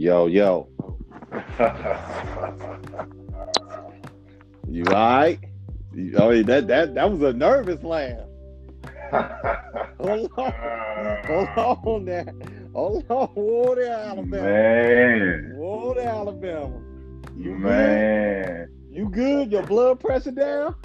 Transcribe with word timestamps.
Yo, 0.00 0.28
yo. 0.28 0.66
You 4.66 4.82
all 4.86 4.92
right? 4.94 5.38
You- 5.92 6.18
I 6.18 6.30
mean, 6.30 6.46
that 6.46 6.68
that 6.68 6.94
that 6.94 7.10
was 7.12 7.20
a 7.20 7.34
nervous 7.34 7.82
laugh. 7.84 8.20
Hold 10.00 10.30
on, 10.38 10.52
hold 11.26 11.86
on 11.86 12.04
there. 12.06 12.32
Hold 12.72 13.04
on, 13.10 13.26
whoa 13.34 13.74
there, 13.74 13.92
Alabama. 13.92 14.42
Man, 14.42 15.52
Whoa 15.58 15.92
there, 15.92 16.08
Alabama. 16.08 16.80
You 17.36 17.50
good? 17.50 17.60
man, 17.60 18.68
You 18.90 19.10
good? 19.10 19.52
Your 19.52 19.64
blood 19.64 20.00
pressure 20.00 20.30
down? 20.30 20.76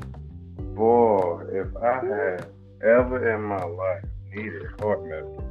boy, 0.75 1.39
if 1.53 1.67
I 1.77 1.93
had 2.05 2.47
ever 2.83 3.33
in 3.33 3.43
my 3.43 3.63
life 3.63 4.03
needed 4.33 4.63
heart 4.81 5.05
medicine, 5.05 5.44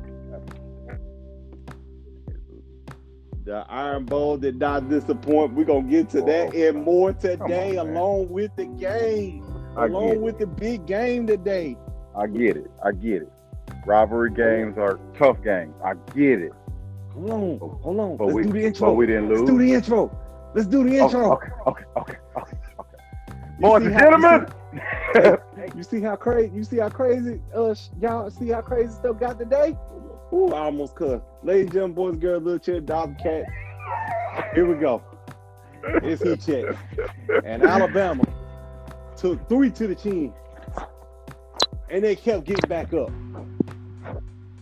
The 3.44 3.66
Iron 3.68 4.06
Bowl 4.06 4.38
did 4.38 4.58
not 4.58 4.88
disappoint. 4.88 5.52
We're 5.52 5.64
gonna 5.66 5.82
get 5.82 6.08
to 6.10 6.22
that 6.22 6.54
and 6.54 6.82
more 6.82 7.12
today, 7.12 7.76
on, 7.76 7.88
along 7.90 8.30
with 8.30 8.56
the 8.56 8.64
game, 8.64 9.44
I 9.76 9.84
along 9.84 10.22
with 10.22 10.38
the 10.38 10.46
big 10.46 10.86
game 10.86 11.26
today. 11.26 11.76
I 12.16 12.26
get 12.26 12.56
it. 12.56 12.70
I 12.82 12.92
get 12.92 13.22
it. 13.22 13.32
Rivalry 13.84 14.30
games 14.30 14.78
are 14.78 14.98
tough 15.18 15.42
games. 15.42 15.74
I 15.84 15.92
get 16.14 16.40
it. 16.40 16.52
Hold 17.12 17.30
on, 17.30 17.58
hold 17.82 18.00
on. 18.00 18.16
But 18.16 18.26
Let's 18.28 18.34
we, 18.34 18.42
do 18.44 18.52
the 18.52 18.64
intro. 18.64 18.88
but 18.88 18.94
we 18.94 19.06
didn't 19.06 19.28
Let's 19.28 19.40
lose. 19.40 19.50
do 19.50 19.58
the 19.58 19.74
intro. 19.74 20.50
Let's 20.54 20.66
do 20.68 20.88
the 20.88 20.96
intro. 20.96 21.32
okay, 21.32 21.48
okay, 21.66 21.84
okay, 21.98 22.16
okay, 22.38 22.56
okay. 22.80 22.98
Boys 23.60 23.84
and 23.84 23.98
gentlemen. 23.98 24.46
You 25.76 25.82
see 25.82 26.00
how 26.00 26.16
crazy? 26.16 26.50
You 26.54 26.62
see 26.64 26.78
how 26.78 26.88
crazy? 26.88 27.40
Uh, 27.54 27.74
y'all 28.00 28.30
see 28.30 28.48
how 28.48 28.60
crazy 28.60 28.90
stuff 28.90 29.18
got 29.18 29.38
today? 29.38 29.76
Ooh, 30.34 30.48
I 30.48 30.64
almost 30.64 30.96
cussed. 30.96 31.22
Ladies 31.44 31.66
and 31.66 31.72
gentlemen, 31.72 31.94
boys, 31.94 32.16
girls, 32.16 32.42
little 32.42 32.58
chip, 32.58 32.86
dog, 32.86 33.16
cat. 33.22 33.44
Here 34.52 34.66
we 34.66 34.74
go. 34.74 35.00
It's 36.02 36.22
heat 36.22 36.40
check, 36.44 36.76
and 37.44 37.62
Alabama 37.62 38.24
took 39.16 39.48
three 39.48 39.70
to 39.70 39.86
the 39.86 39.94
chin, 39.94 40.32
and 41.88 42.02
they 42.02 42.16
kept 42.16 42.46
getting 42.46 42.68
back 42.68 42.92
up. 42.92 43.12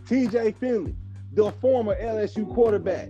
T.J. 0.06 0.52
Finley, 0.60 0.94
the 1.32 1.50
former 1.52 1.94
LSU 1.94 2.52
quarterback, 2.52 3.08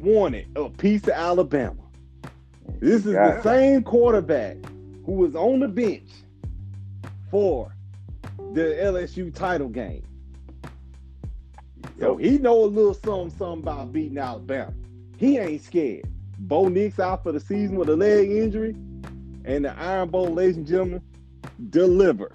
wanted 0.00 0.48
a 0.56 0.70
piece 0.70 1.04
of 1.04 1.10
Alabama. 1.10 1.76
This 2.80 3.06
is 3.06 3.12
the 3.12 3.40
same 3.42 3.84
quarterback 3.84 4.56
who 5.06 5.12
was 5.12 5.36
on 5.36 5.60
the 5.60 5.68
bench 5.68 6.10
for 7.30 7.72
the 8.54 8.76
LSU 8.82 9.32
title 9.32 9.68
game. 9.68 10.02
So 12.00 12.16
he 12.16 12.38
know 12.38 12.64
a 12.64 12.66
little 12.66 12.94
something, 12.94 13.30
something 13.36 13.62
about 13.62 13.92
beating 13.92 14.16
Alabama. 14.16 14.72
He 15.18 15.36
ain't 15.36 15.62
scared. 15.62 16.08
Bo 16.38 16.68
Nix 16.68 16.98
out 16.98 17.22
for 17.22 17.30
the 17.30 17.40
season 17.40 17.76
with 17.76 17.90
a 17.90 17.96
leg 17.96 18.30
injury, 18.30 18.74
and 19.44 19.66
the 19.66 19.78
Iron 19.78 20.08
Bowl, 20.08 20.28
ladies 20.28 20.56
and 20.56 20.66
gentlemen, 20.66 21.02
delivered. 21.68 22.32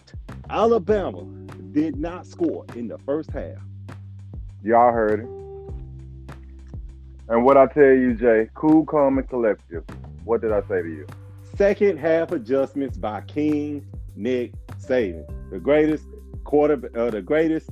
Alabama 0.51 1.23
did 1.71 1.97
not 1.97 2.27
score 2.27 2.63
in 2.75 2.87
the 2.87 2.99
first 2.99 3.31
half. 3.31 3.57
Y'all 4.63 4.93
heard 4.93 5.21
it. 5.21 5.29
And 7.27 7.43
what 7.43 7.57
I 7.57 7.65
tell 7.65 7.83
you, 7.83 8.13
Jay, 8.13 8.47
cool, 8.53 8.85
calm, 8.85 9.17
and 9.17 9.27
collective. 9.27 9.83
What 10.25 10.41
did 10.41 10.51
I 10.51 10.61
say 10.61 10.83
to 10.83 10.87
you? 10.87 11.07
Second 11.57 11.97
half 11.97 12.31
adjustments 12.31 12.97
by 12.97 13.21
King 13.21 13.83
Nick 14.15 14.53
Saban, 14.77 15.25
the 15.49 15.59
greatest 15.59 16.05
quarter, 16.43 16.79
uh, 16.95 17.09
the 17.09 17.21
greatest 17.21 17.71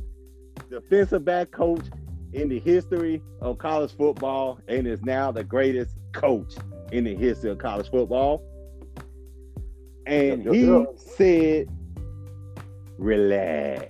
defensive 0.73 1.23
back 1.23 1.51
coach 1.51 1.85
in 2.33 2.49
the 2.49 2.59
history 2.59 3.21
of 3.41 3.57
college 3.59 3.95
football, 3.95 4.59
and 4.67 4.87
is 4.87 5.01
now 5.03 5.31
the 5.31 5.43
greatest 5.43 5.95
coach 6.13 6.55
in 6.91 7.03
the 7.03 7.15
history 7.15 7.51
of 7.51 7.59
college 7.59 7.89
football. 7.89 8.43
And 10.05 10.43
he 10.43 10.85
said, 10.95 11.69
"Relax, 12.97 13.89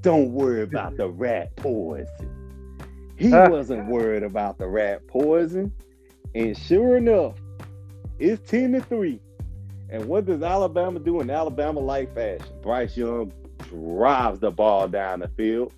don't 0.00 0.32
worry 0.32 0.62
about 0.70 0.96
the 0.96 1.08
rat 1.08 1.54
poison." 1.56 2.32
He 3.18 3.30
wasn't 3.32 3.86
worried 3.88 4.22
about 4.22 4.58
the 4.58 4.66
rat 4.66 5.06
poison, 5.06 5.72
and 6.34 6.56
sure 6.56 6.96
enough, 6.96 7.34
it's 8.18 8.50
ten 8.50 8.72
to 8.72 8.80
three. 8.80 9.20
And 9.88 10.06
what 10.06 10.26
does 10.26 10.42
Alabama 10.42 10.98
do 10.98 11.20
in 11.20 11.30
Alabama 11.30 11.80
like 11.80 12.12
fashion? 12.14 12.46
Bryce 12.60 12.96
Young 12.96 13.32
drives 13.58 14.40
the 14.40 14.50
ball 14.50 14.88
down 14.88 15.20
the 15.20 15.28
field, 15.28 15.72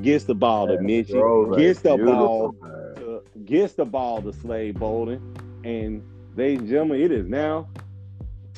gets 0.00 0.24
the 0.24 0.34
ball 0.34 0.66
to 0.68 0.78
Metchie, 0.78 1.54
a 1.54 1.56
gets 1.58 1.80
the 1.80 1.96
ball 1.96 2.52
to, 2.52 3.22
gets 3.44 3.74
the 3.74 3.84
ball 3.84 4.22
to 4.22 4.32
Slade 4.32 4.78
Bolden. 4.78 5.20
And 5.64 6.02
ladies 6.36 6.60
and 6.60 6.68
gentlemen, 6.68 7.00
it 7.00 7.12
is 7.12 7.26
now 7.28 7.68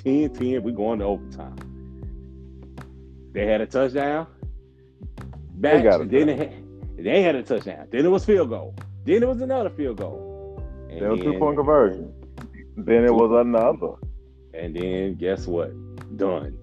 10-10. 0.05 0.63
We're 0.63 0.73
going 0.73 1.01
to 1.01 1.05
overtime. 1.07 1.57
They 3.33 3.47
had 3.47 3.61
a 3.61 3.67
touchdown. 3.67 4.27
Back, 5.57 5.83
got 5.85 6.01
a 6.01 6.05
then 6.05 6.27
they 6.27 6.37
had, 6.37 6.53
they 6.99 7.23
had 7.23 7.35
a 7.35 7.43
touchdown. 7.43 7.89
Then 7.91 8.05
it 8.05 8.09
was 8.09 8.25
field 8.25 8.49
goal. 8.51 8.75
Then 9.05 9.23
it 9.23 9.29
was 9.29 9.41
another 9.41 9.71
field 9.71 9.97
goal. 9.99 10.63
And 10.89 11.01
Then 11.03 11.11
a 11.11 11.17
then- 11.17 11.25
two-point 11.25 11.57
conversion. 11.57 12.13
Then 12.77 13.05
it 13.05 13.13
was 13.15 13.31
another. 13.33 13.95
And 14.53 14.75
then 14.75 15.15
guess 15.17 15.47
what? 15.47 15.71
Done. 16.17 16.57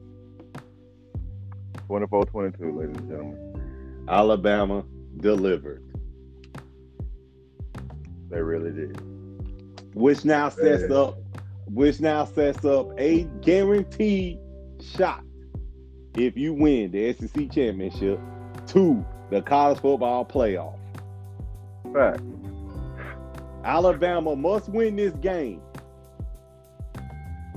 24-22, 1.90 2.78
ladies 2.78 2.98
and 2.98 3.10
gentlemen. 3.10 3.51
Alabama 4.08 4.84
delivered, 5.18 5.84
They 8.30 8.42
really 8.42 8.72
did. 8.72 9.00
which 9.96 10.24
now 10.26 10.50
sets 10.50 10.84
Yeah. 10.90 10.96
up, 10.98 11.18
which 11.68 12.00
now 12.00 12.26
sets 12.26 12.64
up 12.66 12.90
a 12.98 13.24
guaranteed 13.42 14.40
shot 14.80 15.24
if 16.18 16.38
you 16.38 16.54
win 16.54 16.92
the 16.92 17.08
SEC 17.14 17.48
championship 17.48 18.20
to 18.68 19.06
the 19.30 19.42
college 19.42 19.80
football 19.80 20.26
playoff. 20.26 20.76
Fact. 21.94 22.22
Alabama 23.64 24.36
must 24.36 24.70
win 24.70 24.96
this 24.96 25.14
game 25.16 25.62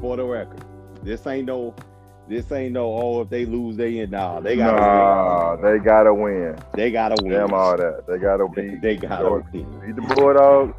for 0.00 0.16
the 0.16 0.24
record. 0.24 0.60
This 1.02 1.26
ain't 1.26 1.46
no, 1.46 1.74
this 2.28 2.50
ain't 2.52 2.72
no. 2.72 2.86
Oh, 2.86 3.20
if 3.22 3.28
they 3.28 3.44
lose, 3.44 3.76
they 3.76 3.98
in. 3.98 4.10
Nah, 4.10 4.40
they 4.40 4.56
gotta 4.56 4.80
Nah, 4.80 5.56
they 5.56 5.78
gotta 5.78 6.12
win. 6.14 6.22
win. 6.52 6.56
They 6.74 6.90
gotta 6.90 7.16
win. 7.22 7.32
Damn 7.32 7.52
all 7.54 7.76
that. 7.76 8.04
They 8.06 8.18
gotta 8.18 8.48
beat. 8.48 8.80
they 8.80 8.96
gotta 8.96 9.24
Georgia. 9.24 9.46
win. 9.52 9.80
beat 9.86 9.96
the 9.96 10.14
Bulldogs, 10.14 10.74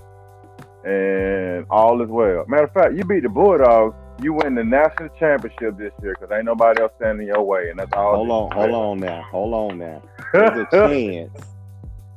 and 0.84 1.66
all 1.70 2.02
is 2.02 2.10
well. 2.10 2.46
Matter 2.48 2.64
of 2.66 2.74
fact, 2.74 2.94
you 2.96 3.04
beat 3.06 3.24
the 3.24 3.30
Bulldogs, 3.30 3.96
you 4.22 4.34
win 4.34 4.56
the 4.56 4.64
national 4.64 5.10
championship 5.20 5.78
this 5.78 5.92
year 6.02 6.16
because 6.20 6.34
ain't 6.36 6.46
nobody 6.46 6.82
else 6.82 6.92
standing 6.98 7.28
your 7.28 7.44
way, 7.44 7.70
and 7.70 7.80
that's 7.80 7.92
all. 7.94 8.16
Hold 8.16 8.30
on, 8.32 8.52
hold 8.52 8.72
on 8.72 9.00
now, 9.00 9.22
hold 9.24 9.54
on 9.54 9.78
now. 9.78 10.02
There's 10.34 10.58
a 10.60 10.68
chance. 10.88 11.42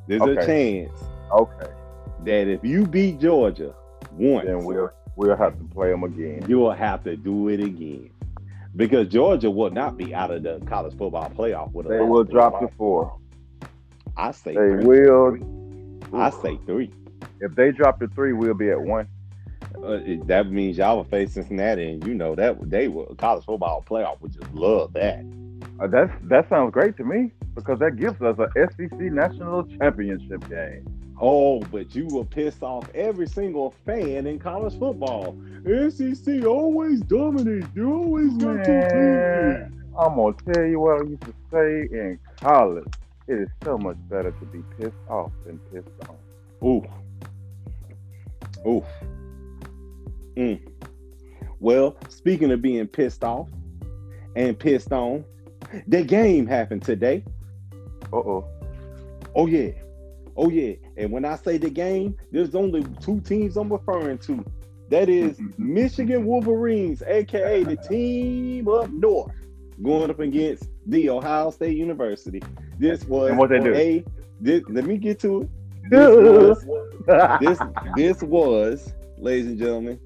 There's 0.07 0.23
a 0.23 0.37
chance 0.47 0.91
okay, 1.31 1.71
that 2.25 2.49
if 2.49 2.65
you 2.65 2.87
beat 2.87 3.21
Georgia 3.21 3.75
once, 4.13 4.47
then 4.47 4.65
we'll 4.65 4.91
we'll 5.17 5.37
have 5.37 5.59
to 5.59 5.65
play 5.75 5.91
them 5.91 6.05
again. 6.05 6.45
you 6.49 6.59
will 6.59 6.73
have 6.73 7.05
to 7.05 7.15
do 7.17 7.49
it 7.49 7.61
again. 7.61 8.11
Because 8.77 9.09
Georgia 9.09 9.51
will 9.51 9.71
not 9.71 9.97
be 9.97 10.15
out 10.15 10.31
of 10.31 10.43
the 10.43 10.61
college 10.67 10.97
football 10.97 11.31
playoff 11.31 11.73
with 11.73 11.87
a 11.87 11.89
They 11.91 12.01
will 12.01 12.25
drop 12.25 12.61
to 12.61 12.69
four. 12.77 13.19
I 14.17 14.33
say 14.33 14.53
They 14.55 14.83
three. 14.83 14.85
will. 14.85 15.37
I 16.13 16.31
say 16.31 16.59
three. 16.67 16.91
If 17.41 17.55
they 17.55 17.73
drop 17.73 18.01
to 18.01 18.09
three, 18.09 18.33
we'll 18.33 18.55
be 18.55 18.71
at 18.71 18.81
one. 18.81 19.09
Uh, 19.83 19.99
that 20.27 20.51
means 20.51 20.79
y'all 20.79 20.97
will 20.97 21.05
face 21.05 21.33
Cincinnati, 21.35 21.93
and 21.93 22.05
you 22.07 22.15
know 22.15 22.35
that 22.35 22.57
they 22.69 22.89
will 22.89 23.15
college 23.17 23.45
football 23.45 23.85
playoff 23.89 24.21
would 24.21 24.33
just 24.33 24.53
love 24.53 24.93
that. 24.95 25.25
Uh, 25.81 25.87
that's 25.87 26.11
that 26.25 26.49
sounds 26.49 26.73
great 26.73 26.97
to 26.97 27.05
me 27.05 27.31
because 27.55 27.79
that 27.79 27.97
gives 27.97 28.21
us 28.23 28.37
a 28.39 28.49
SEC 28.73 28.99
national 28.99 29.65
championship 29.79 30.49
game. 30.49 30.85
Oh, 31.21 31.61
but 31.61 31.95
you 31.95 32.07
will 32.07 32.25
piss 32.25 32.63
off 32.63 32.89
every 32.95 33.27
single 33.27 33.75
fan 33.85 34.27
in 34.27 34.39
college 34.39 34.79
football. 34.79 35.37
SEC 35.65 36.45
always 36.45 37.01
dominates. 37.01 37.67
They 37.75 37.83
always 37.83 38.33
got 38.35 38.65
teams. 38.65 39.75
I'm 39.99 40.15
gonna 40.15 40.37
tell 40.53 40.65
you 40.65 40.79
what 40.79 41.03
I 41.03 41.05
used 41.09 41.23
to 41.23 41.35
say 41.51 41.89
in 41.91 42.21
college. 42.41 42.87
It 43.27 43.41
is 43.41 43.49
so 43.65 43.77
much 43.77 43.97
better 44.09 44.31
to 44.31 44.47
be 44.47 44.63
pissed 44.79 44.95
off 45.09 45.33
than 45.45 45.59
pissed 45.73 45.89
on. 46.09 46.17
Oof. 46.67 46.85
Oof. 48.67 48.85
Mm. 50.37 50.61
Well, 51.59 51.97
speaking 52.09 52.53
of 52.53 52.63
being 52.63 52.87
pissed 52.87 53.25
off 53.25 53.49
and 54.37 54.57
pissed 54.57 54.93
on, 54.93 55.25
the 55.89 56.05
game 56.05 56.47
happened 56.47 56.83
today. 56.83 57.25
Uh 58.13 58.19
oh. 58.19 58.45
Oh 59.35 59.47
yeah. 59.47 59.73
Oh 60.39 60.49
yeah. 60.49 60.75
And 60.97 61.11
when 61.11 61.25
I 61.25 61.35
say 61.35 61.59
the 61.59 61.69
game, 61.69 62.17
there's 62.31 62.55
only 62.55 62.85
two 63.03 63.21
teams 63.21 63.57
I'm 63.57 63.71
referring 63.71 64.19
to. 64.19 64.45
That 64.89 65.09
is 65.09 65.41
Michigan 65.59 66.25
Wolverines, 66.25 67.03
aka 67.03 67.65
the 67.65 67.77
team 67.89 68.69
up 68.69 68.89
north, 68.91 69.35
going 69.83 70.11
up 70.11 70.21
against 70.21 70.71
the 70.87 71.11
Ohio 71.11 71.51
State 71.51 71.77
University. 71.77 72.41
This 72.79 73.05
was 73.05 73.33
what 73.33 73.51
they 73.51 73.59
do? 73.59 73.75
A, 73.75 74.05
this, 74.41 74.63
let 74.69 74.85
me 74.85 74.97
get 74.97 75.19
to 75.21 75.43
it. 75.43 75.51
this 75.91 76.65
was 76.65 76.65
this 77.41 77.59
this 77.97 78.23
was, 78.23 78.95
ladies 79.19 79.49
and 79.49 79.59
gentlemen, 79.59 80.01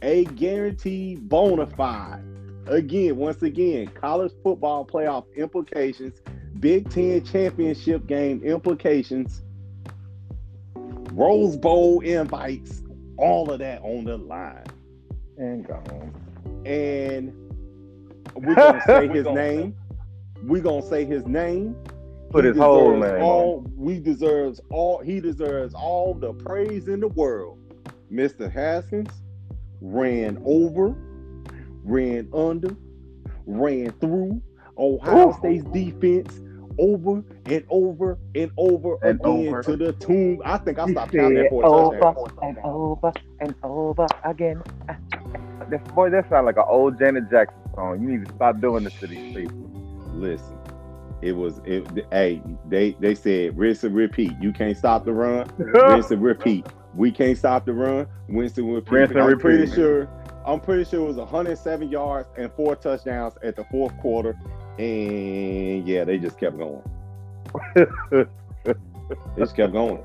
a 0.00 0.24
guaranteed 0.26 1.28
bona 1.28 1.66
fide. 1.66 2.22
Again, 2.68 3.16
once 3.16 3.42
again, 3.42 3.88
college 3.88 4.32
football 4.44 4.86
playoff 4.86 5.24
implications, 5.34 6.22
Big 6.60 6.88
Ten 6.88 7.24
championship 7.24 8.06
game 8.06 8.40
implications, 8.44 9.42
Rose 11.14 11.56
Bowl 11.56 12.00
invites, 12.00 12.82
all 13.18 13.50
of 13.50 13.58
that 13.58 13.82
on 13.82 14.04
the 14.04 14.16
line. 14.16 14.64
And 15.36 15.66
gone. 15.66 16.14
And 16.64 17.32
we're 18.34 18.54
gonna 18.54 18.82
say 18.86 19.08
his 19.08 19.26
name. 19.26 19.76
We're 20.42 20.62
gonna 20.62 20.82
say 20.82 21.04
his 21.04 21.26
name. 21.26 21.76
Put 22.30 22.44
He 22.44 22.48
his 22.48 22.58
whole 22.58 22.96
name 22.96 23.22
all 23.22 23.66
we 23.76 24.00
deserves 24.00 24.58
all 24.70 25.00
he 25.02 25.20
deserves 25.20 25.74
all 25.74 26.14
the 26.14 26.32
praise 26.32 26.88
in 26.88 27.00
the 27.00 27.08
world. 27.08 27.58
Mr. 28.10 28.50
Haskins 28.50 29.10
ran 29.82 30.40
over, 30.46 30.94
ran 31.84 32.28
under, 32.32 32.74
ran 33.46 33.90
through 34.00 34.40
Ohio 34.78 35.30
Ooh. 35.30 35.34
State's 35.38 35.64
defense 35.64 36.40
over 36.82 37.22
and 37.46 37.64
over 37.70 38.18
and 38.34 38.50
over 38.56 38.98
And 39.02 39.20
again 39.20 39.48
over. 39.48 39.62
to 39.62 39.76
the 39.76 39.92
tune. 39.92 40.40
I 40.44 40.58
think 40.58 40.78
I 40.80 40.90
stopped 40.90 41.12
counting 41.12 41.34
that 41.34 41.50
for 41.50 41.62
a 41.62 41.70
over 41.70 41.98
touchdown. 42.00 42.38
and 42.42 42.58
over 42.64 43.12
and 43.40 43.54
over 43.62 44.06
again. 44.24 44.62
Boy, 45.94 46.10
that 46.10 46.28
sounds 46.28 46.46
like 46.46 46.56
an 46.56 46.64
old 46.66 46.98
Janet 46.98 47.30
Jackson 47.30 47.56
song. 47.74 48.02
You 48.02 48.08
need 48.18 48.26
to 48.26 48.34
stop 48.34 48.60
doing 48.60 48.84
this 48.84 48.94
to 49.00 49.06
these 49.06 49.34
people. 49.34 49.56
Listen, 50.14 50.58
it 51.22 51.32
was 51.32 51.60
it. 51.64 51.86
Hey, 52.10 52.42
they 52.68 52.92
they 53.00 53.14
said 53.14 53.56
rinse 53.56 53.84
and 53.84 53.94
repeat. 53.94 54.32
You 54.40 54.52
can't 54.52 54.76
stop 54.76 55.04
the 55.04 55.12
run. 55.12 55.48
rinse 55.58 56.10
and 56.10 56.22
repeat. 56.22 56.66
We 56.94 57.10
can't 57.12 57.38
stop 57.38 57.64
the 57.64 57.72
run. 57.72 58.06
Rinse 58.28 58.58
and 58.58 58.74
repeat. 58.74 58.90
Rinse 58.92 59.10
and 59.12 59.20
I'm 59.20 59.38
pretty 59.38 59.60
repeat. 59.62 59.74
sure. 59.74 60.08
I'm 60.44 60.58
pretty 60.60 60.84
sure 60.84 61.00
it 61.04 61.06
was 61.06 61.16
107 61.18 61.88
yards 61.88 62.28
and 62.36 62.52
four 62.54 62.74
touchdowns 62.74 63.34
at 63.44 63.54
the 63.54 63.62
fourth 63.70 63.96
quarter, 64.00 64.36
and 64.78 65.86
yeah, 65.86 66.04
they 66.04 66.18
just 66.18 66.38
kept 66.38 66.58
going. 66.58 66.82
They 68.64 69.42
just 69.42 69.56
kept 69.56 69.72
going. 69.72 70.02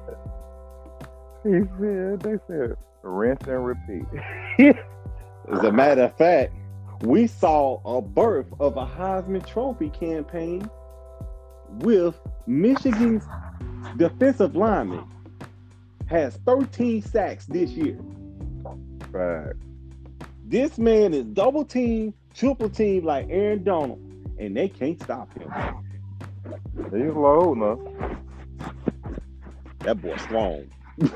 He 1.44 1.62
said, 1.80 2.20
they 2.22 2.38
said, 2.48 2.76
rinse 3.04 3.48
and 3.48 3.66
repeat. 3.66 4.06
As 5.52 5.60
a 5.60 5.72
matter 5.72 6.04
of 6.04 6.18
fact, 6.18 6.54
we 7.02 7.28
saw 7.28 7.80
a 7.86 8.02
birth 8.02 8.48
of 8.60 8.76
a 8.76 8.86
Heisman 8.86 9.46
Trophy 9.46 9.90
campaign 9.90 10.70
with 11.70 12.20
Michigan's 12.48 13.24
defensive 13.98 14.56
lineman 14.56 15.06
has 16.08 16.38
13 16.46 17.02
sacks 17.02 17.46
this 17.46 17.70
year. 17.72 17.98
Right. 19.12 19.54
This 20.46 20.78
man 20.78 21.14
is 21.14 21.26
double 21.26 21.66
team, 21.66 22.14
triple 22.34 22.70
team 22.70 23.06
like 23.06 23.28
Aaron 23.30 23.64
Donald, 23.64 24.02
and 24.40 24.56
they 24.56 24.70
can't 24.70 25.02
stop 25.02 25.32
him. 25.38 25.52
He's 26.92 27.14
low 27.14 27.54
enough. 27.54 27.80
That 29.80 30.02
boy 30.02 30.16
strong. 30.18 30.68
He's 31.00 31.12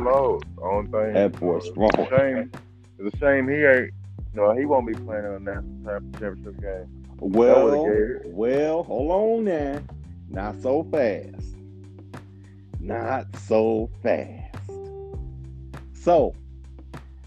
low. 0.00 0.40
Only 0.62 0.90
thing. 0.90 1.12
That 1.14 1.32
boy 1.38 1.56
It's 1.56 1.66
a 1.68 1.70
strong. 1.70 1.90
shame. 2.10 2.52
It's 2.98 3.14
a 3.14 3.18
shame 3.18 3.48
he 3.48 3.56
ain't. 3.56 3.90
No, 4.34 4.52
he 4.56 4.64
won't 4.64 4.86
be 4.86 4.94
playing 4.94 5.24
in 5.24 5.32
a 5.32 5.40
national 5.40 6.00
championship 6.18 6.60
game. 6.60 7.04
Well, 7.18 7.86
well, 8.26 8.82
hold 8.82 9.10
on 9.10 9.44
now. 9.44 9.80
Not 10.28 10.60
so 10.62 10.84
fast. 10.84 11.56
Not 12.78 13.26
so 13.36 13.90
fast. 14.02 14.70
So, 15.92 16.34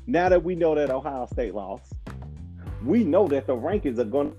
now 0.07 0.29
that 0.29 0.43
we 0.43 0.55
know 0.55 0.73
that 0.75 0.89
Ohio 0.89 1.27
State 1.31 1.53
lost, 1.53 1.93
we 2.83 3.03
know 3.03 3.27
that 3.27 3.45
the 3.45 3.55
rankings 3.55 3.99
are 3.99 4.03
going 4.05 4.31
to. 4.31 4.37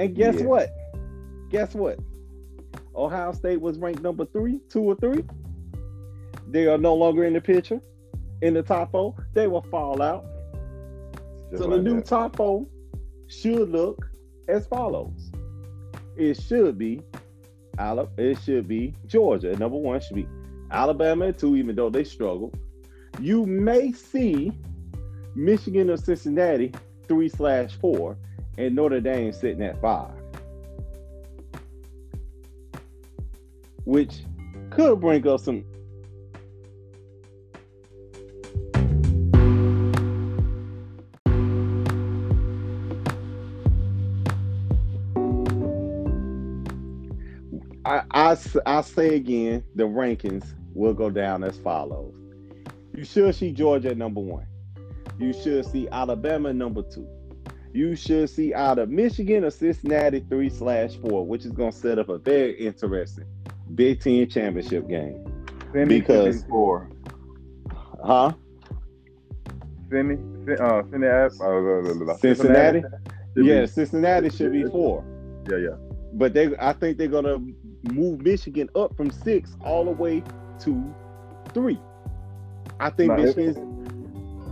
And 0.00 0.14
guess 0.14 0.40
Yeah. 0.40 0.46
what? 0.46 0.70
Guess 1.50 1.74
what? 1.74 1.98
Ohio 2.96 3.32
State 3.32 3.60
was 3.60 3.78
ranked 3.78 4.00
number 4.02 4.24
three, 4.24 4.58
two 4.70 4.80
or 4.82 4.94
three. 4.94 5.22
They 6.48 6.66
are 6.68 6.78
no 6.78 6.94
longer 6.94 7.24
in 7.24 7.34
the 7.34 7.40
picture, 7.40 7.82
in 8.40 8.54
the 8.54 8.62
top 8.62 8.92
four. 8.92 9.14
They 9.34 9.46
will 9.46 9.60
fall 9.60 10.00
out. 10.00 10.24
Just 11.50 11.62
So 11.62 11.68
like 11.68 11.78
the 11.78 11.82
new 11.82 11.96
that. 11.96 12.06
top 12.06 12.36
four 12.36 12.64
should 13.26 13.68
look 13.70 14.08
as 14.48 14.66
follows. 14.66 15.30
It 16.16 16.40
should 16.40 16.78
be 16.78 17.02
Alabama. 17.78 18.10
It 18.16 18.38
should 18.38 18.66
be 18.66 18.94
Georgia. 19.06 19.54
Number 19.56 19.76
one 19.76 20.00
should 20.00 20.16
be 20.16 20.26
Alabama 20.70 21.26
at 21.26 21.38
two, 21.38 21.56
even 21.56 21.76
though 21.76 21.90
they 21.90 22.04
struggle. 22.04 22.52
You 23.20 23.44
may 23.44 23.92
see 23.92 24.52
Michigan 25.34 25.90
or 25.90 25.98
Cincinnati 25.98 26.72
three 27.06 27.28
slash 27.28 27.74
four, 27.76 28.16
and 28.58 28.74
Notre 28.74 29.00
Dame 29.00 29.32
sitting 29.32 29.62
at 29.62 29.80
five, 29.80 30.12
which 33.84 34.24
could 34.70 35.00
bring 35.00 35.26
up 35.26 35.40
some 35.40 35.64
I 48.12 48.36
I 48.66 48.82
say 48.82 49.16
again, 49.16 49.64
the 49.74 49.84
rankings 49.84 50.44
will 50.74 50.94
go 50.94 51.10
down 51.10 51.42
as 51.42 51.56
follows. 51.58 52.14
You 52.94 53.04
should 53.04 53.34
see 53.34 53.52
Georgia 53.52 53.90
at 53.90 53.96
number 53.96 54.20
one. 54.20 54.46
You 55.18 55.32
should 55.32 55.64
see 55.66 55.88
Alabama 55.88 56.52
number 56.52 56.82
two. 56.82 57.08
You 57.72 57.94
should 57.94 58.28
see 58.28 58.52
out 58.52 58.78
of 58.78 58.88
Michigan 58.88 59.44
or 59.44 59.50
Cincinnati 59.50 60.24
three 60.28 60.50
slash 60.50 60.96
four, 60.96 61.24
which 61.24 61.44
is 61.44 61.52
going 61.52 61.72
to 61.72 61.76
set 61.78 61.98
up 61.98 62.08
a 62.08 62.18
very 62.18 62.52
interesting 62.58 63.24
Big 63.74 64.00
Ten 64.00 64.28
championship 64.28 64.88
game. 64.88 65.24
Because- 65.86 66.44
four. 66.44 66.90
Huh? 68.02 68.32
Finney, 69.90 70.16
uh, 70.58 70.82
Finney, 70.84 71.06
uh. 71.06 71.28
Cincinnati? 72.18 72.82
be- 73.34 73.44
Yeah, 73.44 73.66
Cincinnati 73.66 74.30
should 74.30 74.52
be 74.52 74.64
four. 74.64 75.04
yeah, 75.50 75.56
yeah. 75.58 75.76
But 76.14 76.32
they, 76.34 76.54
I 76.58 76.72
think 76.72 76.98
they're 76.98 77.08
gonna 77.08 77.38
move 77.92 78.20
Michigan 78.22 78.68
up 78.74 78.96
from 78.96 79.10
six 79.10 79.56
all 79.64 79.84
the 79.84 79.90
way 79.92 80.22
to 80.60 80.94
three. 81.52 81.78
I 82.80 82.90
think 82.90 83.16
Michigan's 83.16 83.58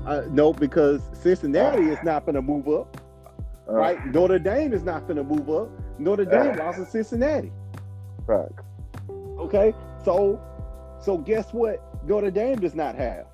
uh, 0.06 0.26
no, 0.30 0.52
because 0.52 1.02
Cincinnati 1.12 1.84
is 1.84 1.98
not 2.04 2.26
gonna 2.26 2.42
move 2.42 2.68
up, 2.68 2.96
Uh, 3.68 3.72
right? 3.72 4.06
Notre 4.06 4.38
Dame 4.38 4.72
is 4.72 4.82
not 4.82 5.06
gonna 5.06 5.24
move 5.24 5.48
up. 5.50 5.68
Notre 5.98 6.24
Dame 6.24 6.56
lost 6.56 6.78
to 6.78 6.86
Cincinnati. 6.86 7.52
Right. 8.26 8.50
Okay, 9.38 9.74
so 10.04 10.40
so 11.00 11.18
guess 11.18 11.52
what? 11.52 11.82
Notre 12.06 12.30
Dame 12.30 12.58
does 12.58 12.74
not 12.74 12.94
have 12.94 13.26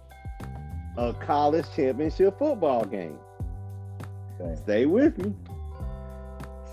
a 0.97 1.13
college 1.15 1.67
championship 1.75 2.39
football 2.39 2.85
game. 2.85 3.19
Stay 4.57 4.87
with 4.87 5.17
me. 5.19 5.35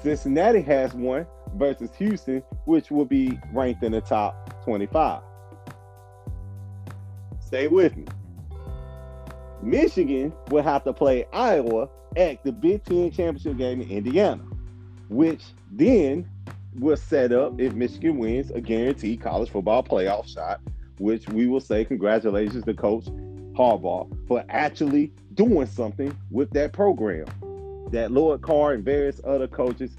Cincinnati 0.01 0.62
has 0.62 0.94
one 0.94 1.25
versus 1.56 1.91
Houston, 1.98 2.44
which 2.65 2.91
will 2.91 3.06
be 3.06 3.39
ranked 3.53 3.84
in 3.84 3.91
the 3.91 4.01
top 4.01 4.63
25. 4.63 5.22
Stay 7.39 7.68
with 7.68 7.96
me. 7.96 8.06
Michigan 9.62 10.34
will 10.50 10.63
have 10.63 10.84
to 10.84 10.94
play 10.94 11.25
Iowa 11.32 11.88
at 12.15 12.44
the 12.44 12.51
Big 12.51 12.84
Ten 12.84 13.12
championship 13.12 13.58
game 13.58 13.82
in 13.82 13.89
Indiana, 13.89 14.44
which 15.10 15.44
then 15.72 16.30
will 16.80 16.98
set 16.98 17.32
up, 17.32 17.60
if 17.60 17.74
Michigan 17.74 18.18
wins, 18.18 18.51
a 18.51 18.62
guaranteed 18.62 19.22
college 19.22 19.50
football 19.50 19.84
playoff 19.84 20.27
shot, 20.27 20.62
which 21.00 21.27
we 21.30 21.48
will 21.48 21.60
say 21.60 21.84
congratulations 21.84 22.63
to 22.65 22.74
Coach 22.74 23.06
Harbaugh 23.53 24.10
for 24.27 24.44
actually 24.50 25.12
doing 25.34 25.65
something 25.65 26.15
with 26.30 26.50
that 26.51 26.72
program 26.74 27.25
that 27.91 28.12
Lloyd 28.12 28.41
Carr 28.41 28.74
and 28.74 28.84
various 28.86 29.20
other 29.25 29.48
coaches 29.48 29.91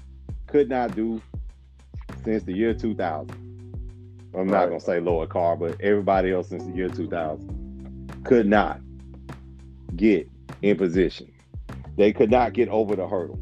could 0.47 0.69
not 0.69 0.95
do 0.95 1.21
since 2.23 2.43
the 2.43 2.53
year 2.53 2.73
2000. 2.73 3.29
I'm 4.35 4.47
not 4.47 4.53
Right. 4.61 4.67
going 4.69 4.79
to 4.79 4.85
say 4.85 4.99
Lloyd 4.99 5.29
Carr, 5.29 5.55
but 5.55 5.79
everybody 5.81 6.31
else 6.31 6.49
since 6.49 6.63
the 6.63 6.71
year 6.71 6.89
2000 6.89 8.23
could 8.23 8.47
not 8.47 8.79
get 9.95 10.27
in 10.63 10.75
position. 10.77 11.27
They 11.95 12.11
could 12.13 12.31
not 12.31 12.53
get 12.53 12.69
over 12.69 12.95
the 12.95 13.07
hurdle, 13.07 13.39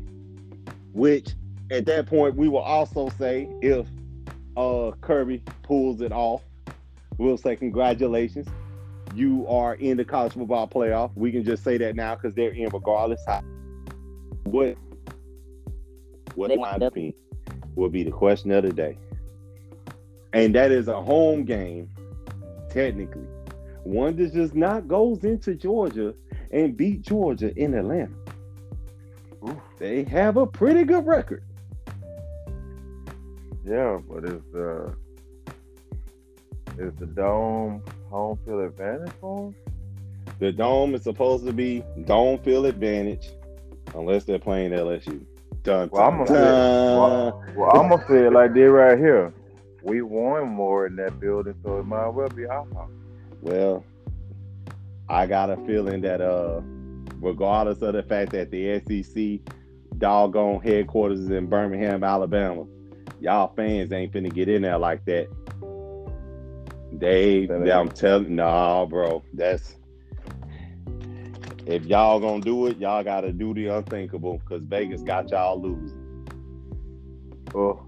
which 0.93 1.29
at 1.71 1.85
that 1.85 2.07
point 2.07 2.35
we 2.35 2.49
will 2.49 2.57
also 2.59 3.09
say 3.17 3.47
if 3.61 3.87
uh, 4.57 4.91
Kirby 5.01 5.41
pulls 5.63 6.01
it 6.01 6.11
off, 6.11 6.41
we'll 7.17 7.37
say 7.37 7.55
congratulations. 7.55 8.47
You 9.15 9.45
are 9.47 9.75
in 9.75 9.97
the 9.97 10.05
college 10.05 10.33
football 10.33 10.67
playoff. 10.67 11.11
We 11.15 11.31
can 11.31 11.43
just 11.45 11.63
say 11.63 11.77
that 11.77 11.95
now 11.95 12.15
because 12.15 12.33
they're 12.35 12.51
in 12.51 12.69
regardless. 12.69 13.21
How, 13.25 13.41
what 14.43 14.75
what 16.35 16.47
They 16.49 16.57
line 16.57 16.81
up- 16.83 16.93
will 17.75 17.89
be 17.89 18.03
the 18.03 18.11
question 18.11 18.51
of 18.51 18.63
the 18.63 18.71
day. 18.73 18.97
and 20.33 20.53
that 20.55 20.71
is 20.71 20.87
a 20.89 21.01
home 21.01 21.43
game, 21.45 21.89
technically. 22.69 23.25
One 23.83 24.15
that 24.17 24.33
just 24.33 24.55
not 24.55 24.87
goes 24.87 25.23
into 25.23 25.55
Georgia 25.55 26.13
and 26.51 26.75
beat 26.77 27.01
Georgia 27.01 27.53
in 27.57 27.73
Atlanta. 27.73 28.11
Oof. 29.47 29.55
They 29.79 30.03
have 30.03 30.37
a 30.37 30.45
pretty 30.45 30.83
good 30.83 31.05
record. 31.05 31.43
Yeah, 33.63 33.99
but 34.09 34.25
is 34.25 34.41
the 34.51 34.95
is 36.77 36.93
the 36.95 37.05
dome 37.05 37.83
home 38.09 38.39
field 38.45 38.61
advantage 38.61 39.11
for 39.19 39.47
'em? 39.47 39.55
The 40.39 40.51
dome 40.51 40.95
is 40.95 41.03
supposed 41.03 41.45
to 41.45 41.53
be 41.53 41.83
dome 42.05 42.39
field 42.39 42.65
advantage, 42.65 43.29
unless 43.95 44.23
they're 44.23 44.39
playing 44.39 44.71
LSU. 44.71 45.23
Dun, 45.63 45.89
Well, 45.91 46.01
I'm 46.01 46.17
gonna 46.17 46.27
say, 46.27 46.33
well, 46.33 47.43
well, 47.55 47.69
I'm 47.79 47.89
gonna 47.89 48.03
say 48.07 48.25
it 48.25 48.33
like 48.33 48.53
they 48.53 48.63
right 48.63 48.97
here. 48.97 49.31
We 49.83 50.01
won 50.01 50.47
more 50.49 50.87
in 50.87 50.95
that 50.95 51.19
building, 51.19 51.53
so 51.63 51.77
it 51.79 51.85
might 51.85 52.09
well 52.09 52.29
be 52.29 52.45
our 52.47 52.65
house. 52.73 52.89
Well, 53.41 53.83
I 55.09 55.27
got 55.27 55.49
a 55.51 55.57
feeling 55.67 56.01
that 56.01 56.21
uh, 56.21 56.61
regardless 57.21 57.81
of 57.81 57.93
the 57.93 58.03
fact 58.03 58.31
that 58.31 58.51
the 58.51 58.79
SEC 58.81 59.39
doggone 59.97 60.61
headquarters 60.61 61.19
is 61.19 61.29
in 61.29 61.47
Birmingham, 61.47 62.03
Alabama, 62.03 62.65
y'all 63.19 63.53
fans 63.55 63.91
ain't 63.91 64.11
finna 64.11 64.33
get 64.33 64.49
in 64.49 64.63
there 64.63 64.77
like 64.79 65.05
that. 65.05 65.27
They, 66.93 67.47
I'm 67.71 67.89
telling, 67.89 68.35
nah, 68.35 68.85
bro, 68.85 69.23
that's 69.33 69.77
if 71.65 71.85
y'all 71.85 72.19
gonna 72.19 72.41
do 72.41 72.67
it, 72.67 72.77
y'all 72.79 73.03
gotta 73.03 73.31
do 73.31 73.53
the 73.53 73.67
unthinkable 73.67 74.39
because 74.39 74.63
Vegas 74.63 75.03
got 75.03 75.31
y'all 75.31 75.61
losing. 75.61 75.97
Oh, 77.53 77.81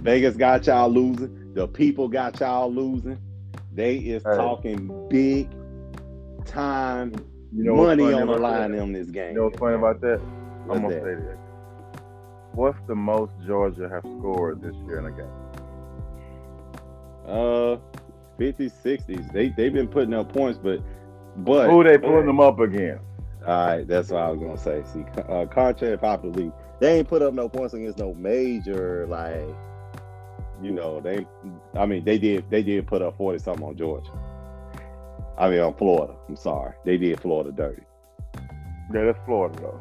Vegas 0.00 0.36
got 0.36 0.66
y'all 0.66 0.88
losing. 0.88 1.30
The 1.54 1.66
people 1.68 2.08
got 2.08 2.40
y'all 2.40 2.72
losing. 2.72 3.18
They 3.72 3.96
is 3.98 4.24
Hey. 4.24 4.34
talking 4.34 4.92
big 5.08 5.57
time 6.48 7.12
you 7.52 7.64
know 7.64 7.76
money 7.76 8.12
on 8.12 8.26
the 8.26 8.36
line 8.36 8.72
that? 8.72 8.82
in 8.82 8.92
this 8.92 9.10
game. 9.10 9.30
You 9.30 9.38
know 9.38 9.44
what's 9.44 9.58
funny 9.58 9.76
about 9.76 10.00
that? 10.00 10.20
What's 10.66 10.78
I'm 10.78 10.82
gonna 10.82 10.94
that? 10.96 11.02
say 11.02 11.14
this. 11.14 11.38
What's 12.52 12.78
the 12.86 12.94
most 12.94 13.32
Georgia 13.46 13.88
have 13.88 14.02
scored 14.02 14.60
this 14.62 14.74
year 14.86 14.98
in 14.98 15.06
a 15.06 15.12
game? 15.12 15.30
Uh, 17.26 17.76
50s, 18.38 18.72
60s. 18.82 19.32
They 19.32 19.50
they've 19.50 19.72
been 19.72 19.88
putting 19.88 20.14
up 20.14 20.32
points, 20.32 20.58
but 20.62 20.80
but 21.36 21.70
Who 21.70 21.84
they 21.84 21.98
pulling 21.98 22.26
them 22.26 22.40
up 22.40 22.58
against? 22.58 23.04
all 23.46 23.66
right, 23.66 23.86
that's 23.86 24.10
what 24.10 24.22
I 24.22 24.30
was 24.30 24.40
gonna 24.40 24.58
say. 24.58 24.82
See, 24.92 25.04
uh, 25.28 25.46
contrary 25.46 25.96
to 25.96 25.98
popular 25.98 26.52
they 26.80 26.98
ain't 26.98 27.08
put 27.08 27.22
up 27.22 27.34
no 27.34 27.48
points 27.48 27.74
against 27.74 27.98
no 27.98 28.14
major 28.14 29.06
like, 29.08 29.56
you 30.62 30.72
know, 30.72 31.00
they. 31.00 31.26
I 31.74 31.86
mean, 31.86 32.04
they 32.04 32.18
did 32.18 32.48
they 32.50 32.62
did 32.62 32.86
put 32.86 33.02
up 33.02 33.16
40 33.16 33.38
something 33.38 33.66
on 33.66 33.76
Georgia. 33.76 34.10
I 35.38 35.48
mean, 35.48 35.60
on 35.60 35.74
Florida. 35.74 36.14
I'm 36.28 36.36
sorry, 36.36 36.74
they 36.84 36.96
did 36.96 37.20
Florida 37.20 37.52
dirty. 37.52 37.82
Yeah, 38.92 39.04
that's 39.04 39.18
Florida 39.24 39.56
though. 39.60 39.80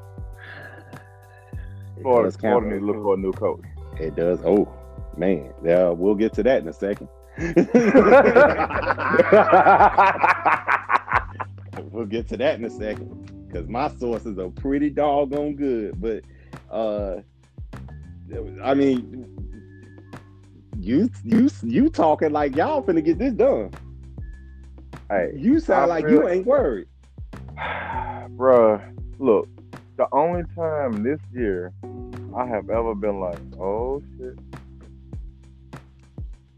Florida. 2.01 2.37
Florida 2.37 2.69
needs 2.69 2.81
to 2.81 2.85
look 2.85 3.03
for 3.03 3.15
a 3.15 3.17
new 3.17 3.33
coach. 3.33 3.63
It 3.99 4.15
does. 4.15 4.39
Oh 4.45 4.71
man, 5.17 5.51
yeah, 5.63 5.89
we'll 5.89 6.15
get 6.15 6.33
to 6.33 6.43
that 6.43 6.61
in 6.61 6.67
a 6.67 6.73
second. 6.73 7.07
we'll 11.91 12.05
get 12.05 12.27
to 12.27 12.37
that 12.37 12.59
in 12.59 12.65
a 12.65 12.69
second 12.69 13.47
because 13.47 13.67
my 13.67 13.89
sources 13.97 14.37
are 14.37 14.49
pretty 14.49 14.89
doggone 14.89 15.55
good. 15.55 15.99
But 15.99 16.23
uh, 16.71 17.21
I 18.63 18.73
mean, 18.73 19.25
you 20.79 21.09
you 21.23 21.49
you 21.63 21.89
talking 21.89 22.31
like 22.31 22.55
y'all 22.55 22.83
finna 22.83 23.03
get 23.03 23.17
this 23.17 23.33
done. 23.33 23.71
Hey, 25.09 25.31
You 25.35 25.59
sound 25.59 25.91
I 25.91 25.95
like 25.95 26.09
you 26.09 26.27
ain't 26.27 26.45
worried. 26.45 26.87
bruh, 27.57 28.81
look, 29.19 29.49
the 29.97 30.07
only 30.11 30.43
time 30.55 31.03
this 31.03 31.19
year 31.33 31.73
I 32.35 32.45
have 32.45 32.69
ever 32.69 32.93
been 32.93 33.19
like, 33.19 33.39
oh 33.59 34.01
shit, 34.17 34.37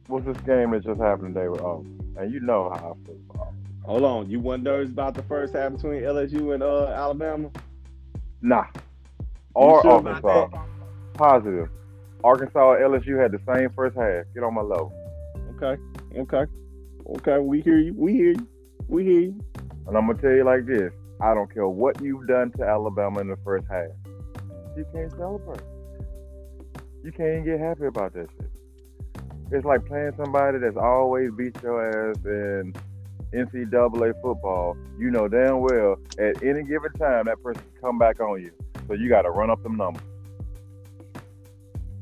was 0.07 0.23
this 0.25 0.37
game 0.41 0.71
that 0.71 0.83
just 0.83 0.99
happened 0.99 1.35
today 1.35 1.47
with 1.47 1.61
Auburn. 1.61 1.95
And 2.17 2.33
you 2.33 2.39
know 2.41 2.69
how 2.69 2.97
I 3.01 3.05
feel 3.05 3.17
about 3.29 3.53
Hold 3.85 4.03
on, 4.03 4.29
you 4.29 4.39
wasn't 4.39 4.65
nervous 4.65 4.91
about 4.91 5.15
the 5.15 5.23
first 5.23 5.53
half 5.53 5.71
between 5.71 6.01
LSU 6.01 6.53
and 6.53 6.61
uh, 6.61 6.87
Alabama? 6.87 7.49
Nah. 8.41 8.65
Or 9.55 9.81
sure 9.81 9.91
Arkansas. 9.91 10.49
Positive. 11.13 11.69
Arkansas 12.23 12.73
and 12.73 12.83
LSU 12.83 13.19
had 13.19 13.31
the 13.31 13.39
same 13.51 13.69
first 13.71 13.95
half. 13.95 14.25
Get 14.33 14.43
on 14.43 14.53
my 14.53 14.61
level. 14.61 14.93
Okay, 15.55 15.81
okay, 16.17 16.51
okay. 17.07 17.37
We 17.39 17.61
hear 17.61 17.77
you. 17.77 17.93
We 17.95 18.13
hear 18.13 18.31
you. 18.31 18.47
We 18.87 19.03
hear 19.03 19.21
you. 19.21 19.39
And 19.87 19.97
I'm 19.97 20.07
gonna 20.07 20.21
tell 20.21 20.31
you 20.31 20.43
like 20.43 20.65
this: 20.65 20.93
I 21.21 21.33
don't 21.33 21.51
care 21.53 21.67
what 21.67 22.01
you've 22.01 22.27
done 22.27 22.51
to 22.51 22.63
Alabama 22.63 23.21
in 23.21 23.27
the 23.27 23.37
first 23.43 23.65
half. 23.69 23.87
You 24.77 24.85
can't 24.93 25.11
celebrate. 25.11 25.61
You 27.03 27.11
can't 27.11 27.29
even 27.29 27.45
get 27.45 27.59
happy 27.59 27.85
about 27.85 28.13
that 28.13 28.27
shit. 28.37 28.49
It's 29.51 29.65
like 29.65 29.85
playing 29.85 30.13
somebody 30.15 30.59
that's 30.59 30.77
always 30.77 31.31
beat 31.31 31.55
your 31.63 32.11
ass 32.11 32.17
in 32.25 32.73
NCAA 33.33 34.13
football. 34.21 34.77
You 34.97 35.09
know 35.09 35.27
damn 35.27 35.59
well 35.59 35.95
at 36.19 36.43
any 36.43 36.63
given 36.63 36.91
time 36.93 37.25
that 37.25 37.41
person 37.41 37.61
can 37.61 37.81
come 37.81 37.97
back 37.97 38.19
on 38.19 38.41
you. 38.41 38.51
So 38.87 38.93
you 38.93 39.09
got 39.09 39.23
to 39.23 39.29
run 39.29 39.49
up 39.49 39.61
them 39.63 39.77
numbers. 39.77 40.03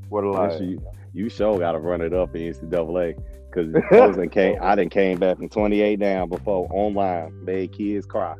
What 0.09 0.23
a 0.23 0.31
lie. 0.31 0.57
You, 0.57 0.81
you 1.13 1.29
sure 1.29 1.57
got 1.59 1.73
to 1.73 1.79
run 1.79 2.01
it 2.01 2.13
up 2.13 2.35
in 2.35 2.53
NCAA 2.53 3.21
because 3.65 4.17
came. 4.31 4.57
I 4.61 4.75
done 4.75 4.89
came 4.89 5.19
back 5.19 5.37
from 5.37 5.49
28 5.49 5.99
down 5.99 6.29
before 6.29 6.67
online 6.71 7.43
made 7.45 7.71
kids 7.73 8.05
cry. 8.05 8.35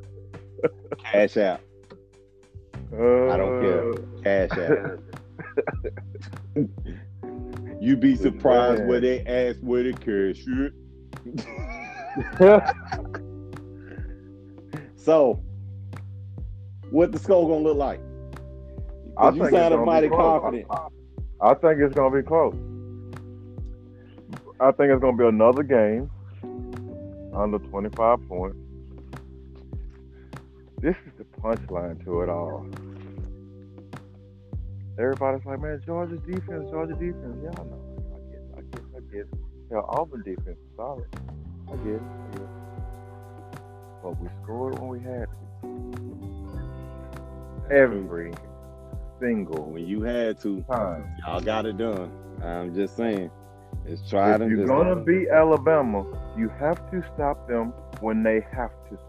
Cash 0.97 1.38
out, 1.38 1.59
Uh, 2.93 3.27
I 3.29 3.38
don't 3.38 3.62
care. 3.62 4.47
cash 4.47 4.57
out. 4.57 5.00
You 7.79 7.95
be 7.95 8.15
surprised 8.15 8.86
where 8.86 9.00
they 9.00 9.24
ask 9.25 9.59
where 9.59 9.83
the 9.83 9.93
cash 9.93 10.43
at. 12.39 12.75
So, 14.95 15.41
what 16.89 17.12
the 17.13 17.19
score 17.19 17.47
gonna 17.47 17.62
look 17.63 17.77
like? 17.77 18.01
I 19.17 19.29
you 19.29 19.50
sounded 19.50 19.77
mighty 19.86 20.09
confident. 20.09 20.65
I 21.39 21.53
think 21.53 21.79
it's 21.79 21.95
gonna 21.95 22.13
be 22.13 22.24
close. 22.27 22.55
I 24.60 24.72
think 24.72 24.92
it's 24.92 25.02
gonna 25.02 25.18
be 25.18 25.28
another 25.28 25.64
game 25.64 26.10
under 27.36 27.60
25 27.60 28.28
points. 28.28 28.58
This 30.82 30.96
is 31.06 31.14
the 31.18 31.26
punchline 31.42 32.04
to 32.06 32.22
it 32.22 32.30
all. 32.30 32.66
Everybody's 35.00 35.46
like, 35.46 35.60
man, 35.62 35.82
Georgia 35.86 36.18
defense, 36.18 36.70
Georgia 36.72 36.94
defense. 36.94 37.38
Yeah, 37.44 37.50
I 37.60 37.64
know. 37.64 37.82
I 38.16 38.20
get 38.32 38.42
it. 38.42 38.52
I 38.58 38.62
get 38.62 38.80
it. 38.82 38.88
I 38.96 39.00
get 39.12 39.22
it. 39.22 39.28
Hell, 39.72 39.86
Auburn 39.90 40.24
defense 40.24 40.58
is 40.58 40.76
solid. 40.76 41.08
I 41.72 41.76
get 41.78 41.96
it. 41.96 42.02
I 42.02 42.32
get 42.34 42.42
it. 42.42 42.50
But 44.02 44.20
we 44.20 44.28
scored 44.44 44.80
when 44.80 44.90
we 44.90 45.00
had 45.00 45.28
to. 45.28 45.38
Every 47.72 48.34
single 49.20 49.72
When 49.72 49.86
you 49.88 50.02
had 50.02 50.40
to, 50.42 50.64
time. 50.72 51.06
y'all 51.26 51.42
got 51.42 51.66
it 51.66 51.78
done. 51.78 52.12
I'm 52.44 52.74
just 52.74 52.96
saying, 52.96 53.30
it's 53.88 54.10
tried 54.10 54.36
If 54.36 54.41
and 54.41 54.51
you're 54.51 54.67
gonna 54.67 54.96
beat 54.98 55.29
Alabama, 55.29 56.06
you 56.38 56.50
have 56.60 56.91
to 56.91 57.03
stop 57.13 57.48
them 57.48 57.74
when 58.01 58.22
they 58.22 58.46
have 58.51 58.72
to. 58.89 59.00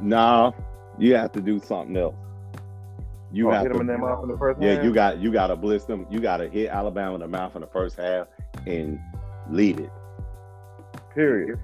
No, 0.00 0.54
you 0.98 1.14
have 1.16 1.32
to 1.32 1.40
do 1.40 1.60
something 1.60 1.96
else. 1.96 2.14
You 3.30 3.48
oh, 3.48 3.52
have 3.52 3.62
hit 3.62 3.72
them 3.72 3.82
in 3.82 3.86
their 3.86 3.98
mouth 3.98 4.22
in 4.22 4.30
the 4.30 4.38
first 4.38 4.60
yeah, 4.62 4.74
half? 4.74 4.84
you 4.84 4.94
got 4.94 5.18
you 5.18 5.30
got 5.30 5.48
to 5.48 5.56
blitz 5.56 5.84
them. 5.84 6.06
You 6.10 6.20
got 6.20 6.38
to 6.38 6.48
hit 6.48 6.70
Alabama 6.70 7.14
in 7.16 7.20
the 7.20 7.28
mouth 7.28 7.54
in 7.54 7.60
the 7.60 7.66
first 7.66 7.96
half 7.96 8.28
and 8.66 8.98
lead 9.50 9.80
it. 9.80 9.90
Period. 11.14 11.58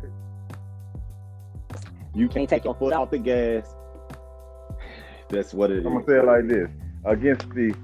You 2.14 2.29
can't 2.29 2.49
take 2.49 2.64
your 2.64 2.75
foot 2.75 2.93
off 2.93 3.11
the 3.11 3.19
gas. 3.19 3.75
That's 5.31 5.55
what 5.55 5.71
it 5.71 5.79
is. 5.79 5.87
I'm 5.87 5.95
gonna 5.95 6.07
say 6.07 6.19
it 6.19 6.26
like 6.26 6.47
this: 6.47 6.69
against 7.05 7.49
the 7.50 7.75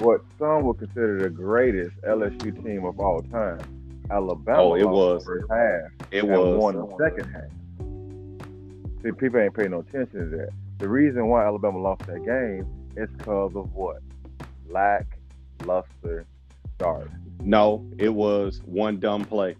what 0.00 0.20
some 0.38 0.64
would 0.64 0.78
consider 0.78 1.22
the 1.22 1.30
greatest 1.30 1.96
LSU 2.02 2.64
team 2.64 2.84
of 2.84 2.98
all 3.00 3.22
time, 3.22 3.60
Alabama. 4.10 4.58
Oh, 4.62 4.74
it 4.74 4.88
was. 4.88 5.24
the 5.24 5.30
first 5.30 5.50
half 5.50 6.08
It 6.10 6.26
was. 6.26 6.58
won 6.60 6.76
the 6.76 6.96
second 6.98 7.30
half. 7.32 9.02
See, 9.02 9.12
people 9.12 9.40
ain't 9.40 9.54
paying 9.54 9.70
no 9.72 9.80
attention 9.80 10.30
to 10.30 10.36
that. 10.36 10.50
The 10.78 10.88
reason 10.88 11.28
why 11.28 11.44
Alabama 11.44 11.78
lost 11.78 12.06
that 12.06 12.24
game 12.24 12.66
is 12.96 13.08
because 13.16 13.54
of 13.54 13.72
what? 13.74 13.98
Lack 14.68 15.06
luster 15.64 16.26
start. 16.76 17.10
No, 17.40 17.86
it 17.98 18.08
was 18.08 18.60
one 18.64 18.98
dumb 18.98 19.24
play. 19.24 19.56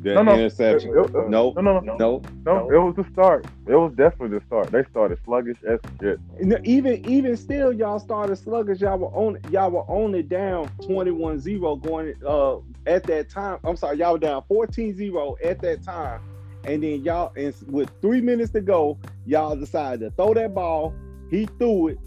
The 0.00 0.14
No, 0.14 0.22
no. 0.22 0.34
interception. 0.34 0.90
It- 0.96 1.10
it- 1.10 1.28
Nope. 1.28 1.56
No, 1.56 1.60
no, 1.60 1.80
no, 1.80 1.96
Nope. 1.98 2.26
no. 2.46 2.70
It 2.70 2.78
was 2.78 2.94
the 2.94 3.04
start. 3.12 3.46
It 3.66 3.74
was 3.74 3.92
definitely 3.96 4.38
the 4.38 4.44
start. 4.46 4.70
They 4.70 4.84
started 4.84 5.18
sluggish 5.24 5.56
as 5.66 5.80
shit. 6.00 6.20
And 6.40 6.58
Even 6.64 7.04
even 7.08 7.36
still, 7.36 7.72
y'all 7.72 7.98
started 7.98 8.36
sluggish. 8.36 8.80
Y'all 8.80 8.98
were 8.98 9.08
on 9.08 9.38
y'all 9.50 9.70
were 9.72 9.84
only 9.88 10.22
down 10.22 10.68
21-0 10.82 11.76
going 11.82 12.14
uh 12.24 12.58
at 12.86 13.02
that 13.04 13.28
time. 13.28 13.58
I'm 13.64 13.76
sorry, 13.76 13.98
y'all 13.98 14.12
were 14.12 14.18
down 14.20 14.42
14-0 14.48 15.36
at 15.44 15.60
that 15.62 15.82
time. 15.82 16.20
And 16.64 16.82
then 16.82 17.02
y'all 17.02 17.32
and 17.36 17.52
with 17.68 17.90
three 18.00 18.20
minutes 18.20 18.52
to 18.52 18.60
go, 18.60 18.98
y'all 19.26 19.56
decided 19.56 20.00
to 20.00 20.10
throw 20.12 20.32
that 20.34 20.54
ball. 20.54 20.94
He 21.30 21.46
threw 21.58 21.88
it. 21.88 21.98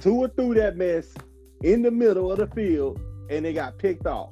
Tua 0.00 0.28
threw 0.28 0.54
that 0.54 0.76
mess 0.76 1.14
in 1.62 1.82
the 1.82 1.90
middle 1.90 2.32
of 2.32 2.38
the 2.38 2.46
field, 2.48 3.00
and 3.28 3.44
they 3.44 3.52
got 3.52 3.78
picked 3.78 4.06
off. 4.06 4.30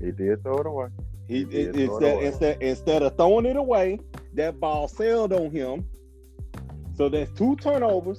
He 0.00 0.10
did 0.10 0.42
throw 0.42 0.58
it 0.58 0.66
away. 0.66 0.88
He, 1.28 1.38
He 1.38 1.44
did 1.44 1.76
it- 1.76 1.86
throw 1.86 1.96
instead, 1.96 2.22
instead 2.22 2.62
instead 2.62 3.02
of 3.02 3.16
throwing 3.16 3.46
it 3.46 3.56
away, 3.56 4.00
that 4.34 4.58
ball 4.58 4.88
sailed 4.88 5.32
on 5.32 5.50
him. 5.50 5.86
So 6.94 7.08
there's 7.08 7.30
two 7.32 7.54
turnovers 7.56 8.18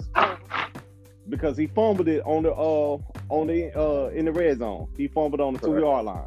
because 1.27 1.57
he 1.57 1.67
fumbled 1.67 2.07
it 2.07 2.21
on 2.25 2.43
the 2.43 2.53
uh 2.53 2.97
on 3.29 3.47
the 3.47 3.71
uh 3.77 4.09
in 4.09 4.25
the 4.25 4.31
red 4.31 4.59
zone. 4.59 4.87
He 4.95 5.07
fumbled 5.07 5.41
on 5.41 5.53
the 5.53 5.59
two 5.59 5.73
Right. 5.73 5.81
yard 5.81 6.05
line, 6.05 6.25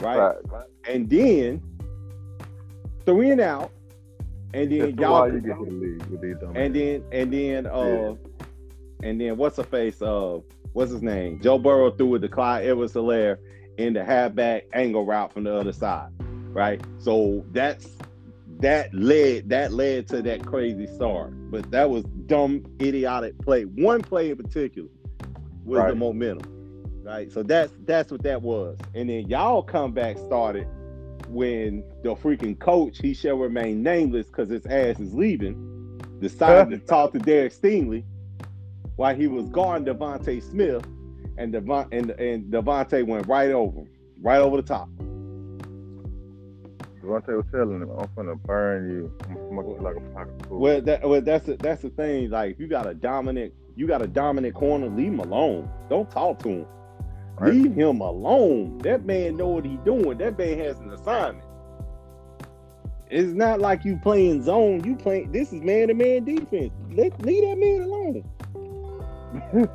right? 0.00 0.34
Right. 0.50 0.66
And 0.88 1.08
then 1.08 1.62
three 3.06 3.30
and 3.30 3.40
out, 3.40 3.70
and 4.52 4.70
then 4.70 4.78
That's 4.80 4.98
y'all 4.98 5.32
you 5.32 5.40
get 5.40 5.58
to 5.58 5.64
the 5.64 5.70
league 5.70 6.02
with 6.06 6.20
these 6.20 6.36
dumb 6.40 6.56
and 6.56 6.74
then 6.74 7.04
and 7.12 7.32
then 7.32 7.66
uh 7.66 8.14
and 9.02 9.20
then 9.20 9.36
what's 9.36 9.56
the 9.56 9.64
face 9.64 10.00
uh 10.02 10.38
what's 10.72 10.90
his 10.92 11.02
name 11.02 11.40
joe 11.42 11.58
burrow 11.58 11.90
threw 11.90 12.14
it 12.14 12.20
to 12.20 12.28
clyde 12.28 12.64
edwards 12.66 12.92
helaire 12.94 13.36
in 13.78 13.92
the 13.92 14.04
halfback 14.04 14.64
angle 14.72 15.04
route 15.04 15.32
from 15.32 15.44
the 15.44 15.54
other 15.54 15.72
side 15.72 16.08
right? 16.54 16.80
So 16.98 17.44
that's 17.52 17.88
that 18.60 18.94
led 18.94 19.48
that 19.50 19.72
led 19.72 20.08
to 20.08 20.22
that 20.22 20.46
crazy 20.46 20.86
start. 20.86 21.32
But 21.50 21.70
that 21.70 21.90
was 21.90 22.04
dumb 22.26 22.64
idiotic 22.80 23.38
play. 23.40 23.64
One 23.64 24.00
play 24.00 24.30
in 24.30 24.36
particular 24.36 24.88
was 25.64 25.86
the 25.88 25.94
momentum 25.94 26.54
right? 27.04 27.30
So 27.30 27.42
that's 27.42 27.72
that's 27.84 28.10
what 28.10 28.22
that 28.22 28.42
was. 28.42 28.78
And 28.94 29.08
then 29.08 29.28
y'all 29.28 29.62
comeback 29.62 30.18
started 30.18 30.66
when 31.28 31.84
the 32.02 32.14
freaking 32.14 32.58
coach 32.58 32.98
he 32.98 33.14
shall 33.14 33.36
remain 33.36 33.82
nameless 33.82 34.26
because 34.26 34.48
his 34.48 34.66
ass 34.66 34.98
is 34.98 35.14
leaving 35.14 36.00
decided 36.20 36.70
to 36.70 36.78
talk 36.86 37.12
to 37.12 37.18
Derek 37.18 37.52
Stingley 37.52 38.04
while 38.96 39.14
he 39.14 39.26
was 39.26 39.48
guarding 39.48 39.86
DeVonta 39.86 40.42
Smith, 40.42 40.86
and 41.36 41.52
Devon 41.52 41.86
and, 41.92 42.10
and 42.10 42.44
DeVonta 42.52 43.06
went 43.06 43.26
right 43.26 43.50
over 43.50 43.80
him, 43.80 43.88
right 44.22 44.38
over 44.38 44.56
the 44.56 44.62
top. 44.62 44.88
DeVonta 47.04 47.36
was 47.36 47.44
telling 47.50 47.82
him, 47.82 47.90
"I'm 47.90 48.08
gonna 48.16 48.34
burn 48.34 48.90
you. 48.90 49.12
I'm 49.28 49.56
gonna 49.56 49.68
like 49.82 49.96
a 49.96 50.00
pocket 50.14 50.46
food." 50.46 50.58
Well, 50.58 50.80
that 50.82 51.08
well, 51.08 51.20
that's 51.20 51.46
the, 51.46 51.56
that's 51.56 51.82
the 51.82 51.90
thing. 51.90 52.30
Like, 52.30 52.52
if 52.52 52.60
you 52.60 52.66
got 52.66 52.86
a 52.86 52.94
dominant, 52.94 53.52
you 53.76 53.86
got 53.86 54.02
a 54.02 54.06
dominant 54.06 54.54
corner, 54.54 54.88
leave 54.88 55.12
him 55.12 55.20
alone. 55.20 55.68
Don't 55.90 56.10
talk 56.10 56.38
to 56.40 56.48
him. 56.48 56.66
Right. 57.38 57.52
Leave 57.52 57.74
him 57.74 58.00
alone. 58.00 58.78
That 58.78 59.04
man 59.04 59.36
know 59.36 59.48
what 59.48 59.64
he's 59.64 59.80
doing. 59.80 60.18
That 60.18 60.38
man 60.38 60.58
has 60.58 60.78
an 60.78 60.92
assignment. 60.92 61.44
It's 63.10 63.32
not 63.32 63.60
like 63.60 63.84
you 63.84 63.98
playing 64.02 64.42
zone. 64.42 64.82
You 64.84 64.96
playing. 64.96 65.32
This 65.32 65.52
is 65.52 65.60
man 65.60 65.88
to 65.88 65.94
man 65.94 66.24
defense. 66.24 66.72
Let 66.90 67.20
leave 67.22 67.44
that 67.44 67.58
man 67.58 67.82
alone. 67.82 68.24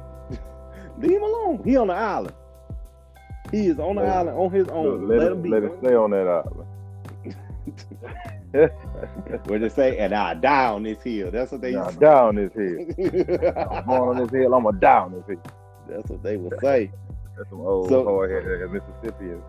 leave 0.97 1.11
him 1.11 1.23
alone. 1.23 1.61
He 1.63 1.77
on 1.77 1.87
the 1.87 1.93
island. 1.93 2.35
He 3.51 3.67
is 3.67 3.79
on 3.79 3.95
the 3.95 4.03
island 4.03 4.37
on 4.37 4.51
his 4.51 4.67
own. 4.69 5.07
let, 5.07 5.19
let, 5.19 5.31
him 5.31 5.41
be. 5.41 5.49
let 5.49 5.63
it 5.63 5.73
stay 5.79 5.95
on 5.95 6.11
that 6.11 6.27
island. 6.27 6.68
What 9.45 9.61
they 9.61 9.69
say? 9.69 9.97
And 9.99 10.13
I 10.13 10.33
die 10.33 10.67
on 10.67 10.83
this 10.83 11.01
hill. 11.03 11.29
That's 11.31 11.51
what 11.51 11.61
they. 11.61 11.71
Now, 11.73 11.85
used 11.85 11.99
to 11.99 12.05
down 12.05 12.35
this 12.35 12.53
hill. 12.53 13.53
I'm 13.71 13.85
born 13.85 14.17
on 14.17 14.23
this 14.23 14.31
hill. 14.31 14.53
I'm 14.53 14.79
die 14.79 14.97
on 14.97 15.11
this 15.13 15.25
hill. 15.27 15.43
That's 15.87 16.09
what 16.09 16.23
they 16.23 16.37
would 16.37 16.59
say. 16.59 16.91
That's 17.37 17.49
some 17.49 17.61
old 17.61 17.89
So- 17.89 18.03
hard 18.05 18.31
headed 18.31 18.71
Mississippians. 18.71 19.43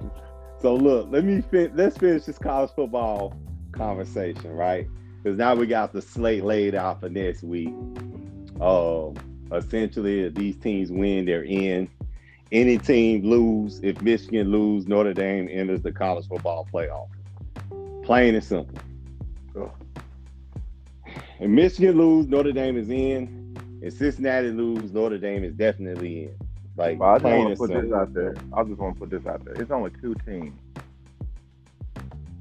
So 0.60 0.74
look, 0.74 1.08
let 1.10 1.24
me 1.24 1.40
fin- 1.40 1.72
let's 1.74 1.96
finish 1.96 2.24
this 2.24 2.38
college 2.38 2.70
football 2.72 3.34
conversation, 3.72 4.52
right? 4.54 4.86
Because 5.22 5.38
now 5.38 5.54
we 5.54 5.66
got 5.66 5.92
the 5.92 6.02
slate 6.02 6.44
laid 6.44 6.74
out 6.74 7.00
for 7.00 7.08
next 7.08 7.42
week. 7.42 7.72
Um, 8.60 9.14
essentially, 9.52 10.20
if 10.24 10.34
these 10.34 10.56
teams 10.56 10.92
win, 10.92 11.24
they're 11.24 11.44
in. 11.44 11.88
Any 12.52 12.78
team 12.78 13.24
lose, 13.24 13.80
if 13.82 14.02
Michigan 14.02 14.50
lose, 14.50 14.86
Notre 14.86 15.14
Dame 15.14 15.48
enters 15.50 15.82
the 15.82 15.92
college 15.92 16.26
football 16.28 16.68
playoff. 16.72 17.08
Plain 18.10 18.34
and 18.34 18.42
simple. 18.42 18.76
Oh. 19.54 19.70
Ugh. 21.06 21.12
If 21.38 21.48
Michigan 21.48 21.96
lose, 21.96 22.26
Notre 22.26 22.50
Dame 22.50 22.76
is 22.76 22.90
in. 22.90 23.56
If 23.82 23.98
Cincinnati 23.98 24.48
lose, 24.48 24.92
Notre 24.92 25.16
Dame 25.16 25.44
is 25.44 25.54
definitely 25.54 26.24
in. 26.24 26.34
Like 26.76 26.98
But 26.98 27.04
I 27.04 27.18
just 27.18 27.24
want 27.24 27.50
to 27.50 27.56
put 27.56 27.70
this 27.70 27.92
out 27.92 28.12
there. 28.12 28.34
I 28.52 28.64
just 28.64 28.80
want 28.80 28.96
to 28.96 28.98
put 28.98 29.10
this 29.10 29.26
out 29.26 29.44
there. 29.44 29.54
It's 29.62 29.70
only 29.70 29.92
two 30.02 30.16
teams 30.26 30.58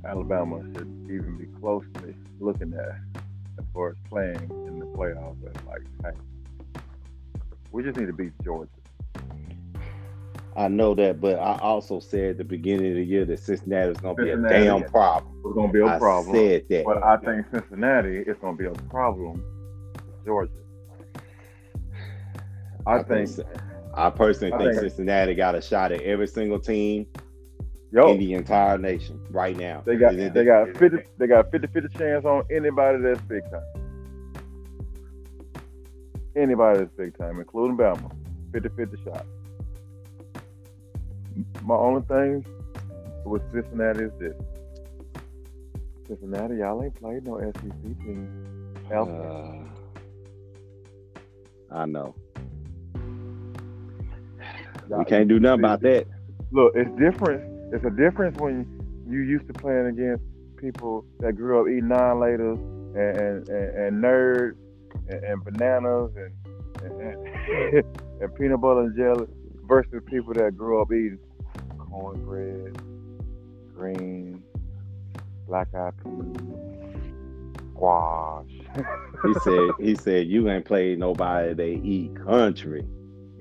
Alabama 0.03 0.59
should 0.73 0.89
even 1.05 1.37
be 1.37 1.45
closely 1.59 2.15
looking 2.39 2.73
at 2.73 3.21
as 3.59 3.65
far 3.71 3.89
as 3.89 3.95
playing 4.09 4.49
in 4.65 4.79
the 4.79 4.87
playoffs. 4.87 5.37
Like, 5.67 5.83
hey, 6.03 6.81
we 7.71 7.83
just 7.83 7.95
need 7.95 8.07
to 8.07 8.13
beat 8.13 8.33
Georgia. 8.43 8.71
I 10.59 10.67
know 10.67 10.93
that, 10.95 11.21
but 11.21 11.39
I 11.39 11.57
also 11.59 12.01
said 12.01 12.31
at 12.31 12.37
the 12.37 12.43
beginning 12.43 12.87
of 12.87 12.95
the 12.95 13.03
year 13.03 13.23
that 13.23 13.39
Cincinnati 13.39 13.87
was 13.87 13.97
going 13.99 14.17
to 14.17 14.23
be 14.23 14.29
a 14.31 14.35
damn 14.35 14.83
problem. 14.83 15.33
It's 15.45 15.55
gonna 15.55 15.71
be 15.71 15.79
a 15.79 15.85
I 15.85 15.97
problem. 15.97 16.35
I 16.35 16.37
said 16.37 16.65
that. 16.69 16.83
But 16.83 17.01
I 17.01 17.15
think 17.15 17.45
Cincinnati 17.49 18.17
is 18.17 18.35
gonna 18.41 18.57
be 18.57 18.65
a 18.65 18.73
problem 18.73 19.41
with 19.93 20.25
Georgia. 20.25 20.51
I, 22.85 23.03
think, 23.03 23.29
I 23.93 24.09
personally 24.09 24.51
I 24.51 24.57
think, 24.57 24.71
think- 24.71 24.81
Cincinnati 24.81 25.33
got 25.33 25.55
a 25.55 25.61
shot 25.61 25.93
at 25.93 26.01
every 26.01 26.27
single 26.27 26.59
team 26.59 27.07
yo, 27.93 28.11
in 28.11 28.19
the 28.19 28.33
entire 28.33 28.77
nation 28.77 29.17
right 29.29 29.55
now. 29.55 29.81
they 29.85 29.95
got 29.95 30.13
it- 30.15 30.33
they 30.33 30.43
got 30.43 30.75
fifty 30.75 31.03
they 31.17 31.27
got 31.27 31.51
50-50 31.51 31.97
chance 31.97 32.25
on 32.25 32.43
anybody 32.51 33.01
that's 33.01 33.21
big 33.21 33.43
time. 33.49 33.63
Anybody 36.35 36.79
that's 36.79 36.91
big 36.97 37.17
time, 37.17 37.39
including 37.39 37.77
Bama. 37.77 38.11
50-50 38.51 39.03
shot. 39.05 39.25
My 41.63 41.75
only 41.75 42.01
thing 42.03 42.45
with 43.25 43.41
Cincinnati 43.51 44.05
is 44.05 44.11
this. 44.19 44.33
Cincinnati, 46.07 46.55
y'all 46.57 46.83
ain't 46.83 46.95
played 46.95 47.25
no 47.25 47.39
SEC 47.39 47.71
team. 47.81 48.73
Uh, 48.91 49.69
I 51.71 51.85
know. 51.85 52.15
We 54.89 55.05
can't 55.05 55.27
do 55.27 55.39
nothing 55.39 55.59
about 55.59 55.81
that. 55.81 56.07
Look, 56.51 56.73
it's 56.75 56.89
different. 56.97 57.73
It's 57.73 57.85
a 57.85 57.91
difference 57.91 58.39
when 58.39 58.65
you 59.07 59.19
used 59.19 59.45
to 59.47 59.53
playing 59.53 59.85
against 59.85 60.23
people 60.57 61.05
that 61.19 61.33
grew 61.33 61.61
up 61.61 61.67
eating 61.67 61.89
nine 61.89 62.15
laters 62.15 62.57
and 62.95 63.17
and, 63.17 63.49
and, 63.49 63.77
and 63.77 64.03
nerds 64.03 64.55
and, 65.09 65.23
and 65.23 65.43
bananas 65.43 66.11
and 66.15 66.33
and, 66.83 67.01
and 67.01 67.83
and 68.21 68.35
peanut 68.35 68.61
butter 68.61 68.81
and 68.81 68.97
jelly 68.97 69.27
versus 69.69 70.01
people 70.07 70.33
that 70.35 70.57
grew 70.57 70.81
up 70.81 70.91
eating 70.91 71.19
cornbread, 71.77 72.73
green, 73.75 74.43
black 75.47 75.69
eyed 75.75 75.93
peas, 76.03 76.37
squash. 77.71 78.45
He 79.23 79.33
said. 79.35 79.75
He 79.79 79.95
said 79.95 80.27
you 80.27 80.49
ain't 80.49 80.65
played 80.65 80.99
nobody. 80.99 81.53
They 81.53 81.73
eat 81.83 82.15
country. 82.15 82.85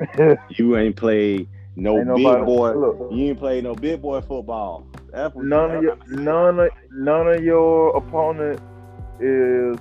You 0.51 0.77
ain't 0.77 0.97
played 0.97 1.49
no 1.77 1.99
Ain't 1.99 2.15
big 2.15 2.45
boy. 2.45 2.75
look. 2.75 2.99
You 3.11 3.27
ain't 3.31 3.39
played 3.39 3.65
no 3.65 3.75
big 3.75 4.03
boy 4.03 4.21
football. 4.21 4.87
That's 5.13 5.35
none 5.37 5.73
of 5.73 5.83
your 5.83 5.97
none 6.07 6.61
of 6.61 6.71
none 6.93 7.29
of 7.29 7.43
your 7.45 7.97
opponent 7.97 8.61
is 9.21 9.79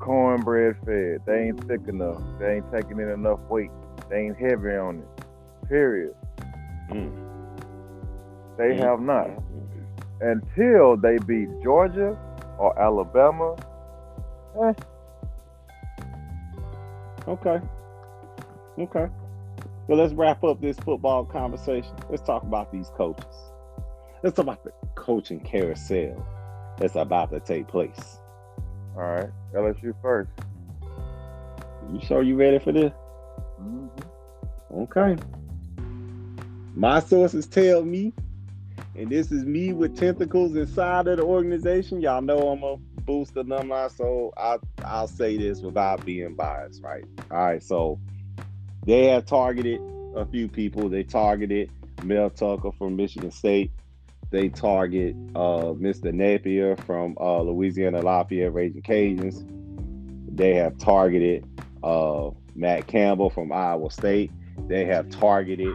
cornbread 0.00 0.76
fed. 0.84 1.18
They 1.26 1.48
ain't 1.48 1.58
thick 1.68 1.82
enough. 1.88 2.22
They 2.38 2.56
ain't 2.56 2.66
taking 2.72 3.00
in 3.00 3.10
enough 3.10 3.40
weight. 3.48 3.70
They 4.10 4.18
ain't 4.20 4.38
heavy 4.38 4.76
on 4.76 5.00
it. 5.00 5.08
Period. 5.68 6.14
Mm. 6.90 7.12
They 8.58 8.74
Mm. 8.74 8.78
have 8.80 9.00
not 9.00 9.30
until 10.20 10.96
they 10.96 11.18
beat 11.18 11.48
Georgia 11.62 12.16
or 12.58 12.78
Alabama. 12.78 13.56
Eh, 14.62 14.72
Okay. 17.28 17.60
Okay. 18.78 19.08
Well, 19.86 19.98
let's 19.98 20.12
wrap 20.12 20.42
up 20.44 20.60
this 20.60 20.76
football 20.78 21.24
conversation. 21.24 21.94
Let's 22.10 22.22
talk 22.22 22.42
about 22.42 22.72
these 22.72 22.90
coaches. 22.96 23.52
Let's 24.22 24.36
talk 24.36 24.44
about 24.44 24.64
the 24.64 24.72
coaching 24.96 25.40
carousel 25.40 26.24
that's 26.78 26.96
about 26.96 27.30
to 27.30 27.40
take 27.40 27.68
place. 27.68 28.18
all 28.96 29.02
right, 29.02 29.30
LSU 29.54 29.94
first. 30.02 30.30
You 31.92 32.00
sure 32.00 32.22
you 32.22 32.36
ready 32.36 32.58
for 32.58 32.72
this? 32.72 32.92
Mhm. 33.60 33.88
Okay. 34.74 35.16
My 36.74 37.00
sources 37.00 37.46
tell 37.46 37.84
me 37.84 38.12
and 38.94 39.08
this 39.08 39.32
is 39.32 39.44
me 39.44 39.72
with 39.72 39.96
tentacles 39.96 40.54
inside 40.54 41.06
of 41.08 41.16
the 41.16 41.24
organization. 41.24 42.00
Y'all 42.00 42.20
know 42.20 42.48
I'm 42.48 42.62
a 42.62 42.76
boost 43.02 43.36
alumni, 43.36 43.88
so 43.88 44.32
I 44.36 44.58
I'll 44.84 45.08
say 45.08 45.36
this 45.36 45.60
without 45.60 46.04
being 46.04 46.34
biased, 46.34 46.82
right? 46.82 47.04
All 47.30 47.38
right, 47.38 47.62
so 47.62 47.98
they 48.84 49.06
have 49.06 49.24
targeted 49.24 49.80
a 50.14 50.26
few 50.26 50.48
people. 50.48 50.88
They 50.88 51.04
targeted 51.04 51.70
Mel 52.02 52.28
Tucker 52.28 52.72
from 52.72 52.96
Michigan 52.96 53.30
State. 53.30 53.70
They 54.30 54.48
target 54.48 55.14
uh, 55.34 55.72
Mr. 55.72 56.12
Napier 56.12 56.76
from 56.76 57.16
uh, 57.20 57.40
Louisiana 57.42 58.00
Lafayette 58.00 58.52
Raging 58.52 58.82
Cajuns. 58.82 59.46
They 60.34 60.54
have 60.54 60.78
targeted 60.78 61.46
uh, 61.82 62.30
Matt 62.54 62.86
Campbell 62.86 63.30
from 63.30 63.52
Iowa 63.52 63.90
State. 63.90 64.30
They 64.68 64.84
have 64.86 65.08
targeted 65.10 65.74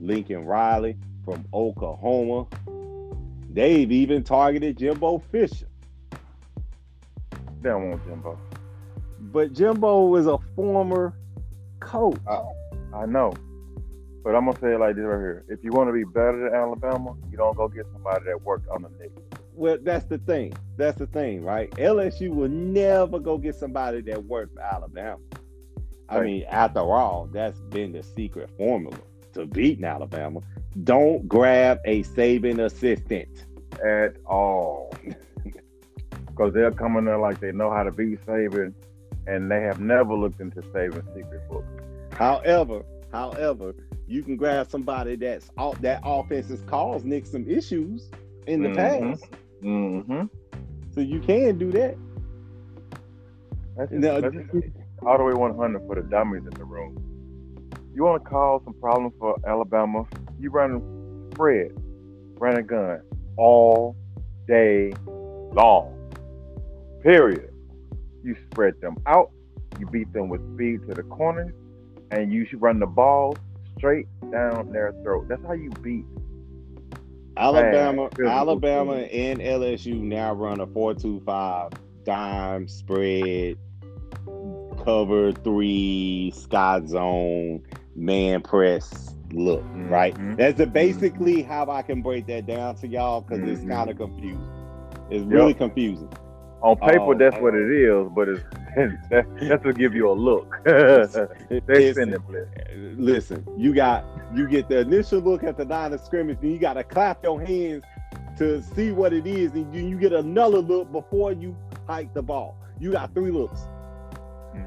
Lincoln 0.00 0.44
Riley 0.44 0.96
from 1.24 1.44
Oklahoma. 1.52 2.46
They've 3.50 3.90
even 3.90 4.22
targeted 4.22 4.76
Jimbo 4.78 5.18
Fisher. 5.30 5.66
They 7.62 7.70
don't 7.70 7.90
want 7.90 8.04
Jimbo. 8.04 8.38
But 9.18 9.52
Jimbo 9.52 10.14
is 10.16 10.26
a 10.26 10.38
former 10.54 11.14
coach. 11.80 12.18
I, 12.28 12.42
I 12.94 13.06
know. 13.06 13.32
But 14.22 14.34
I'm 14.34 14.46
gonna 14.46 14.58
say 14.60 14.74
it 14.74 14.80
like 14.80 14.96
this 14.96 15.04
right 15.04 15.18
here. 15.18 15.44
If 15.48 15.62
you 15.62 15.70
want 15.72 15.88
to 15.88 15.92
be 15.92 16.04
better 16.04 16.50
than 16.50 16.54
Alabama, 16.54 17.14
you 17.30 17.36
don't 17.36 17.56
go 17.56 17.68
get 17.68 17.86
somebody 17.92 18.24
that 18.26 18.42
worked 18.42 18.68
on 18.68 18.82
the 18.82 18.88
Knicks. 18.98 19.22
Well, 19.54 19.78
that's 19.82 20.04
the 20.06 20.18
thing. 20.18 20.52
That's 20.76 20.98
the 20.98 21.06
thing, 21.06 21.42
right? 21.44 21.70
LSU 21.72 22.30
will 22.34 22.48
never 22.48 23.18
go 23.18 23.38
get 23.38 23.54
somebody 23.54 24.00
that 24.02 24.24
worked 24.24 24.54
for 24.54 24.60
Alabama. 24.62 25.18
I 26.08 26.18
Right. 26.18 26.24
mean, 26.26 26.44
after 26.50 26.80
all, 26.80 27.28
that's 27.32 27.58
been 27.70 27.92
the 27.92 28.02
secret 28.02 28.50
formula 28.58 28.98
to 29.36 29.46
beating 29.46 29.84
Alabama. 29.84 30.40
Don't 30.84 31.26
grab 31.28 31.78
a 31.84 32.02
Saban 32.02 32.58
assistant. 32.64 33.28
at 33.84 34.16
all. 34.26 34.92
Because 36.26 36.52
they'll 36.52 36.70
come 36.70 36.98
in 36.98 37.06
there 37.06 37.16
like 37.18 37.40
they 37.40 37.50
know 37.50 37.70
how 37.70 37.82
to 37.82 37.90
beat 37.90 38.20
Saban, 38.26 38.74
and 39.26 39.50
they 39.50 39.62
have 39.62 39.80
never 39.80 40.12
looked 40.12 40.38
into 40.38 40.60
Saban's 40.60 41.06
secret 41.14 41.48
book. 41.48 41.64
However, 42.12 42.82
however, 43.10 43.74
you 44.06 44.22
can 44.22 44.36
grab 44.36 44.68
somebody 44.70 45.16
that's 45.16 45.50
off 45.56 45.80
that 45.80 46.02
offense 46.04 46.50
has 46.50 46.60
caused 46.64 47.06
Nick 47.06 47.24
some 47.24 47.48
issues 47.48 48.10
in 48.46 48.62
the 48.62 48.68
Mhm. 48.68 48.76
past. 48.76 49.24
Mm-hmm. 49.62 50.24
So 50.90 51.00
you 51.00 51.20
can 51.20 51.56
do 51.56 51.72
that. 51.72 51.96
That's 53.78 53.90
just, 53.90 54.02
Now, 54.02 54.20
that's 54.20 54.36
all 55.06 55.16
the 55.16 55.24
way 55.24 55.32
100 55.32 55.86
for 55.86 55.94
the 55.94 56.02
dummies 56.02 56.42
in 56.44 56.50
the 56.50 56.64
room. 56.64 56.96
You 57.96 58.04
want 58.04 58.22
to 58.22 58.28
cause 58.28 58.60
some 58.62 58.74
problems 58.74 59.14
for 59.18 59.38
Alabama? 59.46 60.04
You 60.38 60.50
run 60.50 61.30
spread, 61.32 61.72
run 62.34 62.58
a 62.58 62.62
gun 62.62 63.00
all 63.38 63.96
day 64.46 64.92
long. 65.06 65.94
Period. 67.02 67.54
You 68.22 68.36
spread 68.50 68.78
them 68.82 68.98
out. 69.06 69.30
You 69.80 69.86
beat 69.86 70.12
them 70.12 70.28
with 70.28 70.42
speed 70.52 70.86
to 70.86 70.94
the 70.94 71.04
corners, 71.04 71.54
and 72.10 72.34
you 72.34 72.44
should 72.44 72.60
run 72.60 72.80
the 72.80 72.86
ball 72.86 73.34
straight 73.78 74.08
down 74.30 74.72
their 74.72 74.92
throat. 75.02 75.28
That's 75.30 75.42
how 75.46 75.54
you 75.54 75.70
beat. 75.80 76.04
Alabama, 77.38 78.10
physical 78.10 78.30
Alabama 78.30 78.96
and 78.96 79.40
LSU 79.40 80.02
now 80.02 80.34
run 80.34 80.60
a 80.60 80.66
four-two-five 80.66 81.72
dime 82.04 82.68
spread, 82.68 83.56
cover 84.84 85.32
three, 85.32 86.30
sky 86.36 86.82
zone, 86.84 87.62
man 87.96 88.42
press 88.42 89.14
look. 89.32 89.64
Right. 89.74 90.14
Mhm. 90.14 90.36
That's 90.36 90.70
basically 90.70 91.42
how 91.42 91.68
I 91.70 91.82
can 91.82 92.02
break 92.02 92.26
that 92.26 92.46
down 92.46 92.76
to 92.76 92.86
y'all 92.86 93.22
because 93.22 93.42
it's 93.48 93.62
Mhm. 93.62 93.68
kind 93.68 93.90
of 93.90 93.96
confusing. 93.96 94.48
It's 95.10 95.24
really 95.24 95.54
confusing. 95.54 96.08
On 96.62 96.76
paper, 96.76 97.00
Oh, 97.00 97.14
that's 97.14 97.40
what 97.40 97.54
it 97.54 97.70
is, 97.70 98.08
but 98.14 98.28
it's 98.28 98.42
that, 99.10 99.26
that's 99.40 99.62
to 99.62 99.72
give 99.72 99.94
you 99.94 100.10
a 100.10 100.12
look. 100.12 100.56
they 100.64 101.60
Listen, 101.68 102.16
listen, 102.96 103.46
you 103.56 103.74
got 103.74 104.04
you 104.34 104.48
get 104.48 104.68
the 104.68 104.80
initial 104.80 105.20
look 105.20 105.44
at 105.44 105.56
the 105.56 105.64
line 105.64 105.92
of 105.92 106.00
scrimmage, 106.00 106.38
then 106.40 106.50
you 106.50 106.58
got 106.58 106.74
to 106.74 106.84
clap 106.84 107.22
your 107.22 107.40
hands 107.40 107.84
to 108.38 108.62
see 108.62 108.92
what 108.92 109.12
it 109.12 109.26
is, 109.26 109.52
and 109.52 109.72
you, 109.74 109.86
you 109.86 109.98
get 109.98 110.12
another 110.12 110.58
look 110.58 110.90
before 110.92 111.32
you 111.32 111.56
hike 111.86 112.12
the 112.12 112.22
ball. 112.22 112.56
You 112.78 112.92
got 112.92 113.14
three 113.14 113.30
looks 113.30 113.66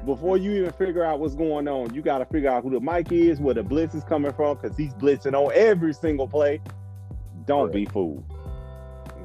before 0.04 0.36
you 0.36 0.52
even 0.52 0.72
figure 0.72 1.04
out 1.04 1.20
what's 1.20 1.34
going 1.34 1.68
on. 1.68 1.94
You 1.94 2.02
got 2.02 2.18
to 2.18 2.26
figure 2.26 2.50
out 2.50 2.62
who 2.62 2.70
the 2.70 2.80
mic 2.80 3.12
is, 3.12 3.40
where 3.40 3.54
the 3.54 3.62
blitz 3.62 3.94
is 3.94 4.04
coming 4.04 4.32
from, 4.32 4.56
because 4.56 4.76
he's 4.76 4.94
blitzing 4.94 5.34
on 5.34 5.52
every 5.54 5.92
single 5.92 6.28
play. 6.28 6.60
Don't 7.46 7.72
be 7.72 7.84
fooled. 7.84 8.24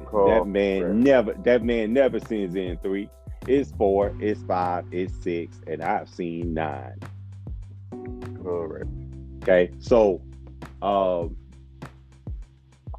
Call 0.06 0.28
that 0.28 0.46
man 0.46 0.82
correct. 0.82 0.94
never 0.96 1.32
that 1.44 1.62
man 1.64 1.92
never 1.92 2.20
sends 2.20 2.54
in 2.54 2.78
three. 2.78 3.10
It's 3.48 3.72
four, 3.72 4.14
it's 4.20 4.42
five, 4.42 4.84
it's 4.92 5.14
six, 5.22 5.60
and 5.66 5.82
I've 5.82 6.08
seen 6.08 6.54
nine. 6.54 6.98
Correct. 8.42 8.86
Okay, 9.42 9.70
so 9.78 10.20
um, 10.82 11.36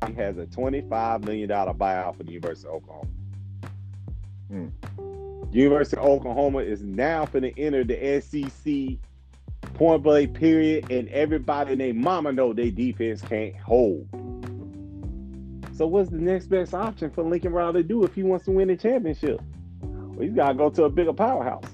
he 0.06 0.14
has 0.14 0.38
a 0.38 0.46
twenty-five 0.46 1.24
million 1.24 1.50
dollar 1.50 1.74
buyout 1.74 2.18
for 2.18 2.24
the 2.24 2.32
University 2.32 2.68
of 2.68 2.76
Oklahoma. 2.76 3.10
Hmm. 4.50 4.68
University 5.58 5.98
of 5.98 6.06
Oklahoma 6.06 6.60
is 6.60 6.84
now 6.84 7.26
going 7.26 7.42
to 7.44 7.60
enter 7.60 7.84
the 7.84 8.22
SEC 8.22 9.00
point 9.74 10.04
blank 10.04 10.36
period, 10.36 10.92
and 10.92 11.10
everybody 11.10 11.72
and 11.72 11.82
their 11.82 11.94
mama 11.96 12.32
know 12.32 12.54
their 12.54 12.70
defense 12.70 13.22
can't 13.22 13.56
hold. 13.58 14.08
So 15.74 15.88
what's 15.88 16.10
the 16.10 16.18
next 16.18 16.48
best 16.48 16.74
option 16.74 17.10
for 17.10 17.24
Lincoln 17.24 17.54
Riley 17.54 17.82
to 17.82 17.88
do 17.88 18.04
if 18.04 18.14
he 18.14 18.24
wants 18.24 18.46
to 18.46 18.52
win 18.52 18.68
the 18.68 18.78
championship? 18.78 19.42
Well, 19.82 20.20
he's 20.28 20.34
got 20.34 20.50
to 20.50 20.54
go 20.54 20.70
to 20.70 20.84
a 20.84 20.90
bigger 20.90 21.14
powerhouse. 21.14 21.66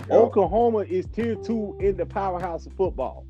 Yep. 0.00 0.10
Oklahoma 0.10 0.78
is 0.78 1.06
tier 1.06 1.36
two 1.36 1.76
in 1.80 1.96
the 1.96 2.06
powerhouse 2.06 2.66
of 2.66 2.72
football. 2.74 3.24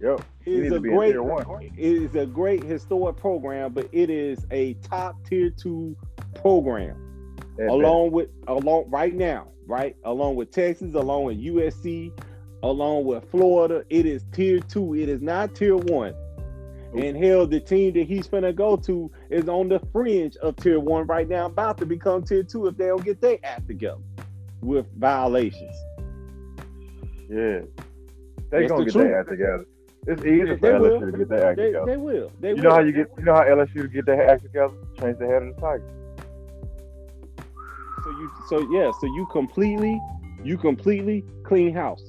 Yep. 0.00 0.20
It 0.20 0.24
He 0.44 0.52
is 0.52 0.72
a 0.72 0.74
to 0.74 0.80
be 0.80 0.90
in 0.90 0.96
great, 0.96 1.72
it 1.76 2.02
is 2.02 2.14
a 2.14 2.26
great 2.26 2.62
historic 2.62 3.16
program, 3.16 3.72
but 3.72 3.88
it 3.90 4.10
is 4.10 4.46
a 4.50 4.74
top 4.74 5.16
tier 5.24 5.48
two 5.48 5.96
program. 6.34 7.11
At 7.62 7.68
along 7.70 8.10
with 8.12 8.28
along 8.48 8.90
right 8.90 9.14
now, 9.14 9.48
right? 9.66 9.96
Along 10.04 10.36
with 10.36 10.50
Texas, 10.50 10.94
along 10.94 11.24
with 11.24 11.38
USC, 11.38 12.12
along 12.62 13.04
with 13.04 13.30
Florida, 13.30 13.84
it 13.90 14.06
is 14.06 14.24
tier 14.32 14.60
two. 14.60 14.94
It 14.94 15.08
is 15.08 15.20
not 15.22 15.54
tier 15.54 15.76
one. 15.76 16.14
And 16.94 17.16
hell, 17.16 17.46
the 17.46 17.60
team 17.60 17.94
that 17.94 18.06
he's 18.06 18.26
gonna 18.26 18.52
go 18.52 18.76
to 18.76 19.10
is 19.30 19.48
on 19.48 19.68
the 19.68 19.80
fringe 19.92 20.36
of 20.38 20.56
tier 20.56 20.78
one 20.80 21.06
right 21.06 21.28
now, 21.28 21.46
about 21.46 21.78
to 21.78 21.86
become 21.86 22.22
tier 22.22 22.42
two 22.42 22.66
if 22.66 22.76
they 22.76 22.86
don't 22.86 23.04
get 23.04 23.20
their 23.20 23.38
act 23.44 23.66
together 23.66 24.00
with 24.60 24.86
violations. 24.98 25.74
Yeah. 27.30 27.60
They 28.50 28.66
gonna 28.66 28.80
the 28.80 28.84
get 28.84 28.92
truth. 28.92 29.04
their 29.04 29.20
act 29.20 29.30
together. 29.30 29.66
It's 30.06 30.24
easy 30.24 30.56
for 30.56 30.78
will. 30.80 31.00
LSU 31.00 31.12
to 31.12 31.18
get 31.18 31.28
their 31.28 31.46
act 31.46 31.56
They, 31.56 31.66
together. 31.66 31.86
they 31.86 31.96
will. 31.96 32.32
They 32.40 32.48
you 32.50 32.54
will. 32.56 32.62
know 32.64 32.70
how 32.70 32.80
you 32.80 32.92
get 32.92 33.08
you 33.16 33.24
know 33.24 33.34
how 33.34 33.42
LSU 33.44 33.90
get 33.92 34.04
their 34.04 34.28
act 34.28 34.42
together? 34.42 34.74
Change 35.00 35.18
the 35.18 35.26
head 35.26 35.42
of 35.42 35.54
the 35.54 35.60
tiger. 35.60 35.84
So 38.48 38.60
you 38.60 38.66
so 38.66 38.70
yeah, 38.72 38.90
so 39.00 39.06
you 39.06 39.26
completely 39.32 40.00
you 40.44 40.58
completely 40.58 41.24
clean 41.44 41.74
house. 41.74 42.02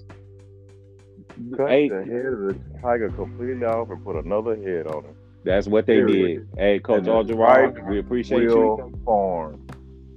Cut 1.58 1.70
Hey, 1.70 1.90
the 1.90 2.04
head 2.04 2.26
of 2.26 2.40
the 2.40 2.60
tiger 2.82 3.10
completely 3.10 3.66
off 3.66 3.90
and 3.90 4.04
put 4.04 4.24
another 4.24 4.56
head 4.56 4.88
on 4.88 5.06
it. 5.06 5.16
that's 5.44 5.68
what 5.68 5.86
they 5.88 5.96
Period. 5.96 6.48
did. 6.56 6.60
Hey, 6.60 6.80
Coach 6.80 7.06
the 7.06 7.84
we 7.88 8.00
appreciate 8.00 8.44
you. 8.44 8.92
Form. 9.06 9.68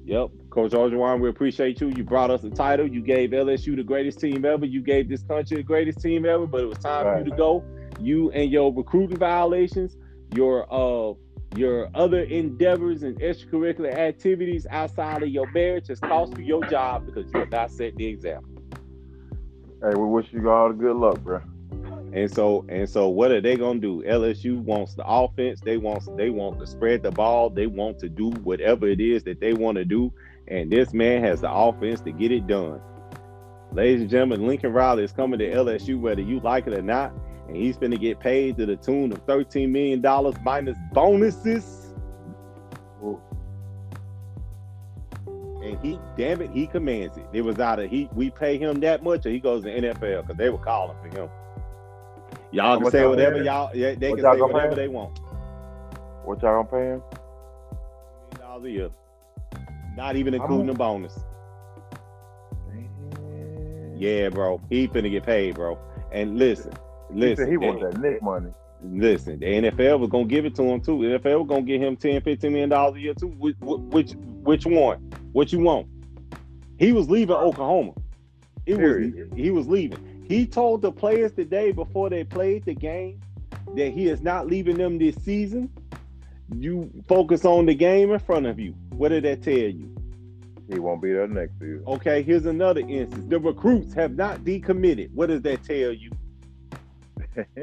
Yep. 0.05 0.31
Coach 0.51 0.73
Orgeron, 0.73 1.21
we 1.21 1.29
appreciate 1.29 1.81
you. 1.81 1.89
You 1.89 2.05
brought 2.05 2.31
us 2.31 2.41
the 2.41 2.51
title. 2.51 2.87
You 2.87 3.03
gave 3.03 3.31
LSU 3.31 3.77
the 3.77 3.83
greatest 3.83 4.21
team 4.21 4.45
ever. 4.45 4.65
You 4.65 4.81
gave 4.81 5.09
this 5.09 5.23
country 5.23 5.57
the 5.59 5.63
greatest 5.63 6.01
team 6.01 6.25
ever, 6.25 6.47
but 6.47 6.61
it 6.63 6.67
was 6.67 6.79
time 6.79 7.05
for 7.05 7.19
you 7.19 7.31
to 7.31 7.37
go. 7.37 7.65
You 8.01 8.31
and 8.31 8.51
your 8.51 8.73
recruiting 8.73 9.17
violations, 9.19 9.97
your 10.35 10.67
uh 10.73 11.15
your 11.55 11.89
other 11.95 12.21
endeavors 12.21 13.03
and 13.03 13.19
extracurricular 13.21 13.95
activities 13.95 14.67
outside 14.71 15.23
of 15.23 15.29
your 15.29 15.51
marriage 15.53 15.89
has 15.89 16.01
cost 16.01 16.37
you 16.37 16.45
your 16.45 16.65
job 16.65 17.07
because 17.07 17.33
you 17.33 17.41
have 17.41 17.51
not 17.51 17.71
set 17.71 17.95
the 17.97 18.07
example. 18.07 18.51
Hey, 19.83 19.95
we 19.95 20.07
wish 20.07 20.27
you 20.33 20.51
all 20.51 20.69
the 20.69 20.75
good 20.75 20.97
luck, 20.97 21.21
bro. 21.21 21.41
And 22.13 22.33
so 22.33 22.65
and 22.69 22.89
so 22.89 23.09
what 23.09 23.31
are 23.31 23.41
they 23.41 23.57
gonna 23.57 23.79
do? 23.79 24.03
LSU 24.03 24.63
wants 24.63 24.95
the 24.95 25.05
offense, 25.07 25.61
they 25.61 25.77
want 25.77 26.17
they 26.17 26.31
want 26.31 26.59
to 26.61 26.67
spread 26.67 27.03
the 27.03 27.11
ball, 27.11 27.51
they 27.51 27.67
want 27.67 27.99
to 27.99 28.09
do 28.09 28.31
whatever 28.31 28.89
it 28.89 29.01
is 29.01 29.23
that 29.25 29.41
they 29.41 29.53
want 29.53 29.77
to 29.77 29.85
do, 29.85 30.13
and 30.49 30.71
this 30.71 30.95
man 30.95 31.23
has 31.23 31.43
the 31.43 31.51
offense 31.51 32.01
to 32.03 32.13
get 32.13 32.33
it 32.33 32.47
done. 32.47 32.81
Ladies 33.73 34.01
and 34.01 34.11
gentlemen, 34.11 34.47
Lincoln 34.47 34.73
Riley 34.73 35.05
is 35.05 35.13
coming 35.13 35.39
to 35.41 35.51
LSU 35.51 36.01
whether 36.01 36.23
you 36.23 36.41
like 36.41 36.67
it 36.67 36.73
or 36.73 36.83
not, 36.83 37.13
and 37.49 37.57
he's 37.57 37.77
gonna 37.77 37.97
get 37.97 38.21
paid 38.21 38.57
to 38.59 38.67
the 38.67 38.77
tune 38.77 39.13
of 39.13 39.25
$13 39.27 39.71
million 39.71 40.03
minus 40.43 40.77
bonuses. 40.93 41.95
Ooh. 43.03 43.21
And 45.63 45.79
he, 45.81 45.99
damn 46.17 46.43
it, 46.43 46.51
he 46.51 46.67
commands 46.67 47.17
it. 47.17 47.27
It 47.33 47.43
was 47.43 47.59
either 47.59 47.87
he 47.87 48.09
we 48.15 48.31
pay 48.31 48.59
him 48.59 48.81
that 48.81 49.03
much 49.03 49.27
or 49.27 49.31
he 49.31 49.41
goes 49.41 49.65
to 49.65 49.71
NFL 49.71 50.23
because 50.23 50.37
they 50.37 50.51
were 50.51 50.59
calling 50.59 50.97
for 51.03 51.17
him. 51.17 51.29
Y'all 52.53 52.81
can 52.81 52.91
say 52.91 53.07
whatever 53.07 53.35
paying? 53.35 53.47
y'all 53.47 53.71
yeah, 53.75 53.95
they 53.95 54.11
What 54.11 54.21
can 54.21 54.35
say 54.35 54.41
whatever 54.41 54.75
they 54.75 54.89
want. 54.89 55.19
What 56.25 56.43
y'all 56.43 56.63
gonna 56.63 56.69
pay 56.69 56.91
him? 56.91 57.03
Dollars 58.39 58.65
a 58.65 58.71
year. 58.71 58.91
Not 59.97 60.17
even 60.17 60.35
including 60.35 60.67
the 60.67 60.75
bonus. 60.75 61.19
Yeah, 63.97 64.29
bro. 64.29 64.61
He 64.69 64.89
finna 64.89 65.11
get 65.11 65.25
paid, 65.25 65.55
bro. 65.55 65.79
And 66.13 66.39
listen, 66.39 66.73
listen. 67.11 67.51
he 67.51 67.57
wants 67.57 67.83
that 67.83 68.01
Nick 68.01 68.23
money. 68.23 68.51
Listen, 68.83 69.39
the 69.41 69.47
NFL 69.47 70.01
was 70.01 70.11
gonna 70.11 70.27
give 70.27 70.45
it 70.45 70.55
to 70.57 70.63
him 70.63 70.81
too. 70.81 71.03
The 71.03 71.19
NFL 71.19 71.41
was 71.41 71.49
gonna 71.49 71.63
give 71.63 71.81
him 71.81 71.97
10, 71.97 72.21
15 72.23 72.53
million 72.53 72.69
dollars 72.69 72.97
a 72.97 73.01
year 73.01 73.15
too. 73.15 73.29
Which, 73.29 73.57
which 73.61 74.13
which 74.13 74.67
one? 74.67 74.99
What 75.33 75.53
you 75.53 75.61
want? 75.61 75.89
He 76.79 76.93
was 76.93 77.09
leaving 77.09 77.37
Oklahoma. 77.37 77.93
It 78.67 78.79
was 78.79 79.37
he 79.37 79.51
was 79.51 79.67
leaving. 79.67 80.25
He 80.29 80.47
told 80.47 80.83
the 80.83 80.93
players 80.93 81.33
today 81.33 81.73
before 81.73 82.11
they 82.11 82.25
played 82.25 82.65
the 82.65 82.75
game 82.75 83.21
that 83.77 83.93
he 83.93 84.09
is 84.09 84.21
not 84.21 84.47
leaving 84.47 84.77
them 84.77 84.99
this 84.99 85.17
season. 85.17 85.71
You 86.55 86.91
focus 87.09 87.45
on 87.45 87.67
the 87.67 87.75
game 87.75 88.13
in 88.13 88.19
front 88.19 88.47
of 88.47 88.59
you. 88.59 88.75
What 88.91 89.09
did 89.09 89.25
that 89.25 89.43
tell 89.43 89.55
you? 89.55 89.95
He 90.69 90.79
won't 90.81 91.01
be 91.01 91.13
there 91.13 91.29
next 91.29 91.61
year. 91.61 91.83
Okay, 91.87 92.23
here's 92.23 92.47
another 92.47 92.81
instance. 92.81 93.25
The 93.29 93.39
recruits 93.39 93.95
have 93.95 94.17
not 94.17 94.41
decommitted. 94.41 95.13
What 95.13 95.29
does 95.29 95.43
that 95.43 95.63
tell 95.63 95.93
you? 95.93 96.11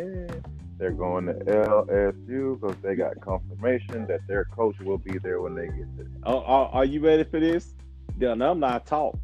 They're 0.77 0.91
going 0.91 1.25
to 1.27 1.33
LSU 1.33 2.59
because 2.59 2.75
they 2.81 2.95
got 2.95 3.19
confirmation 3.21 4.05
that 4.07 4.19
their 4.27 4.45
coach 4.45 4.77
will 4.79 4.97
be 4.97 5.17
there 5.19 5.41
when 5.41 5.55
they 5.55 5.67
get 5.67 5.97
there. 5.97 6.07
Are, 6.23 6.43
are, 6.43 6.69
are 6.69 6.85
you 6.85 6.99
ready 6.99 7.23
for 7.23 7.39
this? 7.39 7.73
The 8.17 8.33
alumni 8.33 8.79
talk. 8.79 9.17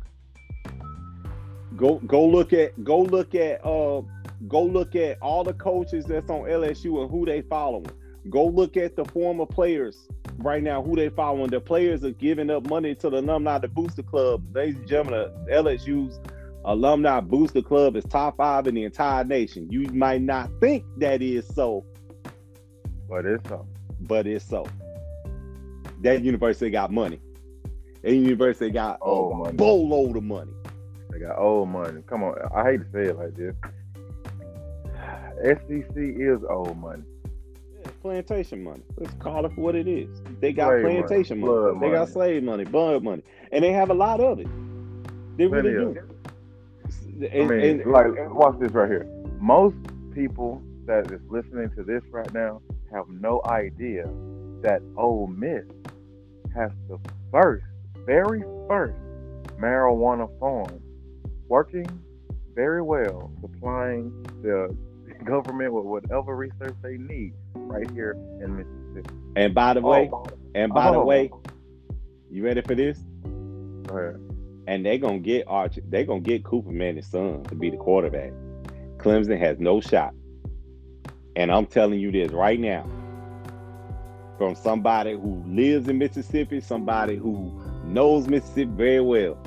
Go 1.75 1.99
go 1.99 2.25
look 2.25 2.51
at 2.53 2.83
go 2.83 3.01
look 3.01 3.35
at 3.35 3.63
uh 3.63 4.01
go 4.47 4.63
look 4.63 4.95
at 4.95 5.21
all 5.21 5.43
the 5.43 5.53
coaches 5.53 6.05
that's 6.05 6.29
on 6.29 6.41
LSU 6.41 7.01
and 7.01 7.11
who 7.11 7.25
they 7.25 7.41
following. 7.41 7.91
Go 8.29 8.45
look 8.45 8.75
at 8.75 8.95
the 8.95 9.05
former 9.05 9.45
players 9.45 10.07
right 10.37 10.63
now, 10.63 10.81
who 10.81 10.95
they 10.95 11.09
following. 11.09 11.49
The 11.49 11.61
players 11.61 12.03
are 12.03 12.11
giving 12.11 12.49
up 12.49 12.67
money 12.67 12.95
to 12.95 13.09
the 13.09 13.19
alumni 13.19 13.59
the 13.59 14.03
club. 14.03 14.43
Ladies 14.55 14.77
and 14.77 14.87
gentlemen, 14.87 15.29
LSU's 15.51 16.19
alumni 16.65 17.19
booster 17.19 17.61
club 17.61 17.95
is 17.95 18.03
top 18.05 18.37
five 18.37 18.67
in 18.67 18.75
the 18.75 18.83
entire 18.83 19.23
nation. 19.23 19.67
You 19.71 19.83
might 19.93 20.21
not 20.21 20.49
think 20.59 20.83
that 20.97 21.21
is 21.21 21.47
so, 21.55 21.85
But 23.09 23.25
it's 23.25 23.47
so. 23.49 23.65
but 24.01 24.27
it's 24.27 24.45
so. 24.45 24.65
That 26.01 26.23
university 26.23 26.69
got 26.69 26.91
money. 26.91 27.19
That 28.03 28.13
university 28.13 28.71
got 28.71 28.99
Oh, 29.01 29.31
a 29.31 29.35
money. 29.37 29.57
boatload 29.57 30.15
of 30.17 30.23
money. 30.23 30.51
They 31.11 31.19
got 31.19 31.37
old 31.37 31.69
money. 31.69 32.01
Come 32.07 32.23
on. 32.23 32.35
I 32.55 32.63
hate 32.71 32.77
to 32.77 32.85
say 32.93 33.09
it 33.09 33.17
like 33.17 33.35
this. 33.35 33.55
SEC 35.43 35.95
is 35.97 36.39
old 36.49 36.77
money. 36.77 37.03
Yeah, 37.81 37.91
plantation 38.01 38.63
money. 38.63 38.83
Let's 38.97 39.13
call 39.15 39.45
it 39.45 39.53
for 39.53 39.61
what 39.61 39.75
it 39.75 39.87
is. 39.87 40.21
They 40.39 40.51
got 40.53 40.69
Slave 40.69 40.83
plantation 40.83 41.39
money. 41.39 41.51
blood 41.53 41.81
They 41.81 41.89
got 41.91 42.09
slave 42.09 42.43
money, 42.43 42.63
blood 42.65 43.03
money, 43.03 43.23
and 43.51 43.63
they 43.63 43.71
have 43.71 43.89
a 43.89 43.93
lot 43.93 44.19
of 44.19 44.39
it. 44.39 44.47
They 45.37 45.47
really 45.47 45.71
do. 45.71 46.08
Of 47.23 47.33
And, 47.33 47.51
I 47.51 47.55
mean, 47.55 47.81
and- 47.81 47.91
like, 47.91 48.33
watch 48.33 48.57
this 48.59 48.71
right 48.71 48.89
here. 48.89 49.07
Most 49.39 49.75
people 50.11 50.61
that 50.85 51.11
is 51.11 51.21
listening 51.29 51.69
to 51.75 51.83
this 51.83 52.03
right 52.11 52.31
now 52.33 52.61
have 52.91 53.07
no 53.09 53.41
idea 53.45 54.03
that 54.61 54.81
Ole 54.97 55.27
Miss 55.27 55.63
has 56.55 56.71
the 56.89 56.97
first, 57.31 57.63
very 58.05 58.41
first 58.67 58.97
marijuana 59.59 60.27
farm 60.39 60.81
working 61.47 61.87
very 62.55 62.81
well, 62.81 63.31
supplying 63.41 64.11
the 64.41 64.75
government 65.25 65.71
with 65.73 65.85
whatever 65.85 66.35
research 66.35 66.75
they 66.81 66.97
need 66.97 67.33
right 67.53 67.89
here 67.91 68.11
in 68.43 68.55
Mississippi. 68.57 69.15
and 69.35 69.53
by 69.53 69.73
the 69.73 69.81
way, 69.81 70.09
Oh, 70.11 70.25
and 70.55 70.73
by 70.73 70.91
the 70.91 70.97
oh. 70.97 71.05
way, 71.05 71.31
you 72.31 72.43
ready 72.43 72.61
for 72.61 72.75
this? 72.75 72.99
go 73.83 73.97
ahead. 73.97 74.19
And 74.69 74.85
they're 74.85 74.99
gonna 74.99 75.17
get 75.17 75.45
Archie. 75.47 75.81
They're 75.89 76.05
gonna 76.05 76.19
get 76.19 76.43
Cooper 76.43 76.69
Manning's 76.69 77.07
son 77.07 77.43
to 77.45 77.55
be 77.55 77.71
the 77.71 77.77
quarterback. 77.77 78.31
Clemson 78.97 79.39
has 79.39 79.57
no 79.57 79.81
shot. 79.81 80.13
And 81.35 81.51
I'm 81.51 81.65
telling 81.65 81.99
you 81.99 82.11
this 82.11 82.31
right 82.31 82.59
now, 82.59 82.87
from 84.37 84.53
somebody 84.53 85.13
who 85.13 85.43
lives 85.47 85.87
in 85.87 85.97
Mississippi, 85.97 86.61
somebody 86.61 87.15
who 87.15 87.51
knows 87.83 88.27
Mississippi 88.27 88.69
very 88.69 89.01
well. 89.01 89.39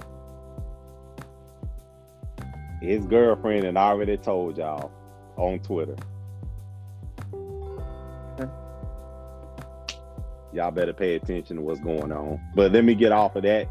His 2.80 3.06
girlfriend 3.06 3.64
had 3.64 3.76
already 3.76 4.16
told 4.16 4.58
y'all 4.58 4.90
on 5.36 5.60
Twitter. 5.60 5.94
Y'all 10.52 10.72
better 10.72 10.92
pay 10.92 11.14
attention 11.14 11.58
to 11.58 11.62
what's 11.62 11.78
going 11.78 12.10
on. 12.10 12.40
But 12.56 12.72
let 12.72 12.84
me 12.84 12.96
get 12.96 13.12
off 13.12 13.36
of 13.36 13.44
that 13.44 13.68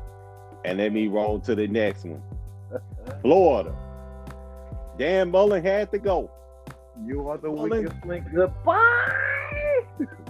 and 0.65 0.77
let 0.77 0.91
me 0.93 1.07
roll 1.07 1.39
to 1.41 1.55
the 1.55 1.67
next 1.67 2.05
one. 2.05 2.21
Florida. 3.21 3.75
Dan 4.97 5.31
Mullen 5.31 5.63
had 5.63 5.91
to 5.91 5.99
go. 5.99 6.29
You 7.05 7.27
are 7.29 7.37
the 7.37 7.49
Mullen. 7.49 7.83
weakest 7.83 8.05
link. 8.05 8.25
Goodbye. 8.33 9.17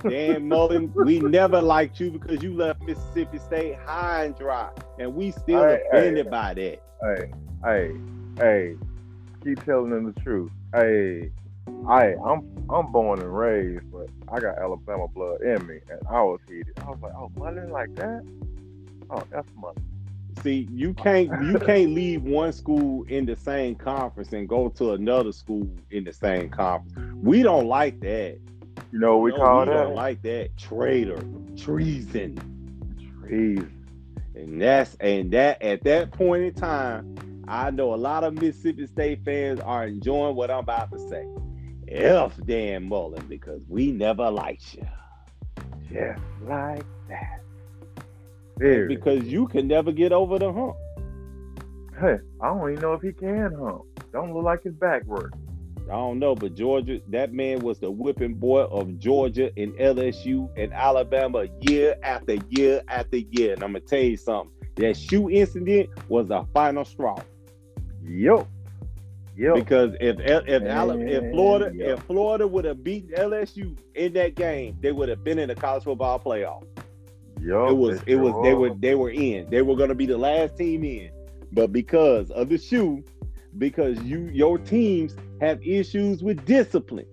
Dan 0.08 0.48
Mullen, 0.48 0.92
we 1.06 1.20
never 1.20 1.62
liked 1.62 2.00
you 2.00 2.12
because 2.12 2.42
you 2.42 2.54
left 2.54 2.82
Mississippi 2.84 3.38
State 3.40 3.76
high 3.86 4.26
and 4.26 4.36
dry. 4.38 4.70
And 5.00 5.14
we 5.16 5.32
still 5.32 5.64
Hey, 5.64 5.80
hey. 5.92 5.98
offended 6.00 6.30
by 6.30 6.54
that. 6.54 6.82
Hey, 7.02 7.32
hey, 7.64 7.92
hey, 8.38 8.76
keep 9.44 9.64
telling 9.66 9.90
them 9.92 10.12
the 10.14 10.20
truth. 10.22 10.52
Hey, 10.74 11.32
I, 11.88 12.14
I'm 12.24 12.48
I'm 12.70 12.92
born 12.92 13.20
and 13.20 13.36
raised, 13.36 13.92
but 13.92 14.08
I 14.32 14.40
got 14.40 14.58
Alabama 14.58 15.08
blood 15.08 15.42
in 15.42 15.66
me, 15.68 15.80
and 15.90 16.00
I 16.10 16.22
was 16.22 16.40
heated. 16.48 16.74
I 16.86 16.90
was 16.90 17.00
like, 17.02 17.14
oh, 17.16 17.32
money 17.38 17.62
like 17.70 17.94
that? 17.96 18.24
Oh, 19.10 19.24
that's 19.32 19.48
money. 19.58 19.78
See, 20.44 20.68
you 20.72 20.94
can't 20.94 21.34
you 21.40 21.58
can't 21.58 21.92
leave 21.94 22.24
one 22.24 22.52
school 22.54 23.04
in 23.08 23.26
the 23.26 23.36
same 23.36 23.76
conference 23.76 24.34
and 24.34 24.48
go 24.48 24.70
to 24.70 24.94
another 24.94 25.32
school 25.32 25.68
in 25.92 26.04
the 26.04 26.14
same 26.14 26.50
conference. 26.50 26.96
We 27.22 27.44
don't 27.44 27.68
like 27.68 28.00
that. 28.02 28.40
You 28.92 29.00
know 29.00 29.18
what 29.18 29.24
we 29.24 29.32
No, 29.32 29.38
call 29.40 29.66
we 29.66 29.70
don't 29.70 29.94
that? 29.94 29.96
like 29.96 30.22
that. 30.24 30.58
Traitor. 30.58 31.28
Treason. 31.56 32.38
Treason. 33.20 33.72
And 34.36 34.62
that's 34.62 34.96
and 34.96 35.32
that 35.32 35.62
at 35.62 35.84
that 35.84 36.12
point 36.12 36.44
in 36.44 36.54
time, 36.54 37.08
I 37.48 37.72
know 37.72 37.94
a 37.94 37.96
lot 37.98 38.24
of 38.24 38.34
Mississippi 38.34 38.86
State 38.88 39.24
fans 39.24 39.60
are 39.60 39.86
enjoying 39.86 40.36
what 40.36 40.50
I'm 40.52 40.60
about 40.60 40.92
to 40.92 41.00
say. 41.00 41.26
F 41.88 42.40
Dan 42.46 42.84
Mullen 42.88 43.26
because 43.28 43.62
we 43.68 43.92
never 43.92 44.30
liked 44.30 44.76
you. 44.76 44.86
Just 45.90 46.22
like 46.42 46.86
that. 47.10 47.42
Seriously. 48.62 48.96
Because 48.96 49.24
you 49.24 49.48
can 49.48 49.68
never 49.68 49.92
get 49.92 50.12
over 50.12 50.38
the 50.38 50.54
hump. 50.54 50.76
Hey, 52.00 52.18
I 52.40 52.48
don't 52.48 52.72
even 52.72 52.82
know 52.82 52.94
if 52.94 53.02
he 53.02 53.12
can 53.12 53.54
hump. 53.54 53.84
Don't 54.14 54.34
look 54.34 54.44
like 54.44 54.64
his 54.64 54.76
back 54.76 55.04
work. 55.06 55.34
I 55.86 55.94
don't 55.94 56.20
know, 56.20 56.36
but 56.36 56.56
Georgia, 56.56 57.02
that 57.10 57.34
man 57.34 57.60
was 57.60 57.80
the 57.80 57.90
whipping 57.90 58.36
boy 58.36 58.62
of 58.66 59.00
Georgia 59.00 59.52
and 59.58 59.74
LSU 59.74 60.48
and 60.56 60.72
Alabama 60.74 61.48
year 61.62 61.96
after 62.04 62.36
year 62.50 62.82
after 62.88 63.18
year. 63.18 63.54
And 63.54 63.64
I'm 63.64 63.74
gonna 63.74 63.82
tell 63.82 64.00
you 64.00 64.16
something. 64.16 64.52
That 64.76 64.96
shoe 64.96 65.30
incident 65.30 65.90
was 66.08 66.28
the 66.28 66.46
final 66.54 66.86
straw. 66.86 67.20
Yup. 68.04 68.48
Yup. 69.36 69.56
Because 69.56 69.96
if 70.00 70.20
if 70.20 70.44
if 70.48 71.32
Florida 71.32 71.72
yeah. 71.76 71.94
if 71.94 72.04
Florida 72.04 72.48
would 72.48 72.66
have 72.66 72.84
beaten 72.84 73.10
LSU 73.18 73.76
in 73.96 74.14
that 74.14 74.36
game, 74.36 74.78
they 74.82 74.92
would 74.92 75.10
have 75.10 75.24
been 75.24 75.40
in 75.40 75.50
the 75.50 75.56
college 75.56 75.84
football 75.84 76.20
playoff. 76.20 76.64
Yup. 77.42 77.70
It 77.70 77.74
was 77.74 78.02
it 78.06 78.16
was 78.16 78.34
they 78.44 78.54
were 78.54 78.74
they 78.76 78.96
were 78.96 79.10
in. 79.10 79.50
They 79.50 79.62
were 79.62 79.76
gonna 79.76 79.96
be 79.96 80.06
the 80.06 80.18
last 80.18 80.58
team 80.58 80.84
in. 80.84 81.10
But 81.52 81.74
because 81.74 82.30
of 82.32 82.50
the 82.50 82.58
shoe, 82.58 83.04
because 83.58 84.00
you 84.04 84.30
your 84.32 84.58
teams 84.58 85.16
have 85.40 85.62
issues 85.66 86.24
with 86.24 86.46
discipline. 86.46 87.08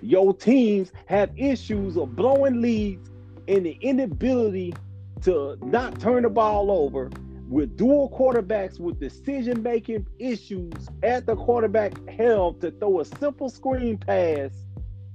Your 0.00 0.34
teams 0.34 0.92
have 1.06 1.30
issues 1.36 1.96
of 1.96 2.16
blowing 2.16 2.62
leads 2.62 3.10
and 3.48 3.66
the 3.66 3.78
inability 3.80 4.74
to 5.22 5.56
not 5.62 6.00
turn 6.00 6.22
the 6.22 6.30
ball 6.30 6.70
over 6.70 7.10
with 7.48 7.76
dual 7.76 8.10
quarterbacks 8.10 8.80
with 8.80 8.98
decision 8.98 9.62
making 9.62 10.06
issues 10.18 10.88
at 11.02 11.26
the 11.26 11.36
quarterback 11.36 11.92
helm 12.08 12.58
to 12.60 12.70
throw 12.72 13.00
a 13.00 13.04
simple 13.04 13.48
screen 13.48 13.96
pass. 13.96 14.50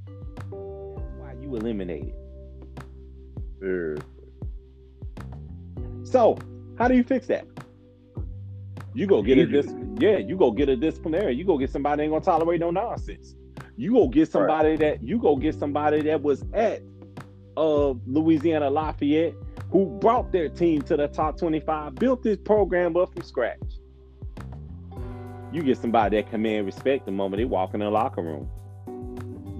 That's 0.06 0.45
why 0.50 1.34
you 1.41 1.56
eliminated. 1.56 2.13
Seriously. 3.60 4.20
So, 6.12 6.38
how 6.78 6.89
do 6.89 6.95
you 6.95 7.04
fix 7.04 7.28
that? 7.28 7.45
You 8.93 9.08
go 9.08 9.21
get 9.21 9.38
a 9.38 9.45
dis- 9.45 9.74
yeah, 9.97 10.17
you 10.17 10.36
go 10.36 10.52
get 10.52 10.67
a 10.67 10.76
disciplinary. 10.76 11.34
You 11.36 11.45
go 11.45 11.58
get 11.58 11.69
somebody 11.69 11.97
that 11.97 12.04
ain't 12.04 12.12
gonna 12.12 12.26
tolerate 12.26 12.60
no 12.60 12.69
nonsense. 12.69 13.34
You 13.78 13.93
go 13.93 14.10
get 14.10 14.30
somebody 14.30 14.76
that 14.76 15.02
you 15.02 15.17
go 15.19 15.38
get 15.38 15.56
somebody 15.56 16.02
that 16.02 16.21
was 16.21 16.43
at 16.54 16.82
uh 17.56 17.93
Louisiana 18.06 18.69
Lafayette 18.69 19.34
who 19.71 19.86
brought 20.02 20.34
their 20.34 20.50
team 20.50 20.82
to 20.82 20.97
the 20.97 21.08
top 21.08 21.38
25, 21.38 21.95
built 21.95 22.24
this 22.24 22.38
program 22.38 22.97
up 22.97 23.13
from 23.13 23.21
scratch. 23.24 23.58
You 25.54 25.62
get 25.62 25.78
somebody 25.78 26.17
that 26.17 26.30
command 26.30 26.65
respect 26.65 27.06
the 27.06 27.13
moment 27.13 27.38
they 27.38 27.45
walk 27.45 27.74
in 27.74 27.80
the 27.80 27.89
locker 27.89 28.21
room. 28.21 28.50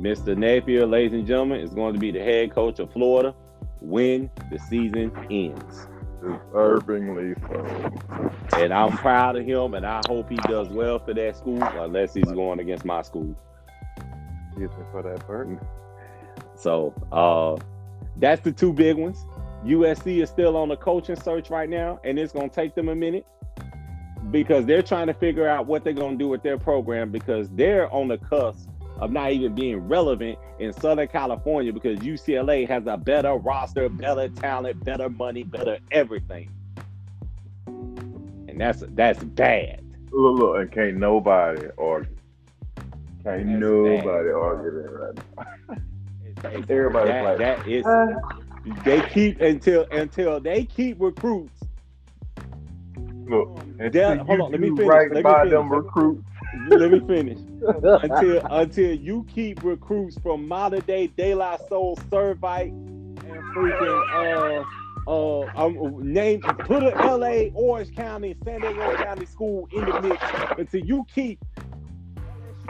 Mr. 0.02 0.36
Napier, 0.38 0.86
ladies 0.86 1.14
and 1.14 1.26
gentlemen, 1.26 1.62
is 1.62 1.74
going 1.74 1.94
to 1.94 2.00
be 2.00 2.12
the 2.12 2.20
head 2.20 2.52
coach 2.52 2.80
of 2.80 2.92
Florida. 2.92 3.34
when 3.80 4.30
the 4.52 4.60
season 4.60 5.12
ends. 5.32 5.88
Deservingly 6.22 7.36
so. 7.48 8.60
And 8.60 8.74
I'm 8.74 8.96
proud 8.98 9.36
of 9.38 9.46
him, 9.46 9.74
and 9.74 9.86
I 9.86 10.02
hope 10.08 10.30
he 10.30 10.36
does 10.36 10.70
well 10.70 11.00
for 11.00 11.14
that 11.14 11.36
school, 11.36 11.62
unless 11.64 12.14
he's 12.14 12.32
going 12.32 12.60
against 12.60 12.86
my 12.86 13.02
school. 13.02 13.36
Excuse 14.48 14.72
me 14.72 14.86
for 14.92 15.02
that 15.02 15.26
burden. 15.26 15.60
So 16.56 16.94
uh, 17.12 17.58
that's 18.18 18.42
the 18.42 18.52
two 18.52 18.74
big 18.74 18.98
ones. 18.98 19.26
USC 19.66 20.22
is 20.22 20.30
still 20.30 20.58
on 20.58 20.70
the 20.70 20.78
coaching 20.78 21.16
search 21.16 21.50
right 21.50 21.70
now, 21.70 22.00
and 22.04 22.20
it's 22.20 22.34
going 22.34 22.50
to 22.50 22.56
take 22.56 22.76
them 22.76 22.90
a 22.90 22.96
minute 22.96 23.26
because 24.30 24.66
they're 24.66 24.82
trying 24.82 25.08
to 25.08 25.14
figure 25.14 25.48
out 25.48 25.66
what 25.66 25.84
they're 25.84 25.94
going 25.94 26.18
to 26.18 26.18
do 26.18 26.28
with 26.28 26.44
their 26.44 26.58
program 26.58 27.12
because 27.12 27.50
they're 27.50 27.92
on 27.92 28.08
the 28.08 28.18
cusp 28.18 28.70
of 29.02 29.12
not 29.12 29.32
even 29.32 29.54
being 29.56 29.78
relevant 29.88 30.38
in 30.60 30.72
Southern 30.72 31.08
California 31.08 31.74
because 31.74 32.00
UCLA 32.00 32.68
has 32.68 32.86
a 32.88 32.96
better 32.98 33.34
roster, 33.34 33.90
better 33.90 34.30
talent, 34.30 34.84
better 34.86 35.10
money, 35.10 35.44
better 35.44 35.80
everything. 35.92 36.50
And 37.68 38.60
that's 38.60 38.84
that's 38.90 39.24
bad. 39.24 39.84
Look, 40.12 40.40
look, 40.40 40.58
and 40.62 40.72
can't 40.72 40.98
nobody 40.98 41.68
argue. 41.78 42.16
Can't 43.24 43.48
That's 43.48 43.60
nobody 43.60 43.98
bad. 44.02 44.34
argue 44.34 44.72
that 44.72 44.92
right 44.92 45.16
now. 45.16 45.76
It's- 46.26 46.66
Everybody's 46.70 47.10
that, 47.12 47.24
like, 47.24 47.38
that 47.38 47.68
is 47.68 47.86
"Uh." 47.86 48.08
they 48.84 49.02
keep 49.10 49.42
until 49.42 49.86
until 49.92 50.40
they 50.40 50.66
keep 50.66 50.98
recruits. 51.00 51.60
Look, 53.28 53.60
and 53.80 53.92
Dell- 53.94 54.18
hold 54.26 54.42
on, 54.42 54.52
let 54.52 54.60
me 54.60 54.70
finish, 54.70 54.88
right 54.88 55.08
let 55.12 55.18
me 55.18 55.22
by 55.22 55.40
finish. 55.44 55.52
them 55.52 55.72
recruits. 55.72 56.24
Let 56.70 56.92
me 56.92 57.00
finish. 57.08 57.38
Until 57.62 58.46
until 58.50 58.94
you 58.94 59.26
keep 59.34 59.64
recruits 59.64 60.18
from 60.20 60.48
Mater 60.48 60.82
Dei 60.82 61.08
De 61.08 61.36
La 61.36 61.58
Salle, 61.58 61.96
Servite, 62.10 62.70
and 62.70 63.44
freaking 63.56 64.66
uh 65.08 65.10
uh 65.10 65.66
um, 65.66 66.14
name 66.14 66.42
put 66.42 66.84
a 66.84 66.96
L.A. 67.04 67.52
Orange 67.56 67.96
County, 67.96 68.36
San 68.44 68.62
Diego 68.62 68.96
County 68.98 69.26
school 69.26 69.68
in 69.72 69.86
the 69.86 70.02
mix 70.02 70.24
until 70.58 70.86
you 70.86 71.06
keep 71.14 71.40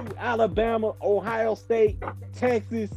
LSU, 0.01 0.17
Alabama, 0.17 0.93
Ohio 1.01 1.55
State, 1.55 2.01
Texas, 2.33 2.89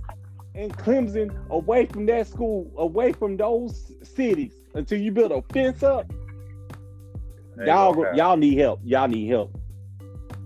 and 0.54 0.76
Clemson 0.76 1.34
away 1.50 1.86
from 1.86 2.06
that 2.06 2.26
school, 2.26 2.70
away 2.76 3.12
from 3.12 3.36
those 3.36 3.92
cities 4.02 4.52
until 4.74 5.00
you 5.00 5.10
build 5.10 5.32
a 5.32 5.42
fence 5.52 5.82
up. 5.82 6.10
Ain't 7.58 7.68
Y'all 7.68 8.16
y'all 8.16 8.36
need 8.36 8.58
help. 8.58 8.80
Y'all 8.84 9.08
need 9.08 9.28
help. 9.28 9.56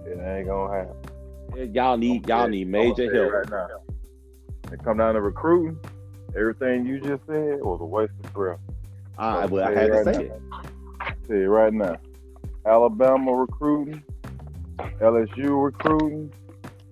It 0.04 0.18
ain't 0.18 0.46
gonna 0.46 0.78
happen. 0.78 0.97
Y'all 1.56 1.96
need 1.96 2.28
y'all 2.28 2.48
need 2.48 2.68
major 2.68 3.12
help. 3.12 3.32
right 3.32 3.50
now. 3.50 4.72
It 4.72 4.82
come 4.84 4.98
down 4.98 5.14
to 5.14 5.20
recruiting. 5.20 5.78
Everything 6.36 6.86
you 6.86 7.00
just 7.00 7.24
said 7.26 7.60
was 7.62 7.80
a 7.80 7.84
waste 7.84 8.12
of 8.22 8.32
breath. 8.32 8.58
I, 9.18 9.46
well, 9.46 9.66
I 9.66 9.72
had 9.72 9.90
it 9.90 10.04
to 10.04 10.04
say 10.04 10.12
now. 10.12 10.20
it. 10.20 10.42
Tell 11.26 11.36
you 11.36 11.48
right 11.48 11.72
now. 11.72 11.96
Alabama 12.66 13.34
recruiting, 13.34 14.02
LSU 15.00 15.64
recruiting, 15.64 16.32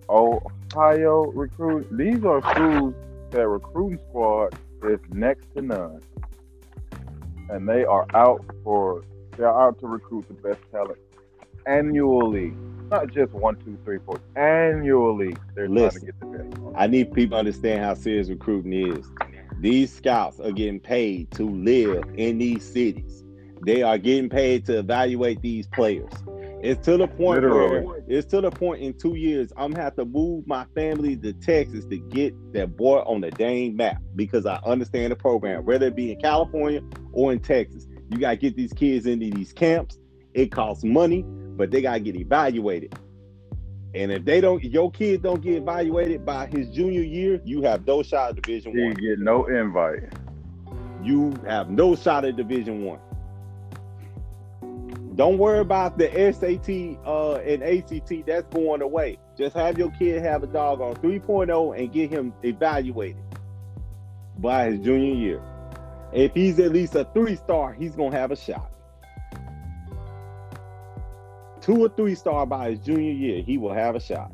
Ohio 0.08 1.26
recruiting. 1.32 1.96
These 1.96 2.24
are 2.24 2.40
schools 2.54 2.94
that 3.30 3.46
recruiting 3.46 3.98
squad 4.08 4.54
is 4.82 5.00
next 5.10 5.46
to 5.54 5.62
none. 5.62 6.00
And 7.50 7.68
they 7.68 7.84
are 7.84 8.06
out 8.14 8.44
for 8.64 9.02
they're 9.36 9.48
out 9.48 9.78
to 9.80 9.86
recruit 9.86 10.26
the 10.28 10.34
best 10.34 10.60
talent 10.72 10.98
annually. 11.66 12.54
Not 12.90 13.12
just 13.12 13.32
one, 13.32 13.56
two, 13.56 13.78
three, 13.84 13.98
four. 14.04 14.20
Annually, 14.36 15.36
they're 15.54 15.68
Listen. 15.68 16.00
trying 16.00 16.00
to 16.00 16.06
get 16.06 16.20
the 16.20 16.56
best. 16.56 16.76
I 16.76 16.86
need 16.86 17.12
people 17.12 17.36
to 17.36 17.38
understand 17.40 17.84
how 17.84 17.94
serious 17.94 18.28
recruiting 18.28 18.72
is. 18.72 19.06
These 19.60 19.92
scouts 19.92 20.38
are 20.40 20.52
getting 20.52 20.80
paid 20.80 21.30
to 21.32 21.48
live 21.48 22.04
in 22.16 22.38
these 22.38 22.64
cities. 22.64 23.24
They 23.62 23.82
are 23.82 23.98
getting 23.98 24.28
paid 24.28 24.66
to 24.66 24.78
evaluate 24.78 25.40
these 25.40 25.66
players. 25.66 26.12
It's 26.62 26.84
to 26.86 26.96
the 26.96 27.06
point 27.06 27.42
Literally. 27.42 27.84
where 27.84 28.02
it's 28.08 28.26
to 28.28 28.40
the 28.40 28.50
point 28.50 28.82
in 28.82 28.94
two 28.94 29.14
years 29.14 29.52
I'm 29.56 29.72
gonna 29.72 29.82
have 29.82 29.96
to 29.96 30.04
move 30.04 30.46
my 30.46 30.64
family 30.74 31.16
to 31.18 31.32
Texas 31.32 31.84
to 31.86 31.98
get 31.98 32.34
that 32.54 32.76
boy 32.76 32.98
on 33.00 33.20
the 33.20 33.30
dang 33.30 33.76
map 33.76 34.02
because 34.14 34.46
I 34.46 34.58
understand 34.64 35.12
the 35.12 35.16
program, 35.16 35.64
whether 35.64 35.86
it 35.86 35.96
be 35.96 36.12
in 36.12 36.20
California 36.20 36.82
or 37.12 37.32
in 37.32 37.40
Texas. 37.40 37.86
You 38.10 38.18
gotta 38.18 38.36
get 38.36 38.56
these 38.56 38.72
kids 38.72 39.06
into 39.06 39.30
these 39.30 39.52
camps. 39.52 39.98
It 40.36 40.52
costs 40.52 40.84
money, 40.84 41.24
but 41.56 41.70
they 41.70 41.80
gotta 41.80 41.98
get 41.98 42.14
evaluated. 42.14 42.94
And 43.94 44.12
if 44.12 44.26
they 44.26 44.42
don't, 44.42 44.62
your 44.62 44.90
kid 44.90 45.22
don't 45.22 45.40
get 45.40 45.54
evaluated 45.54 46.26
by 46.26 46.46
his 46.46 46.68
junior 46.68 47.00
year, 47.00 47.40
you 47.42 47.62
have 47.62 47.86
no 47.86 48.02
shot 48.02 48.36
at 48.36 48.42
Division 48.42 48.72
You 48.72 48.84
One. 48.84 48.96
You 49.00 49.16
get 49.16 49.24
no 49.24 49.46
invite. 49.46 50.12
You 51.02 51.34
have 51.46 51.70
no 51.70 51.96
shot 51.96 52.26
at 52.26 52.36
Division 52.36 52.84
One. 52.84 52.98
Don't 55.14 55.38
worry 55.38 55.60
about 55.60 55.96
the 55.96 56.10
SAT 56.10 56.98
uh, 57.06 57.36
and 57.36 57.62
ACT. 57.62 58.26
That's 58.26 58.46
going 58.54 58.82
away. 58.82 59.18
Just 59.38 59.56
have 59.56 59.78
your 59.78 59.90
kid 59.92 60.20
have 60.20 60.42
a 60.42 60.46
dog 60.46 60.82
on 60.82 60.96
3.0 60.96 61.78
and 61.78 61.90
get 61.90 62.10
him 62.10 62.34
evaluated 62.42 63.24
by 64.36 64.70
his 64.70 64.80
junior 64.80 65.14
year. 65.14 65.42
If 66.12 66.34
he's 66.34 66.58
at 66.58 66.72
least 66.72 66.94
a 66.94 67.08
three 67.14 67.36
star, 67.36 67.72
he's 67.72 67.96
gonna 67.96 68.14
have 68.14 68.32
a 68.32 68.36
shot. 68.36 68.70
Two 71.66 71.84
or 71.84 71.88
three 71.88 72.14
star 72.14 72.46
by 72.46 72.70
his 72.70 72.78
junior 72.78 73.10
year, 73.10 73.42
he 73.42 73.58
will 73.58 73.74
have 73.74 73.96
a 73.96 74.00
shot. 74.00 74.30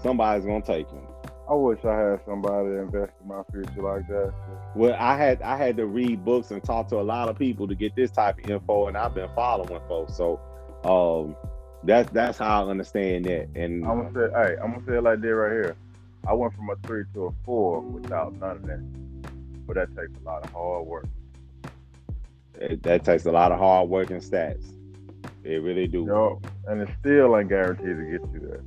Somebody's 0.00 0.46
gonna 0.46 0.62
take 0.62 0.88
him. 0.88 1.02
I 1.50 1.54
wish 1.54 1.84
I 1.84 1.96
had 1.98 2.20
somebody 2.24 2.68
invest 2.76 3.12
in 3.20 3.26
my 3.26 3.42
future 3.50 3.82
like 3.82 4.06
that. 4.06 4.32
Well, 4.76 4.94
I 4.96 5.16
had 5.16 5.42
I 5.42 5.56
had 5.56 5.76
to 5.78 5.86
read 5.86 6.24
books 6.24 6.52
and 6.52 6.62
talk 6.62 6.86
to 6.90 6.96
a 7.00 7.02
lot 7.02 7.28
of 7.28 7.36
people 7.36 7.66
to 7.66 7.74
get 7.74 7.96
this 7.96 8.12
type 8.12 8.38
of 8.38 8.48
info, 8.48 8.86
and 8.86 8.96
I've 8.96 9.14
been 9.14 9.28
following 9.34 9.80
folks. 9.88 10.16
So, 10.16 10.38
um, 10.84 11.34
that's 11.82 12.08
that's 12.12 12.38
how 12.38 12.66
I 12.66 12.70
understand 12.70 13.24
that. 13.24 13.48
And 13.56 13.84
I'm 13.84 14.08
gonna 14.10 14.12
say, 14.12 14.32
hey, 14.32 14.56
I'm 14.62 14.74
gonna 14.74 14.86
say 14.86 14.98
it 14.98 15.02
like 15.02 15.20
this 15.20 15.32
right 15.32 15.50
here. 15.50 15.76
I 16.24 16.34
went 16.34 16.54
from 16.54 16.70
a 16.70 16.76
three 16.86 17.02
to 17.14 17.26
a 17.26 17.30
four 17.44 17.80
without 17.80 18.34
none 18.34 18.58
of 18.58 18.66
that, 18.66 19.66
but 19.66 19.74
that 19.74 19.88
takes 19.96 20.16
a 20.20 20.24
lot 20.24 20.44
of 20.44 20.52
hard 20.52 20.86
work. 20.86 21.06
it, 22.60 22.82
that 22.84 23.04
takes 23.04 23.26
a 23.26 23.32
lot 23.32 23.50
of 23.50 23.58
hard 23.58 23.88
work 23.88 24.10
and 24.10 24.22
stats. 24.22 24.77
It 25.44 25.62
really 25.62 25.86
do. 25.86 26.04
Yo, 26.06 26.40
and 26.66 26.80
it 26.82 26.88
still 27.00 27.36
ain't 27.38 27.48
guaranteed 27.48 27.96
to 27.96 28.04
get 28.04 28.20
you 28.32 28.40
there. 28.40 28.62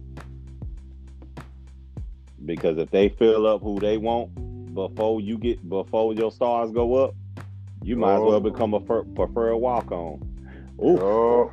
Because 2.46 2.78
if 2.78 2.90
they 2.90 3.10
fill 3.10 3.46
up 3.46 3.62
who 3.62 3.80
they 3.80 3.98
want 3.98 4.74
before 4.74 5.22
you 5.22 5.38
get 5.38 5.68
before 5.68 6.14
your 6.14 6.32
stars 6.32 6.72
go 6.72 6.96
up, 6.96 7.14
you 7.84 7.96
might 7.96 8.16
as 8.16 8.22
well 8.22 8.34
Oh. 8.34 8.40
become 8.40 8.74
a 8.74 8.80
fir- 8.82 9.04
preferred 9.04 9.58
walk 9.58 9.92
on. 9.92 10.22
Ooh, 10.84 10.98
Oh, 11.00 11.52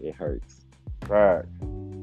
it 0.00 0.14
hurts. 0.14 0.64
Right. 1.08 1.44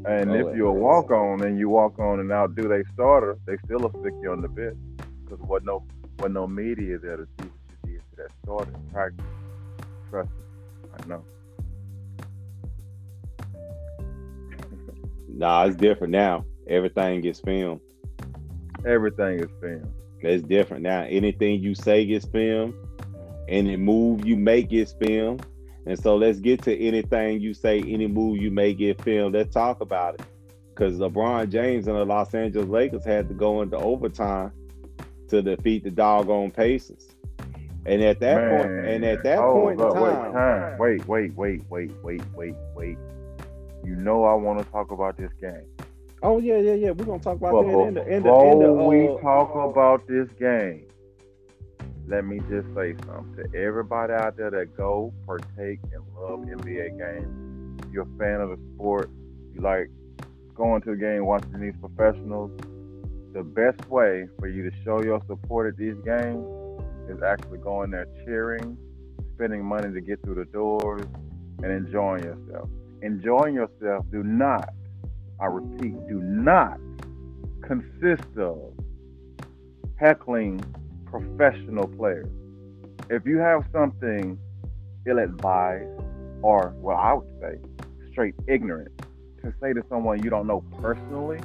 And 0.06 0.32
Oh, 0.32 0.34
if 0.50 0.56
you're 0.58 0.68
a 0.68 0.74
walk 0.74 1.12
on 1.12 1.44
and 1.44 1.58
you 1.58 1.70
walk 1.70 1.98
on 2.00 2.20
and 2.20 2.30
outdo 2.32 2.68
they 2.68 2.84
starter, 2.94 3.38
they 3.46 3.56
still 3.64 3.80
will 3.80 3.92
stick 4.02 4.14
you 4.22 4.32
on 4.32 4.42
the 4.42 4.50
bench 4.50 4.76
because 5.24 5.40
what 5.48 5.64
no 5.64 5.84
what 6.20 6.32
no 6.32 6.46
media 6.46 6.98
there 6.98 7.18
to 7.18 7.26
see 7.26 7.48
what 7.48 7.54
you 7.88 7.94
did 7.94 8.02
to 8.12 8.16
that 8.18 8.32
starter 8.44 8.72
practice. 8.92 9.26
Trust 10.10 10.30
me, 10.32 10.90
I 11.02 11.08
know. 11.08 11.24
Nah, 15.34 15.66
it's 15.66 15.76
different 15.76 16.12
now. 16.12 16.46
Everything 16.68 17.22
gets 17.22 17.40
filmed. 17.40 17.82
Everything 18.86 19.40
is 19.40 19.50
filmed. 19.60 19.92
It's 20.22 20.44
different 20.44 20.84
now. 20.84 21.04
Anything 21.04 21.62
you 21.62 21.76
say 21.76 22.06
gets 22.06 22.26
filmed. 22.26 22.74
Any 23.50 23.76
move 23.76 24.26
you 24.26 24.38
make 24.38 24.70
gets 24.70 24.94
filmed. 24.94 25.46
And 25.86 26.00
so 26.00 26.16
let's 26.16 26.40
get 26.40 26.62
to 26.64 26.78
anything 26.78 27.42
you 27.42 27.54
say, 27.54 27.82
any 27.82 28.08
move 28.08 28.42
you 28.42 28.52
may 28.52 28.74
get 28.74 29.02
filmed. 29.02 29.36
Let's 29.36 29.54
talk 29.54 29.82
about 29.82 30.16
it. 30.16 30.22
Because 30.70 30.98
LeBron 30.98 31.50
James 31.50 31.88
and 31.88 31.98
the 31.98 32.06
Los 32.06 32.34
Angeles 32.34 32.70
Lakers 32.70 33.04
had 33.04 33.28
to 33.28 33.34
go 33.34 33.62
into 33.62 33.76
overtime 33.78 34.52
to 35.28 35.42
defeat 35.42 35.84
the 35.84 35.92
doggone 35.92 36.52
Pacers. 36.52 37.10
And 37.86 38.02
at 38.02 38.22
that 38.22 38.50
point, 38.50 38.86
and 38.86 39.04
at 39.04 39.24
that 39.24 39.40
point 39.40 39.80
in 39.80 39.86
up, 39.86 39.96
wait, 39.96 40.14
time, 40.14 40.34
time. 40.34 40.78
Wait, 40.78 41.06
wait, 41.06 41.36
wait, 41.36 41.62
wait, 41.70 41.92
wait, 42.02 42.22
wait, 42.34 42.56
wait. 42.76 42.98
You 43.84 43.96
know 43.96 44.24
I 44.24 44.34
want 44.34 44.60
to 44.60 44.66
talk 44.72 44.92
about 44.92 45.18
this 45.18 45.32
game. 45.42 45.66
oh 46.22 46.40
yeah, 46.40 46.58
yeah, 46.58 46.74
yeah, 46.74 46.92
we're 46.92 47.06
gonna 47.06 47.20
talk 47.20 47.38
about 47.38 47.52
But 47.52 47.64
that 47.64 47.88
in 47.88 47.94
the 47.96 48.02
the, 48.02 48.66
the 48.66 48.74
we 48.74 49.08
uh, 49.08 49.18
talk 49.18 49.54
about 49.56 50.08
this 50.08 50.28
game, 50.40 50.86
let 52.08 52.26
me 52.26 52.40
just 52.50 52.68
say 52.76 52.96
something 53.06 53.44
to 53.52 53.58
everybody 53.58 54.14
out 54.14 54.38
there 54.38 54.52
that 54.52 54.76
go 54.78 55.14
partake 55.26 55.80
and 55.92 56.04
love 56.16 56.40
NBA 56.40 56.98
games. 56.98 57.82
If 57.86 57.92
you're 57.92 58.04
a 58.04 58.18
fan 58.18 58.42
of 58.42 58.50
the 58.50 58.60
sport, 58.74 59.10
you 59.54 59.62
like 59.62 59.90
going 60.56 60.82
to 60.84 60.92
a 60.92 60.96
game, 60.96 61.26
watching 61.26 61.60
these 61.60 61.76
professionals. 61.80 62.52
The 63.34 63.44
best 63.44 63.90
way 63.90 64.28
for 64.40 64.48
you 64.48 64.70
to 64.70 64.76
show 64.84 65.02
your 65.04 65.22
support 65.28 65.74
at 65.74 65.78
these 65.78 65.96
games 66.06 66.46
is 67.10 67.22
actually 67.24 67.58
going 67.58 67.92
there 67.92 68.08
cheering, 68.24 68.78
spending 69.36 69.66
money 69.66 69.92
to 69.92 70.02
get 70.02 70.22
through 70.24 70.36
the 70.36 70.46
doors, 70.46 71.06
and 71.64 71.72
enjoying 71.72 72.24
yourself. 72.24 72.70
Enjoying 73.04 73.54
yourself 73.54 74.06
do 74.12 74.24
not, 74.24 74.70
I 75.38 75.48
repeat, 75.48 75.94
do 76.08 76.22
not 76.22 76.80
consist 77.62 78.38
of 78.38 78.74
heckling 79.98 80.64
professional 81.06 81.88
players. 81.88 82.28
if 83.10 83.26
you 83.26 83.40
have 83.40 83.66
something 83.74 84.40
ill 85.06 85.20
advised, 85.20 85.90
or 86.42 86.74
well, 86.78 86.96
I 86.96 87.14
would 87.14 87.28
say 87.42 87.60
straight 88.10 88.36
ignorant, 88.48 88.92
to 89.44 89.54
say 89.62 89.74
to 89.74 89.84
someone 89.90 90.24
you 90.24 90.30
don't 90.30 90.48
know 90.48 90.64
personally, 90.82 91.42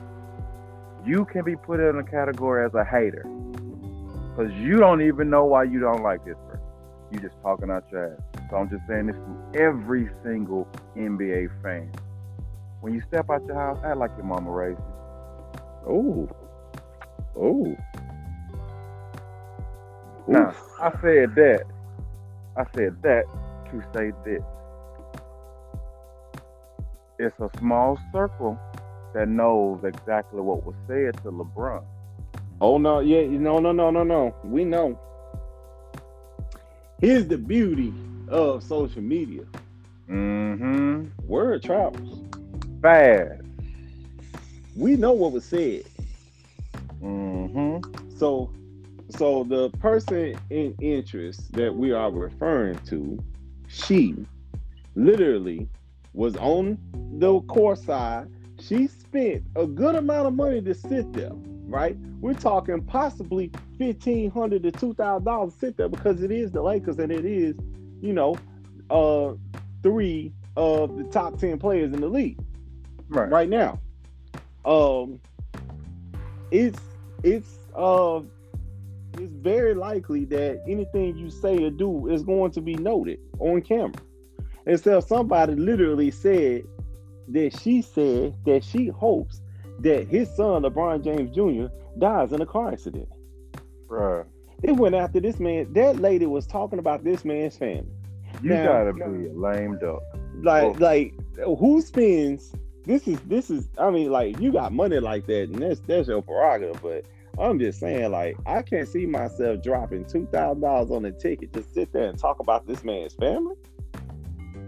you 1.04 1.24
can 1.24 1.44
be 1.44 1.56
put 1.56 1.80
in 1.80 1.98
a 1.98 2.04
category 2.04 2.64
as 2.64 2.74
a 2.74 2.84
hater 2.84 3.24
because 4.30 4.52
you 4.52 4.76
don't 4.76 5.02
even 5.02 5.28
know 5.28 5.44
why 5.44 5.64
you 5.64 5.80
don't 5.80 6.04
like 6.04 6.24
this 6.24 6.36
person. 6.48 6.64
You 7.10 7.18
just 7.18 7.34
talking 7.42 7.68
out 7.68 7.84
your 7.90 8.14
ass. 8.14 8.27
So 8.50 8.56
I'm 8.56 8.70
just 8.70 8.86
saying 8.88 9.06
this 9.06 9.16
to 9.16 9.60
every 9.60 10.08
single 10.24 10.66
NBA 10.96 11.50
fan. 11.62 11.92
When 12.80 12.94
you 12.94 13.02
step 13.08 13.28
out 13.30 13.44
your 13.44 13.56
house, 13.56 13.78
act 13.84 13.96
like 13.98 14.10
your 14.16 14.24
mama 14.24 14.50
raised 14.50 14.78
you. 14.78 14.84
Oh. 15.86 16.28
Oh. 17.36 17.76
Now, 20.26 20.54
I 20.80 20.90
said 21.02 21.34
that. 21.34 21.64
I 22.56 22.64
said 22.74 23.02
that 23.02 23.24
to 23.70 23.82
say 23.94 24.12
this. 24.24 24.42
It's 27.18 27.38
a 27.40 27.50
small 27.58 27.98
circle 28.12 28.58
that 29.14 29.28
knows 29.28 29.82
exactly 29.84 30.40
what 30.40 30.64
was 30.64 30.74
said 30.86 31.16
to 31.22 31.30
LeBron. 31.30 31.84
Oh 32.60 32.78
no, 32.78 33.00
yeah, 33.00 33.26
no, 33.26 33.58
no, 33.58 33.72
no, 33.72 33.90
no, 33.90 34.04
no. 34.04 34.34
We 34.44 34.64
know. 34.64 34.98
Here's 37.00 37.26
the 37.28 37.38
beauty 37.38 37.92
of 38.28 38.62
social 38.62 39.02
media. 39.02 39.42
Mm-hmm. 40.08 41.06
Word 41.26 41.62
travels. 41.62 42.24
Fast. 42.82 43.42
We 44.76 44.96
know 44.96 45.12
what 45.12 45.32
was 45.32 45.44
said. 45.44 45.84
Mm-hmm. 47.02 48.16
So 48.16 48.50
so 49.10 49.44
the 49.44 49.70
person 49.78 50.38
in 50.50 50.74
interest 50.80 51.52
that 51.52 51.74
we 51.74 51.92
are 51.92 52.10
referring 52.10 52.78
to, 52.86 53.22
she 53.66 54.14
literally 54.94 55.68
was 56.12 56.36
on 56.36 56.78
the 57.18 57.40
court 57.42 57.78
side. 57.78 58.28
She 58.60 58.86
spent 58.86 59.44
a 59.56 59.66
good 59.66 59.94
amount 59.94 60.26
of 60.26 60.34
money 60.34 60.60
to 60.60 60.74
sit 60.74 61.12
there, 61.12 61.32
right? 61.66 61.96
We're 62.20 62.34
talking 62.34 62.82
possibly 62.82 63.50
fifteen 63.78 64.30
hundred 64.30 64.64
to 64.64 64.72
two 64.72 64.94
thousand 64.94 65.24
dollars 65.24 65.54
to 65.54 65.58
sit 65.60 65.76
there 65.76 65.88
because 65.88 66.22
it 66.22 66.30
is 66.30 66.50
the 66.50 66.60
Lakers 66.60 66.98
and 66.98 67.10
it 67.12 67.24
is, 67.24 67.56
you 68.00 68.12
know, 68.12 68.36
uh 68.90 69.34
three 69.82 70.32
of 70.56 70.96
the 70.96 71.04
top 71.04 71.38
ten 71.38 71.58
players 71.58 71.92
in 71.92 72.00
the 72.00 72.08
league 72.08 72.38
Right. 73.08 73.30
right 73.30 73.48
now. 73.48 73.80
Um, 74.64 75.20
it's 76.50 76.80
it's 77.22 77.58
uh 77.74 78.20
it's 79.18 79.32
very 79.32 79.74
likely 79.74 80.24
that 80.26 80.62
anything 80.68 81.16
you 81.16 81.30
say 81.30 81.62
or 81.64 81.70
do 81.70 82.08
is 82.08 82.22
going 82.22 82.50
to 82.52 82.60
be 82.60 82.74
noted 82.76 83.18
on 83.38 83.60
camera. 83.62 84.00
And 84.66 84.78
so 84.78 85.00
somebody 85.00 85.54
literally 85.54 86.10
said 86.10 86.64
that 87.28 87.58
she 87.58 87.82
said 87.82 88.34
that 88.44 88.62
she 88.62 88.88
hopes 88.88 89.40
that 89.80 90.06
his 90.08 90.28
son 90.36 90.62
LeBron 90.62 91.02
James 91.02 91.34
Jr. 91.34 91.72
dies 91.98 92.32
in 92.32 92.42
a 92.42 92.46
car 92.46 92.72
accident. 92.72 93.08
Bruh. 93.86 94.24
They 94.60 94.72
went 94.72 94.94
after 94.94 95.20
this 95.20 95.38
man. 95.38 95.72
That 95.74 96.00
lady 96.00 96.26
was 96.26 96.46
talking 96.46 96.78
about 96.78 97.04
this 97.04 97.24
man's 97.24 97.56
family. 97.56 97.86
You 98.42 98.50
Now- 98.50 98.64
gotta 98.66 98.92
be 98.92 99.26
a 99.26 99.32
lame 99.32 99.78
duck. 99.78 100.02
like 100.42 100.64
Oh. 100.64 100.76
like 100.78 101.14
who 101.58 101.80
spends 101.80 102.52
this 102.84 103.06
is 103.08 103.20
this 103.22 103.50
is 103.50 103.68
I 103.78 103.90
mean 103.90 104.10
like 104.10 104.38
you 104.40 104.52
got 104.52 104.72
money 104.72 104.98
like 105.00 105.26
that 105.26 105.48
and 105.50 105.56
that's 105.60 105.80
that's 105.80 106.08
your 106.08 106.22
prerogative 106.22 106.80
but 106.82 107.04
I'm 107.38 107.58
just 107.58 107.80
saying 107.80 108.10
like 108.12 108.36
I 108.46 108.62
can't 108.62 108.86
see 108.88 109.06
myself 109.06 109.62
dropping 109.62 110.04
two 110.04 110.26
thousand 110.32 110.60
dollars 110.62 110.90
on 110.90 111.04
a 111.06 111.12
ticket 111.12 111.52
to 111.54 111.62
sit 111.62 111.92
there 111.92 112.08
and 112.08 112.18
talk 112.18 112.38
about 112.40 112.66
this 112.66 112.84
man's 112.84 113.14
family 113.14 113.56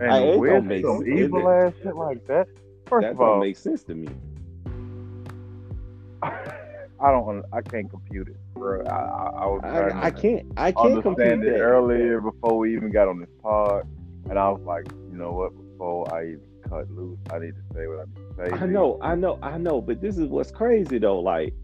And 0.01 0.11
Hey, 0.11 0.33
it 0.33 0.37
don't 0.45 0.67
make 0.67 0.85
some 0.85 1.05
sense. 1.05 1.21
evil 1.21 1.49
ass 1.49 1.73
shit 1.83 1.95
like 1.97 2.27
that. 2.27 2.49
First 2.87 3.03
that 3.05 3.11
of 3.13 3.19
don't 3.19 3.29
all, 3.29 3.41
make 3.41 3.57
sense 3.57 3.83
to 3.85 3.95
me 3.95 4.09
I 6.23 7.11
don't. 7.11 7.45
I 7.53 7.63
can't 7.63 7.89
compute 7.89 8.29
it, 8.29 8.37
bro. 8.61 8.85
I, 8.85 8.91
I, 8.91 9.31
I 9.43 9.47
was 9.47 9.61
I, 9.65 10.07
I 10.07 10.11
can't 10.11 10.47
I 10.57 10.73
can't 10.73 11.05
understand 11.05 11.43
it 11.45 11.53
that 11.53 11.61
earlier 11.61 12.21
before 12.21 12.59
we 12.59 12.75
even 12.77 12.91
got 12.93 13.09
on 13.09 13.19
this 13.21 13.29
pod, 13.43 13.87
and 14.29 14.39
I 14.39 14.49
was 14.51 14.61
like, 14.63 14.87
you 15.11 15.19
know 15.19 15.33
what? 15.33 15.53
Before 15.57 16.15
I 16.15 16.23
even 16.27 16.41
cut 16.69 16.91
loose, 16.91 17.19
I 17.33 17.39
need 17.39 17.55
to 17.57 17.75
say 17.75 17.87
what 17.87 17.99
I 18.01 18.05
need 18.05 18.51
to 18.53 18.59
say. 18.59 18.65
I 18.65 18.67
know 18.67 18.99
I 19.03 19.15
know 19.17 19.39
I 19.43 19.59
know 19.59 19.81
but 19.81 20.01
this 20.01 20.17
is 20.19 20.27
what's 20.27 20.51
crazy 20.51 20.99
though 20.99 21.21
like 21.21 21.55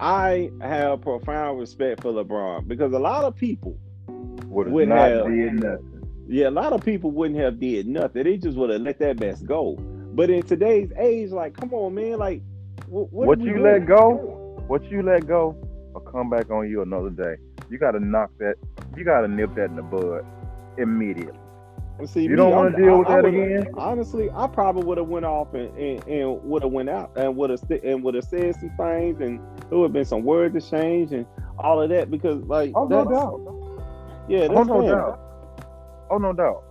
I 0.00 0.50
have 0.60 1.02
profound 1.02 1.58
respect 1.58 2.02
for 2.02 2.12
LeBron 2.12 2.68
because 2.68 2.92
a 2.92 2.98
lot 2.98 3.24
of 3.24 3.36
people 3.36 3.76
would 4.46 4.68
have 4.68 4.88
not 4.88 5.10
have- 5.10 5.26
did 5.26 5.54
nothing. 5.54 5.88
Yeah, 6.28 6.48
a 6.48 6.50
lot 6.50 6.72
of 6.72 6.82
people 6.84 7.10
wouldn't 7.10 7.38
have 7.40 7.58
did 7.58 7.86
nothing. 7.88 8.22
They 8.24 8.36
just 8.36 8.56
would 8.56 8.70
have 8.70 8.80
let 8.80 8.98
that 9.00 9.18
mess 9.20 9.42
go. 9.42 9.74
But 10.14 10.30
in 10.30 10.42
today's 10.42 10.90
age, 10.96 11.30
like, 11.30 11.54
come 11.54 11.74
on, 11.74 11.94
man, 11.94 12.18
like, 12.18 12.40
wh- 12.86 13.12
what, 13.12 13.12
What 13.12 13.38
are 13.38 13.42
you 13.42 13.54
doing? 13.54 13.62
let 13.64 13.86
go? 13.86 14.41
What 14.68 14.82
you 14.90 15.02
let 15.02 15.26
go, 15.26 15.56
will 15.92 16.00
come 16.00 16.30
back 16.30 16.50
on 16.50 16.68
you 16.68 16.82
another 16.82 17.10
day. 17.10 17.36
You 17.70 17.78
gotta 17.78 18.00
knock 18.00 18.30
that. 18.38 18.54
You 18.96 19.04
gotta 19.04 19.28
nip 19.28 19.54
that 19.56 19.66
in 19.66 19.76
the 19.76 19.82
bud 19.82 20.24
immediately. 20.78 21.38
See, 22.06 22.22
You 22.22 22.30
me, 22.30 22.36
don't 22.36 22.50
wanna 22.52 22.76
deal 22.76 22.94
I- 22.94 22.98
with 22.98 23.08
I 23.08 23.16
that 23.16 23.24
again? 23.26 23.66
Honestly, 23.76 24.30
I 24.34 24.46
probably 24.46 24.82
would 24.84 24.98
have 24.98 25.08
went 25.08 25.24
off 25.24 25.54
and, 25.54 25.76
and, 25.78 26.08
and 26.08 26.42
would 26.44 26.62
have 26.62 26.72
went 26.72 26.88
out 26.88 27.12
and 27.16 27.36
would 27.36 27.50
have 27.50 27.60
and 27.84 28.02
would 28.02 28.14
have 28.14 28.24
said 28.24 28.54
some 28.56 28.70
things 28.76 29.20
and 29.20 29.38
there 29.68 29.78
would 29.78 29.84
have 29.86 29.92
been 29.92 30.04
some 30.04 30.24
words 30.24 30.56
exchange 30.56 31.12
and 31.12 31.26
all 31.58 31.80
of 31.80 31.90
that 31.90 32.10
because 32.10 32.42
like 32.44 32.72
Oh 32.74 32.86
no 32.86 33.04
doubt. 33.04 33.40
yeah, 34.28 34.48
oh, 34.50 34.54
that's 34.54 34.70
Oh 34.70 34.80
no 34.80 34.88
doubt. 34.88 35.20
Oh 36.10 36.18
no 36.18 36.32
doubt. 36.32 36.64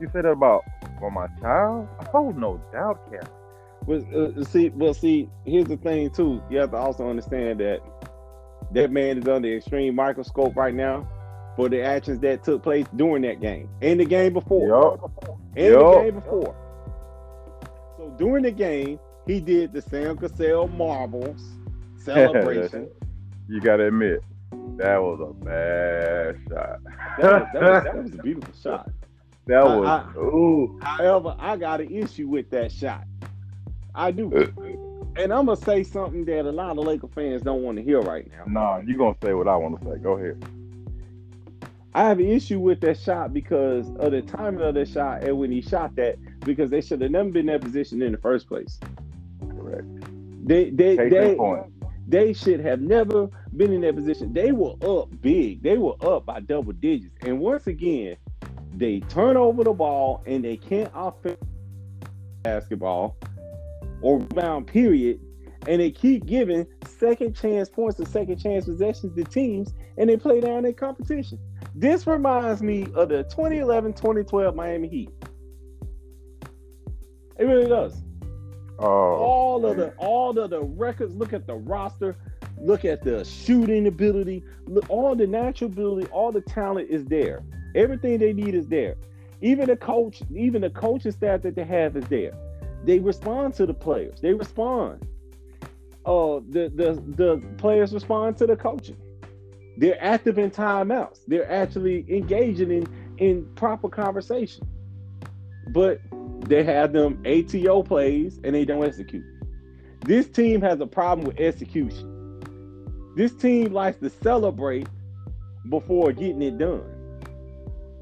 You 0.00 0.08
said 0.12 0.24
that 0.24 0.32
about 0.32 0.62
for 1.00 1.10
my 1.10 1.26
child? 1.40 1.88
Oh 2.14 2.30
no 2.30 2.60
doubt, 2.72 3.00
Karen. 3.10 3.26
But 3.86 4.02
uh, 4.12 4.44
see, 4.44 4.68
but 4.68 4.94
see, 4.94 5.28
here's 5.44 5.66
the 5.66 5.76
thing 5.76 6.10
too. 6.10 6.42
You 6.50 6.58
have 6.58 6.72
to 6.72 6.76
also 6.76 7.08
understand 7.08 7.60
that 7.60 7.80
that 8.72 8.90
man 8.90 9.18
is 9.18 9.28
under 9.28 9.56
extreme 9.56 9.94
microscope 9.94 10.56
right 10.56 10.74
now 10.74 11.08
for 11.54 11.68
the 11.68 11.82
actions 11.82 12.20
that 12.20 12.42
took 12.44 12.62
place 12.62 12.86
during 12.96 13.22
that 13.22 13.40
game 13.40 13.68
and 13.82 14.00
the 14.00 14.04
game 14.04 14.32
before. 14.32 14.68
Yup. 14.68 15.38
And 15.56 15.74
the 15.74 16.00
game 16.02 16.14
before. 16.14 16.56
So 17.96 18.14
during 18.18 18.42
the 18.42 18.50
game, 18.50 18.98
he 19.26 19.40
did 19.40 19.72
the 19.72 19.80
Sam 19.80 20.16
Cassell 20.16 20.68
marbles 20.68 21.42
celebration. 21.96 22.88
You 23.48 23.60
gotta 23.60 23.86
admit, 23.86 24.24
that 24.78 25.00
was 25.00 25.20
a 25.20 25.32
bad 25.44 26.36
shot. 26.48 26.80
that, 27.20 27.22
was, 27.22 27.46
that, 27.52 27.62
was, 27.62 27.84
that 27.84 27.96
was 27.96 28.14
a 28.14 28.16
beautiful 28.24 28.54
shot. 28.60 28.90
That 29.46 29.58
I- 29.58 29.76
was 29.76 29.88
I- 29.88 30.18
ooh. 30.18 30.80
However, 30.82 31.36
I 31.38 31.56
got 31.56 31.80
an 31.80 31.92
issue 31.94 32.26
with 32.26 32.50
that 32.50 32.72
shot. 32.72 33.04
I 33.96 34.10
do. 34.10 34.32
Uh, 34.32 34.46
and 35.20 35.32
I'm 35.32 35.46
gonna 35.46 35.56
say 35.56 35.82
something 35.82 36.24
that 36.26 36.44
a 36.44 36.52
lot 36.52 36.78
of 36.78 36.84
Laker 36.84 37.08
fans 37.08 37.42
don't 37.42 37.62
want 37.62 37.78
to 37.78 37.82
hear 37.82 38.00
right 38.02 38.30
now. 38.30 38.44
Nah, 38.46 38.82
you're 38.86 38.98
gonna 38.98 39.16
say 39.24 39.32
what 39.32 39.48
I 39.48 39.56
want 39.56 39.80
to 39.80 39.86
say. 39.86 39.98
Go 39.98 40.12
ahead. 40.18 40.44
I 41.94 42.06
have 42.08 42.18
an 42.18 42.28
issue 42.28 42.60
with 42.60 42.80
that 42.82 42.98
shot 42.98 43.32
because 43.32 43.88
of 43.96 44.12
the 44.12 44.20
timing 44.20 44.60
of 44.60 44.74
that 44.74 44.88
shot 44.88 45.22
and 45.24 45.38
when 45.38 45.50
he 45.50 45.62
shot 45.62 45.96
that, 45.96 46.18
because 46.40 46.68
they 46.68 46.82
should 46.82 47.00
have 47.00 47.10
never 47.10 47.30
been 47.30 47.48
in 47.48 47.54
that 47.58 47.62
position 47.62 48.02
in 48.02 48.12
the 48.12 48.18
first 48.18 48.46
place. 48.46 48.78
Correct. 49.48 49.86
They 50.46 50.68
they 50.68 50.96
Case 50.98 51.10
they 51.10 51.34
point. 51.36 51.62
they 52.06 52.34
should 52.34 52.60
have 52.60 52.82
never 52.82 53.30
been 53.56 53.72
in 53.72 53.80
that 53.80 53.96
position. 53.96 54.34
They 54.34 54.52
were 54.52 54.74
up 54.82 55.08
big. 55.22 55.62
They 55.62 55.78
were 55.78 55.94
up 56.06 56.26
by 56.26 56.40
double 56.40 56.72
digits. 56.72 57.14
And 57.22 57.40
once 57.40 57.66
again, 57.66 58.18
they 58.74 59.00
turn 59.00 59.38
over 59.38 59.64
the 59.64 59.72
ball 59.72 60.22
and 60.26 60.44
they 60.44 60.58
can't 60.58 60.90
offense 60.94 61.40
basketball 62.42 63.16
or 64.02 64.18
rebound, 64.18 64.66
period. 64.66 65.20
And 65.66 65.80
they 65.80 65.90
keep 65.90 66.26
giving 66.26 66.66
second 66.86 67.34
chance 67.34 67.68
points 67.68 67.98
and 67.98 68.06
second 68.06 68.38
chance 68.38 68.66
possessions 68.66 69.16
to 69.16 69.24
teams 69.24 69.74
and 69.98 70.08
they 70.08 70.16
play 70.16 70.40
down 70.40 70.62
their 70.62 70.72
competition. 70.72 71.38
This 71.74 72.06
reminds 72.06 72.62
me 72.62 72.86
of 72.94 73.08
the 73.08 73.24
2011 73.24 73.94
2012 73.94 74.54
Miami 74.54 74.88
Heat. 74.88 75.10
It 77.38 77.44
really 77.44 77.68
does 77.68 78.02
Oh, 78.78 78.86
all 78.86 79.66
of 79.66 79.76
the 79.76 79.92
all 79.96 80.38
of 80.38 80.50
the 80.50 80.62
records. 80.62 81.14
Look 81.14 81.32
at 81.32 81.46
the 81.46 81.54
roster. 81.54 82.16
Look 82.58 82.84
at 82.84 83.02
the 83.02 83.24
shooting 83.24 83.86
ability. 83.86 84.44
Look, 84.66 84.88
all 84.90 85.14
the 85.14 85.26
natural 85.26 85.70
ability, 85.70 86.08
all 86.10 86.32
the 86.32 86.42
talent 86.42 86.90
is 86.90 87.04
there. 87.06 87.42
Everything 87.74 88.18
they 88.18 88.32
need 88.32 88.54
is 88.54 88.66
there. 88.66 88.96
Even 89.40 89.66
the 89.66 89.76
coach, 89.76 90.22
even 90.34 90.62
the 90.62 90.70
coaching 90.70 91.12
staff 91.12 91.42
that 91.42 91.54
they 91.54 91.64
have 91.64 91.96
is 91.96 92.04
there. 92.06 92.32
They 92.84 92.98
respond 92.98 93.54
to 93.54 93.66
the 93.66 93.74
players. 93.74 94.20
They 94.20 94.32
respond. 94.34 95.06
Uh, 96.04 96.40
the 96.50 96.70
the 96.74 97.02
the 97.16 97.42
players 97.58 97.92
respond 97.92 98.36
to 98.38 98.46
the 98.46 98.56
coaching. 98.56 98.96
They're 99.78 100.02
active 100.02 100.38
in 100.38 100.50
timeouts. 100.50 101.20
They're 101.26 101.50
actually 101.50 102.06
engaging 102.08 102.70
in 102.70 102.86
in 103.18 103.46
proper 103.54 103.88
conversation. 103.88 104.66
But 105.68 106.00
they 106.48 106.62
have 106.62 106.92
them 106.92 107.22
ATO 107.26 107.82
plays 107.82 108.40
and 108.44 108.54
they 108.54 108.64
don't 108.64 108.84
execute. 108.84 109.24
This 110.04 110.28
team 110.28 110.60
has 110.62 110.80
a 110.80 110.86
problem 110.86 111.26
with 111.26 111.40
execution. 111.40 112.12
This 113.16 113.34
team 113.34 113.72
likes 113.72 113.98
to 113.98 114.10
celebrate 114.10 114.88
before 115.68 116.12
getting 116.12 116.42
it 116.42 116.58
done. 116.58 116.84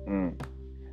Mm. 0.06 0.40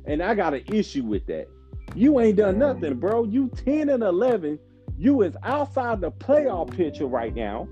And 0.06 0.22
I 0.22 0.34
got 0.34 0.54
an 0.54 0.64
issue 0.68 1.04
with 1.04 1.26
that. 1.26 1.48
You 1.94 2.20
ain't 2.20 2.36
done 2.36 2.58
nothing, 2.58 2.94
bro. 2.94 3.24
You 3.24 3.48
10 3.48 3.88
and 3.90 4.02
11. 4.02 4.58
You 4.98 5.22
is 5.22 5.36
outside 5.42 6.00
the 6.00 6.10
playoff 6.10 6.74
picture 6.74 7.06
right 7.06 7.34
now. 7.34 7.68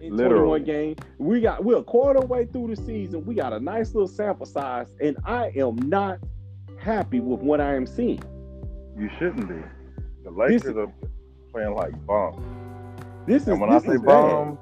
In 0.00 0.16
Literally. 0.16 0.60
21 0.60 0.64
games. 0.64 0.98
We 1.18 1.40
got 1.40 1.64
we're 1.64 1.78
a 1.78 1.82
quarter 1.82 2.20
way 2.20 2.44
through 2.46 2.74
the 2.74 2.76
season. 2.76 3.24
We 3.24 3.34
got 3.34 3.52
a 3.52 3.60
nice 3.60 3.94
little 3.94 4.08
sample 4.08 4.46
size, 4.46 4.88
and 5.00 5.16
I 5.24 5.52
am 5.56 5.76
not 5.88 6.18
happy 6.78 7.20
with 7.20 7.40
what 7.40 7.60
I 7.60 7.74
am 7.74 7.86
seeing. 7.86 8.22
You 8.98 9.08
shouldn't 9.18 9.48
be. 9.48 9.62
The 10.24 10.30
Lakers 10.30 10.62
This- 10.62 10.76
are 10.76 10.92
playing 11.52 11.74
like 11.74 11.94
bombs. 12.06 12.44
This 13.26 13.42
is 13.42 13.48
And 13.48 13.60
when 13.60 13.70
I 13.70 13.78
say 13.78 13.96
bombs, 13.96 14.58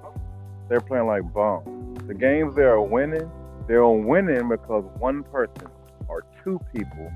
they're 0.68 0.80
playing 0.80 1.06
like 1.06 1.32
bombs. 1.32 2.06
The 2.06 2.14
games 2.14 2.54
they 2.54 2.64
are 2.64 2.80
winning, 2.82 3.30
they're 3.66 3.86
winning 3.88 4.48
because 4.48 4.84
one 4.98 5.22
person 5.24 5.68
or 6.08 6.24
two 6.44 6.60
people 6.74 7.10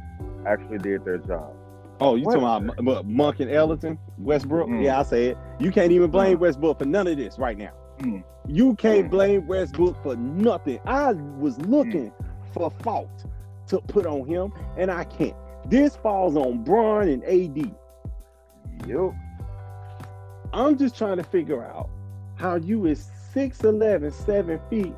actually 0.47 0.79
did 0.79 1.05
their 1.05 1.19
job. 1.19 1.55
Oh, 2.01 2.17
you 2.17 2.25
What? 2.25 2.41
talking 2.41 2.71
about 2.79 3.07
Monk 3.07 3.41
and 3.41 3.51
Ellington, 3.51 3.99
Westbrook? 4.19 4.69
Mm. 4.69 4.83
Yeah, 4.83 4.99
I 5.01 5.03
say 5.05 5.27
it. 5.27 5.39
You 5.61 5.71
can't 5.71 5.93
even 5.93 6.11
blame 6.11 6.39
Westbrook 6.41 6.79
for 6.79 6.85
none 6.85 7.07
of 7.07 7.17
this 7.17 7.39
right 7.39 7.57
now. 7.57 7.71
Mm. 8.01 8.25
You 8.49 8.75
can't 8.75 9.07
Mm. 9.07 9.11
blame 9.11 9.47
Westbrook 9.47 10.03
for 10.03 10.17
nothing. 10.17 10.81
I 10.85 11.13
was 11.13 11.59
looking 11.61 12.13
for 12.53 12.71
fault 12.71 13.27
to 13.69 13.79
put 13.81 14.07
on 14.07 14.27
him, 14.27 14.53
and 14.77 14.91
I 14.91 15.05
can't. 15.05 15.37
This 15.71 15.97
falls 15.97 16.37
on 16.37 16.63
Bron 16.65 17.09
and 17.09 17.23
AD. 17.25 17.73
Yup. 18.87 19.15
I'm 20.53 20.77
just 20.77 20.97
trying 20.97 21.17
to 21.17 21.23
figure 21.25 21.65
out 21.65 21.89
how 22.37 22.57
you 22.57 22.87
is 22.87 23.09
6'11, 23.33 24.11
7 24.13 24.61
feet, 24.69 24.95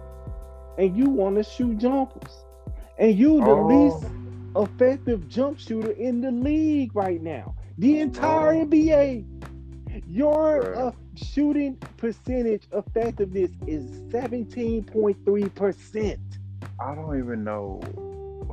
and 0.78 0.96
you 0.96 1.08
want 1.08 1.36
to 1.36 1.42
shoot 1.42 1.78
jumpers. 1.78 2.44
And 2.98 3.14
you 3.16 3.38
the 3.40 3.50
Oh. 3.50 3.66
least 3.66 4.06
effective 4.62 5.28
jump 5.28 5.58
shooter 5.58 5.90
in 5.92 6.20
the 6.20 6.30
league 6.30 6.94
right 6.94 7.22
now. 7.22 7.54
The 7.78 8.00
entire 8.00 8.52
Oh. 8.54 8.66
NBA. 8.66 9.24
Your 10.08 10.74
uh, 10.76 10.92
shooting 11.14 11.76
percentage 11.96 12.64
effectiveness 12.72 13.50
is 13.66 13.84
17.3%. 14.12 16.18
I 16.78 16.94
don't 16.94 17.18
even 17.18 17.42
know 17.44 17.80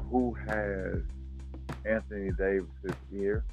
who 0.10 0.34
has 0.48 1.02
Anthony 1.86 2.32
Davis's 2.38 2.96
ear, 3.14 3.44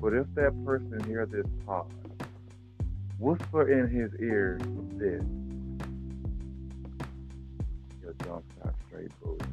but 0.00 0.12
if 0.12 0.26
that 0.34 0.52
person 0.64 1.00
hear 1.04 1.24
this 1.26 1.46
pod, 1.66 1.86
whisper 3.20 3.70
in 3.70 3.88
his 3.88 4.10
ear 4.20 4.58
this. 4.96 5.22
Your 8.02 8.14
jump 8.24 8.44
shot 8.60 8.74
straight 8.88 9.10
booty. 9.22 9.44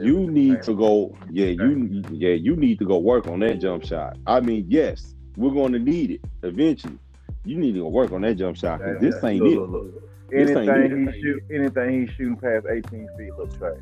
You 0.00 0.30
need 0.30 0.62
to 0.62 0.74
go, 0.74 1.16
yeah, 1.30 1.46
you 1.46 2.02
yeah, 2.10 2.34
you 2.34 2.56
need 2.56 2.78
to 2.80 2.84
go 2.84 2.98
work 2.98 3.26
on 3.28 3.40
that 3.40 3.60
jump 3.60 3.84
shot. 3.84 4.16
I 4.26 4.40
mean, 4.40 4.66
yes, 4.68 5.14
we're 5.36 5.52
going 5.52 5.72
to 5.72 5.78
need 5.78 6.10
it 6.10 6.20
eventually. 6.42 6.98
You 7.44 7.56
need 7.56 7.72
to 7.74 7.80
go 7.80 7.88
work 7.88 8.12
on 8.12 8.22
that 8.22 8.34
jump 8.34 8.56
shot 8.56 8.80
because 8.80 9.00
this 9.00 9.22
ain't 9.24 9.42
look, 9.42 9.52
it. 9.52 9.56
look, 9.56 9.94
look. 9.94 10.04
Ain't 10.34 10.50
Anything 10.50 11.08
it. 11.08 11.14
he 11.14 11.22
shoot, 11.22 11.42
anything 11.54 12.00
he's 12.00 12.10
shooting 12.16 12.36
past 12.36 12.66
18 12.70 13.08
feet 13.16 13.34
looks 13.38 13.56
trash. 13.56 13.78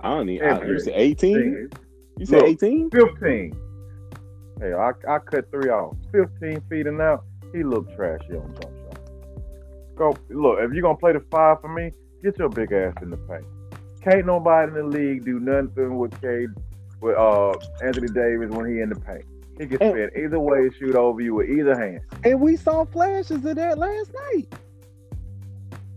I 0.00 0.10
don't 0.10 0.26
need. 0.26 0.42
I, 0.42 0.62
you 0.64 0.78
said 0.78 0.92
18? 0.94 1.70
You 2.18 2.26
said 2.26 2.42
18? 2.42 2.90
15. 2.90 3.58
Hey, 4.60 4.72
I, 4.72 4.90
I 5.08 5.18
cut 5.18 5.50
three 5.50 5.70
off. 5.70 5.96
15 6.12 6.60
feet 6.68 6.86
and 6.86 7.00
out, 7.00 7.24
he 7.54 7.62
looked 7.62 7.94
trashy 7.96 8.34
on 8.34 8.54
jump 8.60 8.74
shot. 8.84 9.00
Go 9.96 10.16
look, 10.28 10.58
if 10.60 10.72
you're 10.72 10.82
gonna 10.82 10.98
play 10.98 11.12
the 11.12 11.24
five 11.30 11.60
for 11.62 11.72
me, 11.72 11.92
get 12.22 12.38
your 12.38 12.50
big 12.50 12.72
ass 12.72 12.94
in 13.00 13.10
the 13.10 13.16
paint. 13.16 13.46
Can't 14.02 14.26
nobody 14.26 14.68
in 14.70 14.74
the 14.74 14.84
league 14.84 15.24
do 15.24 15.40
nothing 15.40 15.98
with 15.98 16.20
Cade 16.20 16.50
with 17.00 17.16
uh 17.16 17.52
Anthony 17.82 18.08
Davis 18.08 18.50
when 18.50 18.66
he 18.72 18.80
in 18.80 18.88
the 18.90 18.94
paint. 19.00 19.24
He 19.58 19.66
can 19.66 19.78
spin 19.78 20.10
either 20.16 20.38
way, 20.38 20.70
shoot 20.78 20.94
over 20.94 21.20
you 21.20 21.34
with 21.34 21.48
either 21.48 21.76
hand. 21.78 22.00
And 22.24 22.40
we 22.40 22.56
saw 22.56 22.84
flashes 22.84 23.44
of 23.44 23.56
that 23.56 23.78
last 23.78 24.10
night. 24.32 24.46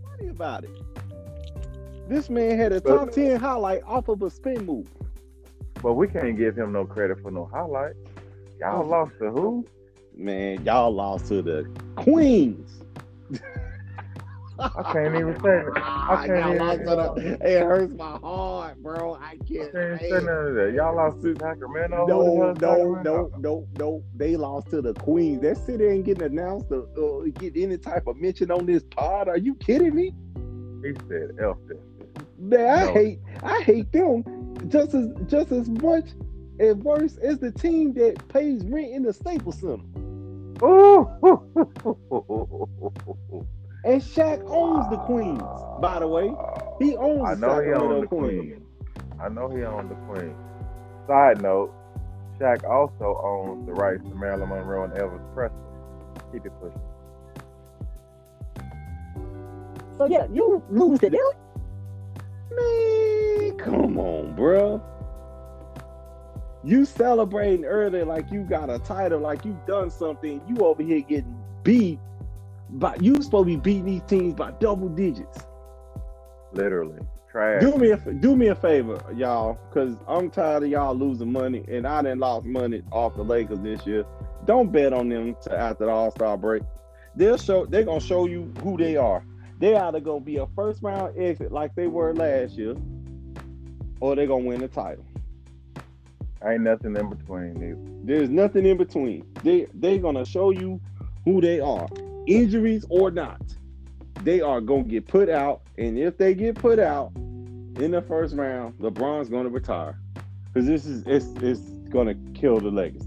Funny 0.04 0.28
about 0.30 0.64
it. 0.64 0.70
This 2.08 2.30
man 2.30 2.58
had 2.58 2.72
a 2.72 2.80
But- 2.80 2.96
top 2.96 3.10
10 3.12 3.38
highlight 3.38 3.82
off 3.84 4.08
of 4.08 4.22
a 4.22 4.30
spin 4.30 4.64
move. 4.64 4.88
But 5.82 5.94
we 5.94 6.08
can't 6.08 6.36
give 6.36 6.56
him 6.56 6.72
no 6.72 6.84
credit 6.84 7.20
for 7.20 7.30
no 7.30 7.44
highlight. 7.52 7.94
Y'all 8.58 8.84
lost 8.86 9.12
to 9.20 9.30
who? 9.30 9.64
Man, 10.16 10.62
y'all 10.64 10.90
lost 10.92 11.26
to 11.28 11.40
the 11.42 11.66
Queens. 11.96 12.82
I 14.60 14.92
can't 14.92 15.14
even 15.14 15.40
say 15.42 15.58
it. 15.58 15.66
I 15.76 16.24
can't 16.26 16.54
even- 16.54 16.84
to 16.84 17.38
it 17.42 17.62
hurts 17.62 17.94
my 17.94 18.18
heart, 18.18 18.82
bro. 18.82 19.14
I 19.14 19.30
I 19.30 19.36
can't. 19.36 19.72
can't 19.72 20.00
say 20.00 20.10
say 20.10 20.24
none 20.24 20.46
of 20.48 20.54
that. 20.54 20.72
Y'all 20.74 20.94
lost 20.96 21.22
to 21.22 21.34
Sacramento. 21.38 22.06
No, 22.06 22.52
no, 22.60 23.00
no, 23.02 23.30
no, 23.38 23.66
no. 23.78 24.04
They 24.16 24.36
lost 24.36 24.70
to 24.70 24.82
the 24.82 24.94
Queens. 24.94 25.42
That 25.42 25.56
city 25.58 25.84
ain't 25.86 26.04
getting 26.04 26.24
announced 26.24 26.66
or, 26.70 26.86
or 26.98 27.26
get 27.28 27.56
any 27.56 27.78
type 27.78 28.06
of 28.06 28.16
mention 28.16 28.50
on 28.50 28.66
this 28.66 28.82
pod. 28.84 29.28
Are 29.28 29.38
you 29.38 29.54
kidding 29.56 29.94
me? 29.94 30.14
He 30.82 30.92
said 31.08 31.36
F 31.42 31.56
this. 31.68 31.78
Man, 32.38 32.78
I 32.78 32.84
No. 32.86 32.92
hate 32.92 33.18
I 33.42 33.60
hate 33.62 33.92
them 33.92 34.24
just 34.68 34.94
as 34.94 35.08
just 35.26 35.52
as 35.52 35.68
much 35.68 36.06
and 36.58 36.82
worse 36.82 37.16
as 37.18 37.38
the 37.38 37.52
team 37.52 37.92
that 37.94 38.26
pays 38.28 38.64
rent 38.64 38.92
in 38.92 39.02
the 39.02 39.12
Staples 39.12 39.60
Center. 39.60 39.84
Ooh. 40.62 41.08
And 43.84 44.02
Shaq 44.02 44.42
owns 44.46 44.90
the 44.90 44.98
Queens, 44.98 45.42
by 45.80 46.00
the 46.00 46.06
way. 46.06 46.32
He 46.78 46.96
owns 46.96 47.22
I 47.28 47.34
the 47.34 47.40
know 47.40 47.60
he 47.60 47.72
Sacramento 47.72 47.94
owned 47.94 48.02
the 48.02 48.06
Queens. 48.06 48.52
Queen. 48.52 48.66
I 49.22 49.28
know 49.28 49.48
he 49.48 49.62
owned 49.64 49.90
the 49.90 49.94
Queens. 49.94 50.36
Side 51.06 51.42
note, 51.42 51.72
Shaq 52.38 52.64
also 52.64 53.20
owns 53.22 53.66
the 53.66 53.72
rights 53.72 54.02
to 54.04 54.14
Marilyn 54.14 54.48
Monroe 54.50 54.84
and 54.84 54.92
Elvis 54.94 55.34
Presley. 55.34 55.56
Keep 56.32 56.46
it 56.46 56.52
pushing. 56.60 56.80
So 59.96 60.06
yeah, 60.06 60.26
you 60.32 60.62
lose 60.70 61.00
to 61.00 61.10
them. 61.10 61.20
Man, 62.52 63.56
come 63.58 63.98
on, 63.98 64.34
bro. 64.34 64.82
You 66.62 66.84
celebrating 66.84 67.64
early 67.64 68.02
like 68.02 68.30
you 68.30 68.42
got 68.42 68.68
a 68.70 68.78
title, 68.78 69.20
like 69.20 69.44
you 69.44 69.58
done 69.66 69.90
something. 69.90 70.42
You 70.46 70.58
over 70.58 70.82
here 70.82 71.00
getting 71.00 71.36
beat, 71.62 71.98
but 72.72 73.02
you 73.02 73.20
supposed 73.22 73.48
to 73.48 73.56
be 73.56 73.56
beating 73.56 73.86
these 73.86 74.02
teams 74.02 74.34
by 74.34 74.52
double 74.52 74.88
digits. 74.88 75.38
Literally. 76.52 77.00
Trash. 77.30 77.60
Do 77.60 77.76
me 77.76 77.90
a 77.90 77.96
do 77.96 78.34
me 78.34 78.48
a 78.48 78.56
favor, 78.56 79.00
y'all, 79.14 79.56
because 79.68 79.94
I'm 80.08 80.30
tired 80.30 80.64
of 80.64 80.68
y'all 80.68 80.96
losing 80.96 81.30
money, 81.30 81.64
and 81.68 81.86
I 81.86 82.02
didn't 82.02 82.18
lost 82.18 82.44
money 82.44 82.82
off 82.90 83.14
the 83.14 83.22
Lakers 83.22 83.60
this 83.60 83.86
year. 83.86 84.04
Don't 84.46 84.72
bet 84.72 84.92
on 84.92 85.08
them 85.08 85.36
to 85.42 85.56
after 85.56 85.86
the 85.86 85.92
All 85.92 86.10
Star 86.10 86.36
break. 86.36 86.64
They'll 87.14 87.38
show 87.38 87.66
they're 87.66 87.84
gonna 87.84 88.00
show 88.00 88.26
you 88.26 88.52
who 88.62 88.76
they 88.76 88.96
are. 88.96 89.22
They 89.60 89.76
either 89.76 90.00
gonna 90.00 90.20
be 90.20 90.38
a 90.38 90.46
first 90.56 90.82
round 90.82 91.16
exit 91.16 91.52
like 91.52 91.74
they 91.76 91.86
were 91.86 92.12
last 92.14 92.54
year, 92.54 92.74
or 94.00 94.16
they're 94.16 94.26
gonna 94.26 94.44
win 94.44 94.60
the 94.60 94.68
title. 94.68 95.04
Ain't 96.44 96.62
nothing 96.62 96.96
in 96.96 97.10
between 97.10 97.54
these. 97.60 97.76
There's 98.04 98.30
nothing 98.30 98.66
in 98.66 98.76
between. 98.76 99.24
They 99.44 99.66
they're 99.74 99.98
gonna 99.98 100.24
show 100.24 100.50
you 100.50 100.80
who 101.24 101.40
they 101.40 101.60
are, 101.60 101.86
injuries 102.30 102.84
or 102.88 103.10
not. 103.10 103.42
They 104.22 104.40
are 104.40 104.60
gonna 104.60 104.84
get 104.84 105.06
put 105.06 105.28
out, 105.28 105.62
and 105.78 105.98
if 105.98 106.16
they 106.16 106.34
get 106.34 106.54
put 106.54 106.78
out 106.78 107.12
in 107.16 107.90
the 107.90 108.02
first 108.02 108.36
round, 108.36 108.78
LeBron's 108.78 109.28
gonna 109.28 109.48
retire 109.48 109.98
because 110.46 110.66
this 110.66 110.86
is 110.86 111.02
it's 111.06 111.26
it's 111.42 111.60
gonna 111.90 112.14
kill 112.34 112.60
the 112.60 112.70
legacy. 112.70 113.06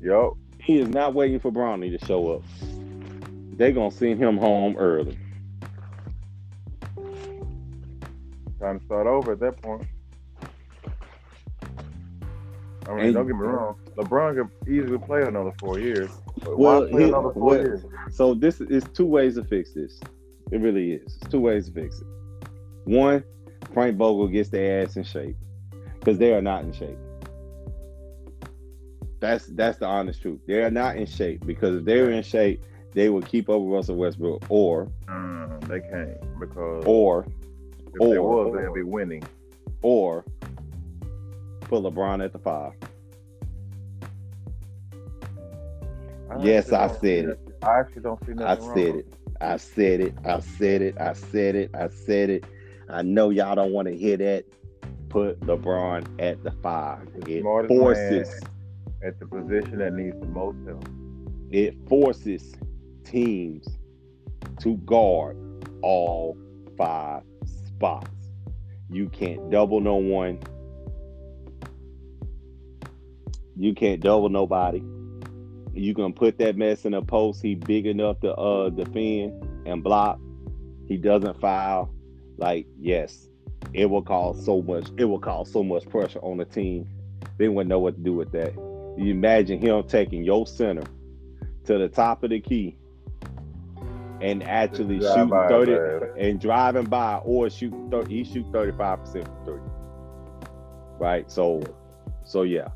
Yo, 0.00 0.36
He 0.60 0.78
is 0.78 0.88
not 0.88 1.14
waiting 1.14 1.40
for 1.40 1.50
Bronny 1.50 1.96
to 1.96 2.06
show 2.06 2.34
up. 2.34 2.42
They're 3.56 3.72
gonna 3.72 3.90
send 3.90 4.18
him 4.18 4.36
home 4.36 4.76
early. 4.76 5.18
time 8.58 8.78
to 8.80 8.84
start 8.86 9.06
over 9.06 9.32
at 9.32 9.40
that 9.40 9.60
point. 9.62 9.86
I 12.88 12.94
mean, 12.94 13.04
And- 13.06 13.14
don't 13.14 13.26
get 13.26 13.34
me 13.36 13.42
wrong. 13.42 13.76
LeBron 13.96 14.36
could 14.36 14.68
easily 14.72 14.98
play 14.98 15.22
another 15.22 15.52
four 15.58 15.78
years. 15.78 16.10
But 16.44 16.58
Well, 16.58 16.86
he- 16.86 17.04
another 17.04 17.30
four 17.32 17.42
what- 17.42 17.60
years? 17.60 17.84
So 18.10 18.34
this 18.34 18.60
is 18.60 18.84
two 18.94 19.06
ways 19.06 19.34
to 19.36 19.44
fix 19.44 19.72
this. 19.72 20.00
It 20.52 20.60
really 20.60 20.92
is. 20.92 21.16
It's 21.16 21.28
two 21.28 21.40
ways 21.40 21.66
to 21.66 21.72
fix 21.72 22.00
it. 22.00 22.06
One, 22.84 23.24
Frank 23.72 23.96
Vogel 23.96 24.28
gets 24.28 24.48
their 24.50 24.82
ass 24.82 24.96
in 24.96 25.02
shape 25.02 25.36
because 25.98 26.18
they 26.18 26.32
are 26.34 26.42
not 26.42 26.62
in 26.64 26.72
shape. 26.72 26.96
That's 29.18 29.46
that's 29.46 29.78
the 29.78 29.86
honest 29.86 30.20
truth. 30.22 30.40
They 30.46 30.62
are 30.62 30.70
not 30.70 30.96
in 30.96 31.06
shape 31.06 31.44
because 31.46 31.76
if 31.76 31.84
they 31.84 32.00
were 32.02 32.10
in 32.10 32.22
shape, 32.22 32.62
they 32.92 33.08
would 33.08 33.26
keep 33.26 33.48
up 33.48 33.60
with 33.60 33.72
Russell 33.72 33.96
Westbrook 33.96 34.44
or 34.48 34.88
Mm, 35.06 35.66
they 35.68 35.80
can't 35.80 36.38
because 36.38 36.84
or 36.86 37.26
if 37.88 37.92
they 38.10 38.16
or- 38.18 38.50
was, 38.50 38.54
they'd 38.54 38.74
be 38.74 38.82
winning. 38.82 39.22
or 39.82 40.24
put 41.68 41.82
LeBron 41.82 42.24
at 42.24 42.32
the 42.32 42.38
five. 42.38 42.72
I 46.30 46.42
Yes, 46.42 46.72
I 46.72 46.88
said 46.88 47.26
it. 47.26 47.40
I 47.62 47.80
actually 47.80 48.02
don't 48.02 48.24
see 48.26 48.32
I 48.42 48.54
wrong. 48.54 48.74
said 48.74 48.94
it. 48.96 49.06
I 49.40 49.56
said 49.56 50.00
it. 50.00 50.14
I 50.24 50.40
said 50.40 50.82
it. 50.82 50.98
I 51.00 51.12
said 51.12 51.54
it. 51.54 51.70
I 51.74 51.88
said 51.88 52.30
it. 52.30 52.44
I 52.88 53.02
know 53.02 53.30
y'all 53.30 53.54
don't 53.54 53.72
want 53.72 53.88
to 53.88 53.96
hear 53.96 54.16
that. 54.16 54.44
Put 55.08 55.40
LeBron 55.40 56.06
at 56.20 56.42
the 56.42 56.50
five. 56.50 57.08
It 57.26 57.42
forces. 57.68 58.40
at 59.02 59.18
the 59.18 59.26
position 59.26 59.78
that 59.78 59.92
needs 59.94 60.18
the 60.20 60.26
most 60.26 60.56
help. 60.66 60.88
It 61.50 61.76
forces 61.88 62.54
teams 63.04 63.66
to 64.60 64.76
guard 64.78 65.36
all 65.82 66.36
five 66.76 67.22
spots. 67.44 68.10
You 68.90 69.08
can't 69.08 69.50
double 69.50 69.80
no 69.80 69.96
one. 69.96 70.40
You 73.56 73.74
can't 73.74 74.00
double 74.00 74.28
nobody. 74.28 74.82
You 75.72 75.94
can 75.94 76.12
put 76.12 76.38
that 76.38 76.56
mess 76.56 76.84
in 76.84 76.94
a 76.94 77.02
post. 77.02 77.42
He 77.42 77.54
big 77.54 77.86
enough 77.86 78.20
to 78.20 78.34
uh 78.34 78.70
defend 78.70 79.66
and 79.66 79.82
block. 79.82 80.18
He 80.86 80.96
doesn't 80.96 81.40
foul. 81.40 81.90
Like 82.38 82.66
yes, 82.78 83.28
it 83.72 83.86
will 83.86 84.02
cause 84.02 84.44
so 84.44 84.62
much. 84.62 84.88
It 84.96 85.04
will 85.04 85.18
cause 85.18 85.50
so 85.52 85.62
much 85.62 85.88
pressure 85.88 86.20
on 86.20 86.36
the 86.38 86.44
team. 86.44 86.88
They 87.38 87.48
wouldn't 87.48 87.68
know 87.68 87.78
what 87.78 87.96
to 87.96 88.00
do 88.02 88.14
with 88.14 88.32
that. 88.32 88.54
You 88.98 89.10
imagine 89.10 89.60
him 89.60 89.82
taking 89.86 90.24
your 90.24 90.46
center 90.46 90.84
to 91.64 91.78
the 91.78 91.88
top 91.88 92.22
of 92.22 92.30
the 92.30 92.40
key 92.40 92.78
and 94.22 94.42
actually 94.44 94.98
Drive 94.98 95.14
shooting 95.14 95.28
by, 95.28 95.48
30 95.48 95.72
man. 95.72 96.00
and 96.18 96.40
driving 96.40 96.84
by 96.84 97.16
or 97.16 97.50
shooting 97.50 97.90
30 97.90 98.14
he 98.14 98.24
shoot 98.24 98.50
35% 98.52 99.24
from 99.24 99.44
three. 99.44 99.60
Right? 100.98 101.30
So 101.30 101.62
so 102.24 102.42
yeah. 102.42 102.68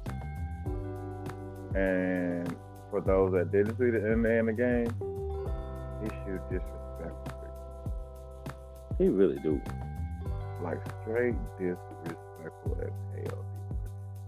And 1.75 2.57
for 2.91 3.01
those 3.01 3.33
that 3.33 3.53
didn't 3.53 3.79
see 3.79 3.91
the 3.91 3.99
end 3.99 4.27
of 4.27 4.47
the 4.47 4.53
game, 4.53 4.93
he 6.03 6.09
shoot 6.25 6.41
disrespectful. 6.51 7.41
He 8.99 9.09
really 9.09 9.39
do. 9.39 9.61
Like 10.63 10.79
straight 11.03 11.35
disrespectful 11.59 12.79
as 12.83 12.93
hell. 13.25 13.45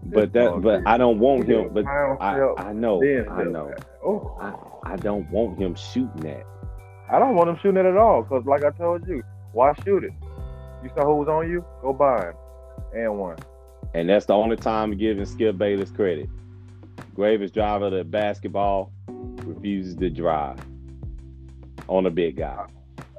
But 0.05 0.32
that 0.32 0.61
but 0.62 0.82
I 0.86 0.97
don't 0.99 1.18
want 1.20 1.47
him 1.47 1.70
but 1.72 1.86
I, 1.86 2.16
I 2.59 2.72
know 2.72 3.01
I 3.30 3.45
know. 3.45 3.72
Oh, 4.05 4.36
I, 4.40 4.93
I 4.95 4.97
don't 4.97 5.30
want 5.30 5.59
him 5.59 5.74
shooting 5.74 6.22
that. 6.22 6.45
I 7.11 7.18
don't 7.18 7.36
want 7.36 7.51
him 7.51 7.59
shooting 7.62 7.78
it 7.78 7.86
at 7.86 7.97
all. 7.97 8.22
Cause 8.24 8.45
like 8.47 8.64
I 8.64 8.70
told 8.70 9.07
you, 9.07 9.22
why 9.53 9.74
shoot 9.84 10.05
it? 10.05 10.12
You 10.82 10.90
saw 10.97 11.05
who 11.05 11.16
was 11.16 11.28
on 11.28 11.49
you? 11.51 11.64
Go 11.82 11.93
buy 11.93 12.28
him. 12.28 12.34
And 12.95 13.18
one. 13.18 13.36
And 13.95 14.09
that's 14.09 14.26
the 14.26 14.34
only 14.34 14.57
time 14.57 14.97
giving 14.97 15.24
Skip 15.24 15.59
Bayless 15.59 15.90
credit. 15.90 16.28
Greatest 17.14 17.54
driver 17.54 17.90
the 17.90 18.04
basketball 18.04 18.92
refuses 19.08 19.94
to 19.96 20.08
drive 20.10 20.58
on 21.88 22.06
a 22.06 22.10
big 22.10 22.36
guy. 22.36 22.66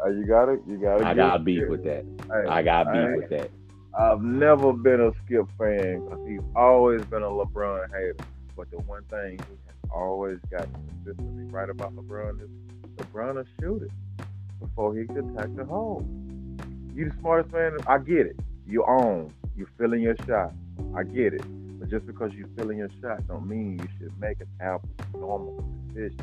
Uh, 0.04 0.10
you 0.10 0.26
got 0.26 0.50
it. 0.50 0.60
You 0.68 0.78
got 0.78 1.02
it. 1.02 1.04
I 1.06 1.14
got 1.14 1.46
beef 1.46 1.68
with 1.70 1.84
that. 1.84 2.06
Hey, 2.28 2.50
I 2.50 2.64
got 2.64 2.88
I- 2.88 3.16
with 3.16 3.30
that. 3.30 3.52
I've 3.96 4.24
never 4.24 4.74
been 4.74 5.00
a 5.02 5.12
Skip 5.24 5.46
fan 5.60 6.04
because 6.04 6.28
he's 6.28 6.42
always 6.56 7.06
been 7.06 7.22
a 7.22 7.28
LeBron 7.28 7.90
hater. 7.92 8.16
But 8.58 8.72
the 8.72 8.78
one 8.78 9.04
thing 9.04 9.34
he 9.34 9.38
has 9.38 9.92
always 9.92 10.40
got 10.50 10.68
consistently 10.74 11.44
right 11.46 11.70
about 11.70 11.96
LeBron 11.96 12.42
is 12.42 12.50
LeBron 12.98 13.36
will 13.36 13.44
shoot 13.60 13.84
it 13.84 14.26
before 14.60 14.96
he 14.96 15.06
can 15.06 15.38
attack 15.38 15.56
the 15.56 15.66
hole. 15.66 16.04
You 16.96 17.10
the 17.10 17.16
smartest 17.20 17.54
man. 17.54 17.78
I 17.86 18.00
get 18.00 18.26
it. 18.26 18.40
You 18.66 18.84
own. 18.88 19.32
You 19.56 19.68
feeling 19.78 20.02
your 20.02 20.16
shot. 20.26 20.54
I 20.96 21.04
get 21.04 21.36
it. 21.36 21.44
But 21.84 21.90
just 21.90 22.08
because 22.08 22.32
you 22.34 22.48
feeling 22.56 22.78
your 22.78 22.90
shot 23.02 23.28
don't 23.28 23.46
mean 23.46 23.78
you 23.78 23.88
should 24.00 24.18
make 24.18 24.38
an 24.40 24.48
abnormal 24.62 25.68
decision. 25.90 26.18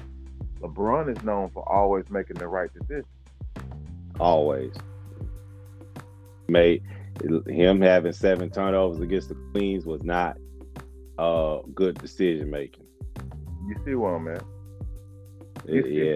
LeBron 0.62 1.14
is 1.14 1.22
known 1.22 1.50
for 1.50 1.70
always 1.70 2.06
making 2.08 2.38
the 2.38 2.48
right 2.48 2.70
decision. 2.72 3.04
Always. 4.18 4.72
Made 6.48 6.82
him 7.46 7.82
having 7.82 8.12
seven 8.12 8.48
turnovers 8.48 9.00
against 9.00 9.28
the 9.28 9.34
Queens 9.52 9.84
was 9.84 10.02
not 10.02 10.38
uh 11.18 11.58
good 11.74 11.98
decision 11.98 12.50
making. 12.50 12.86
You 13.68 13.76
see 13.84 13.92
I'm 13.92 14.28
at. 14.28 14.42
You 15.68 15.82
see 15.82 16.08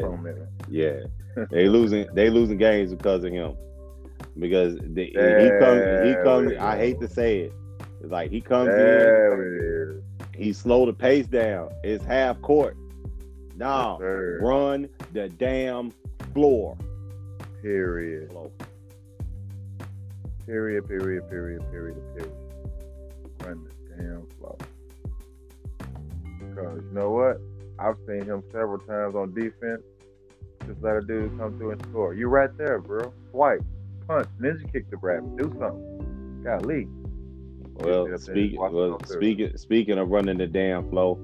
Yeah, 0.71 1.01
yeah. 1.37 1.45
they 1.51 1.69
losing 1.69 2.07
they 2.15 2.31
losing 2.31 2.57
games 2.57 2.95
because 2.95 3.25
of 3.25 3.31
him. 3.31 3.55
Because 4.39 4.79
he 4.97 5.51
comes 5.61 6.03
he 6.03 6.15
comes 6.25 6.53
I 6.59 6.79
hate 6.79 6.99
to 7.01 7.09
say 7.11 7.41
it. 7.41 7.53
It's 8.05 8.13
like 8.13 8.31
he 8.31 8.43
comes 8.43 8.69
in, 8.69 8.75
There 8.77 9.93
is. 9.97 10.03
he 10.37 10.53
slow 10.53 10.85
the 10.85 10.93
pace 10.93 11.27
down. 11.27 11.71
It's 11.83 12.05
half 12.05 12.39
court. 12.43 12.77
No, 13.57 13.97
Yes, 13.99 14.43
run 14.43 14.91
the 15.15 15.31
damn 15.31 15.91
floor. 16.35 16.77
Period. 17.63 18.31
Period, 20.45 20.87
period, 20.87 21.31
period, 21.31 21.71
period, 21.71 21.97
period. 22.15 22.33
Run 23.43 23.65
the 23.65 23.97
damn 23.97 24.27
floor. 24.39 24.59
Because 26.41 26.83
you 26.83 26.91
know 26.93 27.11
what? 27.11 27.41
I've 27.79 27.97
seen 28.07 28.27
him 28.27 28.43
several 28.53 28.81
times 28.81 29.15
on 29.15 29.33
defense. 29.33 29.81
Just 30.67 30.83
let 30.83 30.97
a 30.97 31.01
dude 31.01 31.39
come 31.39 31.57
through 31.57 31.71
and 31.71 31.83
score. 31.87 32.13
You 32.13 32.29
right 32.29 32.55
there, 32.59 32.81
bro. 32.81 33.15
Swipe, 33.31 33.63
punch, 34.07 34.29
ninja 34.39 34.71
kick 34.71 34.91
the 34.91 34.99
rabbit. 34.99 35.39
Do 35.39 35.45
something. 35.59 36.43
Golly. 36.45 36.87
Well, 37.77 37.85
Sit 37.85 37.89
up 37.91 38.05
there 38.07 38.13
and 38.15 38.23
speaking 38.23 38.61
well, 38.61 38.99
speaking 39.07 39.57
speaking 39.57 39.99
of 39.99 40.09
running 40.09 40.39
the 40.39 40.47
damn 40.47 40.89
flow, 40.91 41.19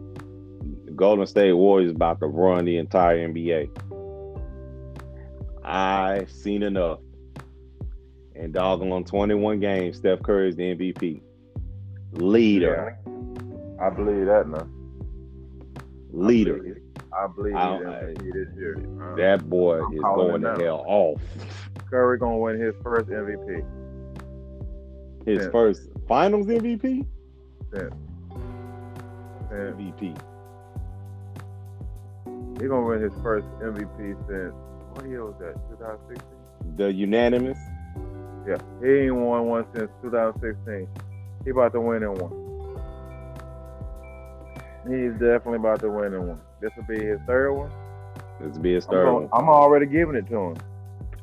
the 0.84 0.92
Golden 0.92 1.26
State 1.26 1.53
Warriors 1.53 1.92
about 1.92 2.20
to 2.20 2.26
run 2.26 2.64
the 2.64 2.76
entire 2.78 3.28
NBA. 3.28 3.70
I've 5.64 6.30
seen 6.30 6.62
enough. 6.62 7.01
And 8.34 8.53
doggone 8.55 8.90
on 8.92 9.05
21 9.05 9.61
games, 9.61 9.98
Steph 9.98 10.22
Curry 10.22 10.48
is 10.48 10.57
the 10.57 10.74
MVP. 10.74 11.20
Leader. 12.12 12.96
Yeah. 13.07 13.86
I 13.86 13.90
believe 13.90 14.26
that 14.26 14.48
now. 14.48 14.66
Leader. 16.12 16.78
I 17.12 17.26
believe 17.26 17.55
I 17.55 17.76
he's 17.76 17.84
don't- 17.86 18.32
this 18.32 18.48
year. 18.57 18.82
Uh, 19.01 19.14
That 19.16 19.48
boy 19.51 19.82
I'm 19.84 19.92
is 19.94 20.01
going 20.01 20.42
to 20.42 20.55
hell 20.59 20.84
off. 20.86 21.20
Curry 21.90 22.18
gonna 22.18 22.38
win 22.38 22.59
his 22.59 22.74
first 22.82 23.09
MVP. 23.11 23.62
His 25.26 25.44
Yeah. 25.44 25.51
first 25.51 25.88
finals 26.09 26.46
MVP? 26.46 27.07
Yeah. 27.72 27.88
MVP. 29.53 30.16
he 32.61 32.66
gonna 32.68 32.86
win 32.86 33.01
his 33.03 33.12
first 33.22 33.46
MVP 33.62 34.16
since 34.28 34.55
what 34.92 35.07
year 35.09 35.24
was 35.24 35.34
that? 35.40 35.55
2016. 35.70 36.76
The 36.76 36.92
unanimous. 36.92 37.59
Yeah, 38.46 38.59
he 38.82 39.07
ain't 39.07 39.14
won 39.16 39.46
one 39.46 39.64
since 39.74 39.90
2016. 40.03 40.88
He 41.44 41.51
about 41.51 41.72
to 41.72 41.80
win 41.80 42.03
in 42.03 42.14
one. 42.14 42.36
He's 44.88 45.12
definitely 45.12 45.57
about 45.57 45.80
to 45.80 45.90
win 45.90 46.14
in 46.14 46.26
one. 46.28 46.40
This 46.61 46.70
will 46.76 46.84
be 46.84 47.05
his 47.05 47.18
third 47.26 47.53
one. 47.53 47.70
This 48.40 48.55
will 48.55 48.62
be 48.62 48.74
his 48.74 48.86
I'm, 48.86 48.90
third 48.92 49.05
gonna- 49.07 49.18
one. 49.20 49.28
I'm 49.32 49.48
already 49.48 49.86
giving 49.86 50.14
it 50.16 50.26
to 50.28 50.36
him. 50.36 50.57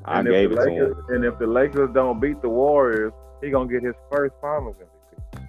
I 0.06 0.20
and 0.20 0.28
gave 0.30 0.52
it 0.52 0.56
to 0.56 0.70
him. 0.70 1.04
And 1.10 1.26
if 1.26 1.38
the 1.40 1.48
Lakers 1.48 1.90
don't 1.94 2.20
beat 2.20 2.42
the 2.42 2.50
Warriors, 2.50 3.14
he 3.42 3.50
gonna 3.50 3.72
get 3.72 3.84
his 3.84 3.96
first 4.12 4.36
Finals 4.42 4.76
MVP. 4.78 5.48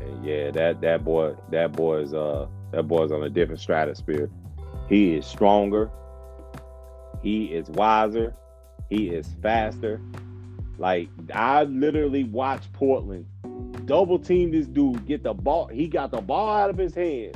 And 0.00 0.24
yeah, 0.24 0.50
that 0.50 0.80
that 0.80 1.04
boy, 1.04 1.34
that 1.50 1.72
boy 1.72 2.00
is 2.00 2.14
uh 2.14 2.46
that 2.72 2.84
boy's 2.84 3.12
on 3.12 3.22
a 3.22 3.30
different 3.30 3.60
stratosphere. 3.60 4.30
He 4.88 5.16
is 5.16 5.26
stronger. 5.26 5.90
He 7.22 7.46
is 7.46 7.68
wiser. 7.68 8.34
He 8.88 9.08
is 9.08 9.28
faster. 9.42 10.00
Like 10.78 11.08
I 11.34 11.64
literally 11.64 12.24
watched 12.24 12.72
Portland 12.72 13.26
double 13.88 14.18
team 14.18 14.52
this 14.52 14.66
dude, 14.66 15.04
get 15.06 15.22
the 15.24 15.34
ball. 15.34 15.66
He 15.66 15.88
got 15.88 16.10
the 16.12 16.20
ball 16.20 16.54
out 16.54 16.70
of 16.70 16.76
his 16.76 16.94
hands. 16.94 17.34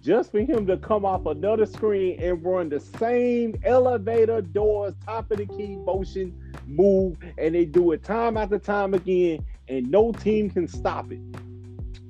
Just 0.00 0.30
for 0.30 0.38
him 0.38 0.66
to 0.66 0.76
come 0.76 1.04
off 1.04 1.26
another 1.26 1.66
screen 1.66 2.22
and 2.22 2.44
run 2.44 2.68
the 2.68 2.78
same 2.78 3.54
elevator 3.64 4.40
doors, 4.40 4.94
top 5.04 5.30
of 5.30 5.38
the 5.38 5.46
key 5.46 5.76
motion 5.76 6.32
move, 6.66 7.16
and 7.36 7.54
they 7.54 7.64
do 7.64 7.92
it 7.92 8.04
time 8.04 8.36
after 8.36 8.58
time 8.58 8.94
again, 8.94 9.44
and 9.66 9.90
no 9.90 10.12
team 10.12 10.50
can 10.50 10.68
stop 10.68 11.10
it 11.10 11.20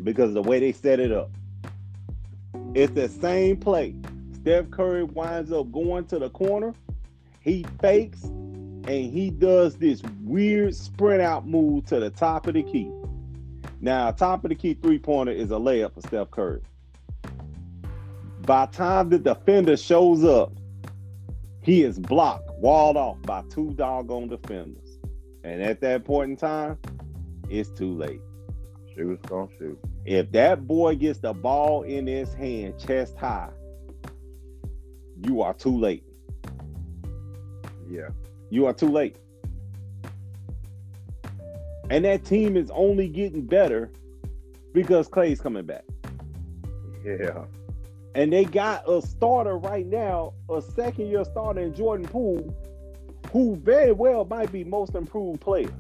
because 0.05 0.35
the 0.35 0.43
way 0.43 0.61
they 0.61 0.73
set 0.73 1.01
it 1.01 1.13
up. 1.13 1.31
It's 2.75 2.93
the 2.93 3.09
same 3.09 3.57
play. 3.57 3.95
Steph 4.35 4.71
Curry 4.71 5.05
winds 5.05 5.51
up 5.51 5.73
going 5.73 6.05
to 6.07 6.19
the 6.19 6.31
corner. 6.31 6.75
He 7.41 7.65
fakes 7.81 8.25
and 8.25 9.13
he 9.13 9.31
does 9.31 9.77
this 9.77 10.03
weird 10.25 10.75
sprint 10.75 11.21
out 11.21 11.47
move 11.47 11.87
to 11.87 12.01
the 12.01 12.11
top 12.11 12.47
of 12.47 12.55
the 12.55 12.63
key. 12.63 12.91
Now, 13.81 14.11
top 14.11 14.45
of 14.45 14.49
the 14.49 14.55
key 14.55 14.75
three 14.75 14.99
pointer 14.99 15.33
is 15.33 15.51
a 15.51 15.55
layup 15.55 15.95
for 15.95 16.01
Steph 16.01 16.31
Curry. 16.31 16.61
By 18.49 18.65
the 18.65 18.73
time 18.73 19.11
the 19.11 19.19
defender 19.19 19.77
shows 19.77 20.25
up, 20.25 20.55
he 21.61 21.83
is 21.83 21.99
blocked, 21.99 22.51
walled 22.59 22.97
off 22.97 23.21
by 23.21 23.43
two 23.51 23.75
doggone 23.75 24.29
defenders. 24.29 24.99
And 25.45 25.61
at 25.61 25.83
that 25.83 26.07
point 26.07 26.31
in 26.31 26.37
time, 26.39 26.79
it's 27.51 27.69
too 27.69 27.93
late. 27.93 28.23
She 28.95 29.03
was 29.03 29.19
gonna 29.27 29.51
shoot. 29.59 29.79
If 30.07 30.33
that 30.33 30.67
boy 30.67 30.95
gets 30.95 31.19
the 31.19 31.35
ball 31.35 31.83
in 31.83 32.07
his 32.07 32.33
hand 32.33 32.79
chest 32.79 33.19
high, 33.19 33.51
you 35.27 35.43
are 35.43 35.53
too 35.53 35.77
late. 35.77 36.05
Yeah. 37.91 38.09
You 38.49 38.65
are 38.65 38.73
too 38.73 38.89
late. 38.89 39.19
And 41.91 42.07
that 42.07 42.25
team 42.25 42.57
is 42.57 42.71
only 42.71 43.09
getting 43.09 43.45
better 43.45 43.93
because 44.73 45.07
Clay's 45.07 45.39
coming 45.39 45.67
back. 45.67 45.85
Yeah. 47.05 47.45
And 48.19 48.33
they 48.33 48.45
got 48.45 48.83
a 48.91 49.01
starter 49.01 49.57
right 49.57 49.87
now, 49.87 50.33
a 50.51 50.61
second 50.61 51.07
year 51.07 51.25
starter 51.25 51.61
in 51.61 51.73
Jordan 51.73 52.05
Poole, 52.05 52.53
who 53.31 53.55
very 53.55 53.93
well 53.93 54.25
might 54.25 54.51
be 54.51 54.65
most 54.65 54.97
improved 54.97 55.41
player. 55.41 55.73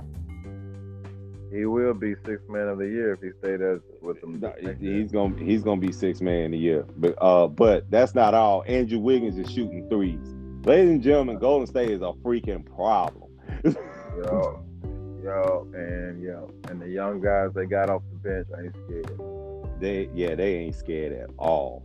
He 1.51 1.65
will 1.65 1.95
be 1.95 2.15
six 2.25 2.41
man 2.49 2.69
of 2.69 2.79
the 2.79 2.85
year 2.85 3.15
if 3.15 3.23
he 3.23 3.31
stayed 3.41 3.61
as 3.61 3.81
with 4.01 4.21
them. 4.21 4.39
No, 4.39 4.55
he's 4.79 5.11
gonna 5.11 5.35
he's 5.43 5.65
gonna 5.65 5.81
be 5.81 5.91
six 5.91 6.21
man 6.21 6.45
of 6.45 6.51
the 6.53 6.59
year. 6.59 6.87
But 6.99 7.17
uh 7.21 7.49
but 7.49 7.91
that's 7.91 8.15
not 8.15 8.35
all. 8.35 8.63
Andrew 8.69 9.01
Wiggins 9.01 9.37
is 9.37 9.51
shooting 9.53 9.89
threes. 9.89 10.37
Ladies 10.65 10.91
and 10.91 11.03
gentlemen, 11.03 11.39
Golden 11.39 11.67
State 11.67 11.91
is 11.91 12.03
a 12.03 12.13
freaking 12.23 12.65
problem. 12.65 13.33
yo, 13.65 14.65
yo, 15.25 15.67
and 15.75 16.23
yo, 16.23 16.49
and 16.69 16.81
the 16.81 16.89
young 16.89 17.21
guys 17.21 17.51
they 17.53 17.67
got 17.67 17.91
off 17.91 18.03
the 18.13 18.29
bench 18.29 18.47
ain't 18.63 18.77
scared. 18.87 19.81
They 19.81 20.09
yeah, 20.15 20.37
they 20.37 20.55
ain't 20.55 20.77
scared 20.77 21.13
at 21.13 21.31
all. 21.37 21.83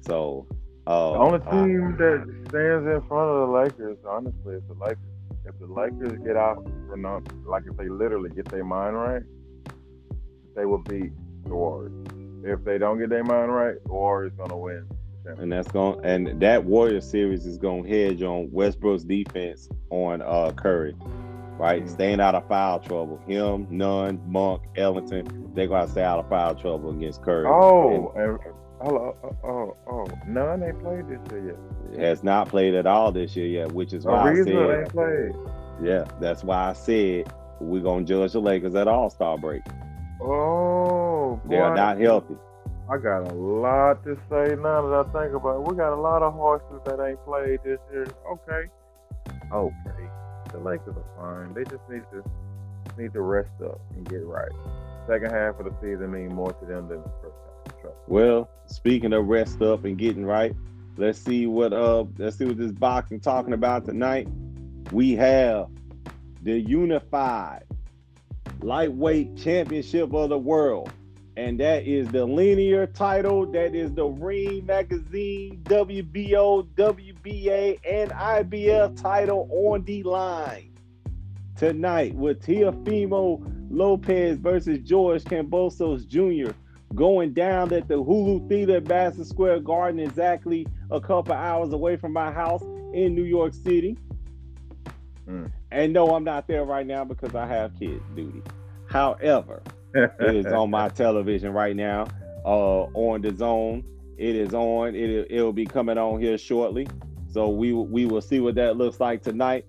So 0.00 0.46
uh 0.86 1.12
The 1.12 1.18
only 1.18 1.38
team 1.40 1.96
that 1.98 2.24
stands 2.48 2.86
in 2.86 3.00
front 3.08 3.30
of 3.30 3.48
the 3.48 3.52
Lakers, 3.52 3.98
honestly, 4.08 4.54
is 4.56 4.62
the 4.68 4.74
Lakers. 4.74 4.98
If 5.46 5.58
the 5.58 5.66
Lakers 5.66 6.18
get 6.24 6.36
out, 6.36 6.66
you 6.90 6.96
know, 6.96 7.22
like 7.46 7.64
if 7.66 7.76
they 7.76 7.88
literally 7.88 8.30
get 8.30 8.46
their 8.50 8.64
mind 8.64 8.94
right, 8.96 9.22
they 10.54 10.64
will 10.66 10.82
beat 10.88 11.12
the 11.44 11.54
Warriors. 11.54 11.92
If 12.44 12.64
they 12.64 12.78
don't 12.78 12.98
get 12.98 13.10
their 13.10 13.24
mind 13.24 13.52
right, 13.54 13.76
the 13.84 13.92
Warriors 13.92 14.32
gonna 14.36 14.56
win. 14.56 14.86
and 15.38 15.52
that's 15.52 15.68
going 15.70 16.02
and 16.04 16.40
that 16.40 16.64
Warrior 16.64 17.00
series 17.00 17.46
is 17.46 17.58
gonna 17.58 17.86
hedge 17.86 18.22
on 18.22 18.50
Westbrook's 18.50 19.04
defense 19.04 19.68
on 19.90 20.22
uh 20.22 20.50
Curry. 20.56 20.94
Right? 21.58 21.84
Mhm. 21.84 21.88
Staying 21.90 22.20
out 22.20 22.34
of 22.34 22.48
foul 22.48 22.78
trouble. 22.80 23.18
Him, 23.26 23.66
Nunn, 23.70 24.18
Monk, 24.26 24.62
Ellington, 24.76 25.50
they're 25.54 25.66
gonna 25.66 25.88
stay 25.88 26.02
out 26.02 26.18
of 26.18 26.28
foul 26.30 26.54
trouble 26.54 26.90
against 26.90 27.22
Curry. 27.22 27.46
Oh, 27.46 28.12
and 28.16 28.38
hello, 28.38 28.38
Oh, 28.82 29.14
oh, 29.22 29.36
oh, 29.44 29.76
oh, 29.90 30.06
Nunn 30.26 30.62
ain't 30.62 30.80
played 30.80 31.06
this 31.08 31.20
year 31.30 31.54
yet. 31.92 32.00
has 32.00 32.24
not 32.24 32.48
played 32.48 32.74
at 32.74 32.86
all 32.86 33.12
this 33.12 33.36
year 33.36 33.46
yet, 33.46 33.72
which 33.72 33.92
is 33.92 34.06
Oh, 34.06 34.10
why 34.10 34.30
I 34.32 34.34
said, 34.36 34.48
ain't 34.48 34.88
played. 34.88 35.32
yeah, 35.82 36.04
that's 36.18 36.42
why 36.42 36.70
I 36.70 36.72
said 36.72 37.30
we're 37.60 37.82
gonna 37.82 38.04
judge 38.06 38.32
the 38.32 38.40
Lakers 38.40 38.74
at 38.74 38.88
All 38.88 39.10
Star 39.10 39.36
break. 39.36 39.62
Oh, 40.22 41.40
They 41.46 41.58
are 41.58 41.74
not 41.74 41.98
healthy. 41.98 42.36
I 42.90 42.96
got 42.98 43.30
a 43.30 43.34
lot 43.34 44.02
to 44.04 44.16
say 44.28 44.56
now 44.56 44.82
that 44.88 45.04
I 45.06 45.22
think 45.22 45.34
about 45.34 45.60
it. 45.60 45.70
We 45.70 45.76
got 45.76 45.92
a 45.92 46.00
lot 46.00 46.22
of 46.22 46.32
horses 46.34 46.80
that 46.86 47.00
ain't 47.06 47.22
played 47.24 47.60
this 47.64 47.78
year. 47.92 48.06
Okay. 48.32 48.68
Okay. 49.52 50.08
The 50.52 50.58
Lakers 50.58 50.96
are 50.96 51.04
fine. 51.16 51.54
They 51.54 51.64
just 51.64 51.88
need 51.88 52.02
to 52.12 52.24
need 53.00 53.12
to 53.12 53.20
rest 53.20 53.50
up 53.64 53.80
and 53.94 54.08
get 54.08 54.24
right. 54.26 54.50
Second 55.06 55.30
half 55.32 55.60
of 55.60 55.66
the 55.66 55.72
season 55.80 56.10
mean 56.12 56.34
more 56.34 56.52
to 56.52 56.64
them 56.66 56.88
than 56.88 56.98
the 57.02 57.10
first 57.22 57.36
half. 57.44 57.49
Well, 58.06 58.48
speaking 58.66 59.12
of 59.12 59.26
rest 59.26 59.62
up 59.62 59.84
and 59.84 59.96
getting 59.98 60.24
right, 60.24 60.54
let's 60.96 61.18
see 61.18 61.46
what 61.46 61.72
uh 61.72 62.04
let's 62.18 62.36
see 62.36 62.44
what 62.44 62.58
this 62.58 62.72
boxing 62.72 63.20
talking 63.20 63.52
about 63.52 63.84
tonight. 63.84 64.28
We 64.92 65.12
have 65.16 65.68
the 66.42 66.58
unified 66.58 67.64
lightweight 68.60 69.36
championship 69.36 70.12
of 70.14 70.28
the 70.28 70.38
world. 70.38 70.90
And 71.36 71.58
that 71.60 71.86
is 71.86 72.08
the 72.08 72.24
linear 72.24 72.86
title. 72.86 73.46
That 73.46 73.74
is 73.74 73.94
the 73.94 74.04
Ring 74.04 74.66
Magazine, 74.66 75.62
WBO, 75.64 76.66
WBA, 76.74 77.78
and 77.88 78.10
IBF 78.10 79.00
title 79.00 79.48
on 79.50 79.84
the 79.84 80.02
line 80.02 80.70
tonight 81.56 82.14
with 82.14 82.42
Teofimo 82.42 83.40
Lopez 83.70 84.38
versus 84.38 84.78
George 84.80 85.24
Kambosos 85.24 86.06
Jr. 86.06 86.52
going 86.94 87.32
down 87.32 87.72
at 87.72 87.88
the 87.88 87.94
Hulu 87.94 88.48
Theater 88.48 88.76
at 88.76 88.88
Madison 88.88 89.24
Square 89.24 89.60
Garden, 89.60 90.00
exactly 90.00 90.66
a 90.90 91.00
couple 91.00 91.34
hours 91.34 91.72
away 91.72 91.96
from 91.96 92.12
my 92.12 92.32
house 92.32 92.62
in 92.92 93.14
New 93.14 93.24
York 93.24 93.54
City. 93.54 93.96
Mm. 95.28 95.50
And 95.70 95.92
no, 95.92 96.14
I'm 96.14 96.24
not 96.24 96.48
there 96.48 96.64
right 96.64 96.86
now 96.86 97.04
because 97.04 97.34
I 97.34 97.46
have 97.46 97.78
kids 97.78 98.02
duty. 98.16 98.42
However, 98.88 99.62
it 99.94 100.34
is 100.34 100.46
on 100.46 100.70
my 100.70 100.88
television 100.88 101.52
right 101.52 101.76
now, 101.76 102.08
uh, 102.44 102.82
on 102.94 103.22
the 103.22 103.34
zone. 103.34 103.84
It 104.18 104.36
is 104.36 104.52
on. 104.52 104.94
It 104.94 105.28
it'll 105.30 105.52
be 105.52 105.64
coming 105.64 105.96
on 105.96 106.20
here 106.20 106.36
shortly. 106.36 106.88
So 107.32 107.48
we 107.48 107.72
we 107.72 108.06
will 108.06 108.20
see 108.20 108.40
what 108.40 108.56
that 108.56 108.76
looks 108.76 108.98
like 108.98 109.22
tonight. 109.22 109.64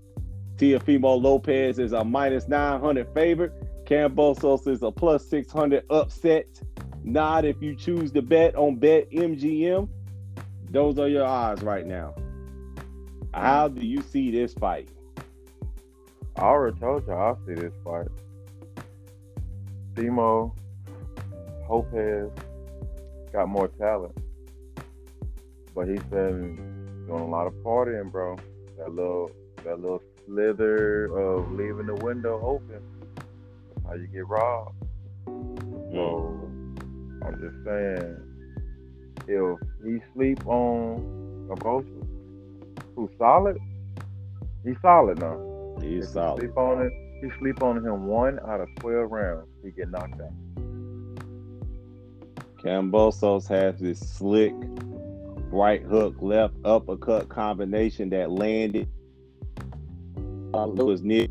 Teofimo 0.58 1.22
Lopez 1.22 1.80
is 1.80 1.94
a 1.94 2.04
minus 2.04 2.48
900 2.48 3.14
favorite. 3.14 3.54
Kambosos 3.86 4.68
is 4.68 4.84
a 4.84 4.92
plus 4.92 5.28
600 5.30 5.84
upset. 5.90 6.46
Not 7.04 7.46
if 7.46 7.62
you 7.62 7.76
choose 7.76 8.12
to 8.12 8.22
bet 8.22 8.56
on 8.56 8.76
Bet 8.76 9.10
MGM. 9.12 9.88
Those 10.70 11.00
are 11.00 11.08
your 11.08 11.26
odds 11.26 11.64
right 11.64 11.86
now. 11.86 12.16
How 13.34 13.68
do 13.68 13.86
you 13.86 14.02
see 14.02 14.32
this 14.32 14.54
fight? 14.54 14.90
I 16.36 16.42
already 16.42 16.80
told 16.80 17.08
you 17.08 17.14
I'll 17.14 17.40
see 17.46 17.54
this 17.54 17.74
fight. 17.84 18.08
Timo, 19.96 20.54
Lopez 21.70 22.32
got 23.32 23.48
more 23.48 23.68
talent. 23.68 24.16
But 25.74 25.88
he's 25.88 26.04
been 26.04 27.06
doing 27.08 27.22
a 27.22 27.28
lot 27.28 27.48
of 27.48 27.54
partying, 27.56 28.12
bro. 28.12 28.38
That 28.78 28.94
little 28.94 29.32
that 29.64 29.80
little 29.80 30.02
slither 30.26 31.06
of 31.06 31.52
leaving 31.52 31.88
the 31.88 31.96
window 31.96 32.42
open. 32.44 32.82
That's 33.16 33.88
how 33.88 33.94
you 33.94 34.08
get 34.08 34.28
robbed. 34.28 34.76
So 35.26 35.32
mm. 35.94 36.61
I'm 37.24 37.40
just 37.40 37.56
saying 37.66 38.32
if 39.28 39.60
he 39.86 40.00
sleep 40.14 40.46
on 40.48 41.48
a 41.52 41.56
Abosa, 41.56 42.08
who's 42.96 43.10
solid, 43.18 43.58
he's 44.66 44.76
solid 44.82 45.20
now. 45.20 45.78
He's 45.82 46.04
If 46.04 46.10
he 46.10 46.14
solid. 46.14 46.40
Sleep 46.42 46.58
on 46.58 46.82
it. 46.82 46.94
He 47.22 47.30
sleep 47.40 47.62
on 47.62 47.78
him 47.78 48.08
one 48.08 48.40
out 48.48 48.62
of 48.62 48.68
twelve 48.80 49.12
rounds. 49.12 49.48
He 49.64 49.72
get 49.72 49.92
knocked 49.92 50.20
out. 50.20 50.34
Kambosos 52.64 53.48
has 53.48 53.80
this 53.80 54.00
slick 54.00 54.54
right 55.52 55.84
hook, 55.84 56.16
left 56.20 56.54
uppercut 56.64 57.30
combination 57.30 58.10
that 58.12 58.32
landed 58.32 58.88
uh, 60.54 60.68
was 60.68 61.02
near 61.02 61.28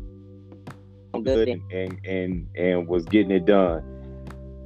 good 1.23 1.49
and, 1.49 1.61
and 1.71 2.05
and 2.05 2.47
and 2.55 2.87
was 2.87 3.05
getting 3.05 3.31
it 3.31 3.45
done. 3.45 3.83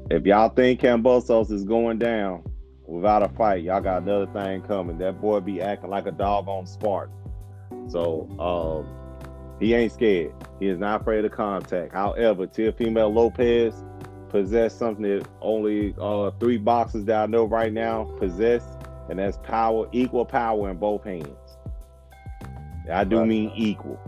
If 0.09 0.25
y'all 0.25 0.49
think 0.49 0.81
Kambosos 0.81 1.51
is 1.51 1.63
going 1.63 1.97
down 1.97 2.43
without 2.85 3.23
a 3.23 3.29
fight, 3.29 3.63
y'all 3.63 3.81
got 3.81 4.03
another 4.03 4.27
thing 4.27 4.61
coming. 4.61 4.99
That 4.99 5.19
boy 5.19 5.39
be 5.39 5.61
acting 5.61 5.89
like 5.89 6.05
a 6.05 6.11
dog 6.11 6.47
on 6.47 6.67
Spartan. 6.67 7.15
So 7.87 8.29
um, 8.39 9.57
he 9.59 9.73
ain't 9.73 9.91
scared. 9.91 10.33
He 10.59 10.67
is 10.67 10.77
not 10.77 11.01
afraid 11.01 11.25
of 11.25 11.31
contact. 11.31 11.93
However, 11.93 12.45
Teofimo 12.45 13.11
Lopez 13.11 13.83
possess 14.29 14.75
something 14.75 15.03
that 15.03 15.27
only 15.41 15.95
uh, 15.99 16.31
three 16.39 16.57
boxers 16.57 17.05
that 17.05 17.23
I 17.23 17.25
know 17.25 17.45
right 17.45 17.73
now 17.73 18.03
possess, 18.19 18.63
and 19.09 19.17
that's 19.17 19.37
power, 19.37 19.87
equal 19.91 20.25
power 20.25 20.69
in 20.69 20.77
both 20.77 21.03
hands. 21.03 21.57
I 22.91 23.03
do 23.03 23.25
mean 23.25 23.51
equal, 23.55 23.99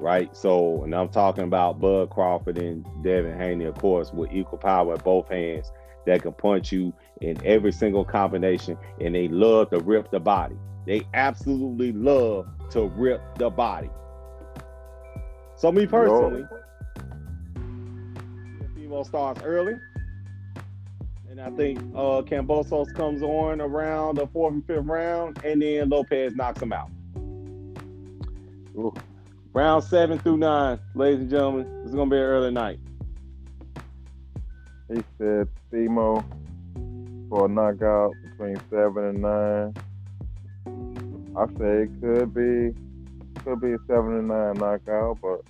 right? 0.00 0.34
So, 0.36 0.82
and 0.84 0.94
I'm 0.94 1.08
talking 1.08 1.44
about 1.44 1.80
Bud 1.80 2.10
Crawford 2.10 2.58
and 2.58 2.86
Devin 3.02 3.38
Haney, 3.38 3.64
of 3.64 3.76
course, 3.76 4.12
with 4.12 4.32
equal 4.32 4.58
power 4.58 4.94
in 4.94 5.00
both 5.00 5.28
hands 5.28 5.70
that 6.06 6.22
can 6.22 6.32
punch 6.32 6.72
you 6.72 6.92
in 7.20 7.38
every 7.44 7.72
single 7.72 8.04
combination, 8.04 8.76
and 9.00 9.14
they 9.14 9.28
love 9.28 9.70
to 9.70 9.78
rip 9.78 10.10
the 10.10 10.20
body. 10.20 10.56
They 10.86 11.02
absolutely 11.14 11.92
love 11.92 12.48
to 12.70 12.86
rip 12.86 13.22
the 13.36 13.50
body. 13.50 13.90
So, 15.56 15.70
me 15.70 15.86
personally, 15.86 16.44
Fimo 18.74 19.04
starts 19.04 19.42
early. 19.42 19.74
And 21.30 21.40
I 21.40 21.50
think 21.50 21.78
uh 21.94 22.22
Kambosos 22.22 22.92
comes 22.94 23.22
on 23.22 23.60
around 23.60 24.16
the 24.16 24.26
fourth 24.26 24.52
and 24.52 24.66
fifth 24.66 24.84
round, 24.84 25.44
and 25.44 25.62
then 25.62 25.88
Lopez 25.88 26.34
knocks 26.34 26.60
him 26.60 26.72
out. 26.72 26.90
Ooh. 28.76 28.92
Round 29.52 29.82
seven 29.82 30.18
through 30.20 30.36
nine, 30.36 30.78
ladies 30.94 31.22
and 31.22 31.30
gentlemen. 31.30 31.64
This 31.82 31.90
is 31.90 31.96
gonna 31.96 32.08
be 32.08 32.16
an 32.16 32.22
early 32.22 32.52
night. 32.52 32.78
He 34.88 35.02
said 35.18 35.48
Timo 35.72 36.24
for 37.28 37.46
a 37.46 37.48
knockout 37.48 38.12
between 38.22 38.60
seven 38.70 39.04
and 39.04 39.22
nine. 39.22 39.74
I 41.36 41.46
say 41.58 41.82
it 41.82 41.90
could 42.00 42.32
be 42.32 42.74
could 43.42 43.60
be 43.60 43.72
a 43.72 43.78
seven 43.88 44.18
and 44.18 44.28
nine 44.28 44.54
knockout, 44.54 45.18
but 45.20 45.40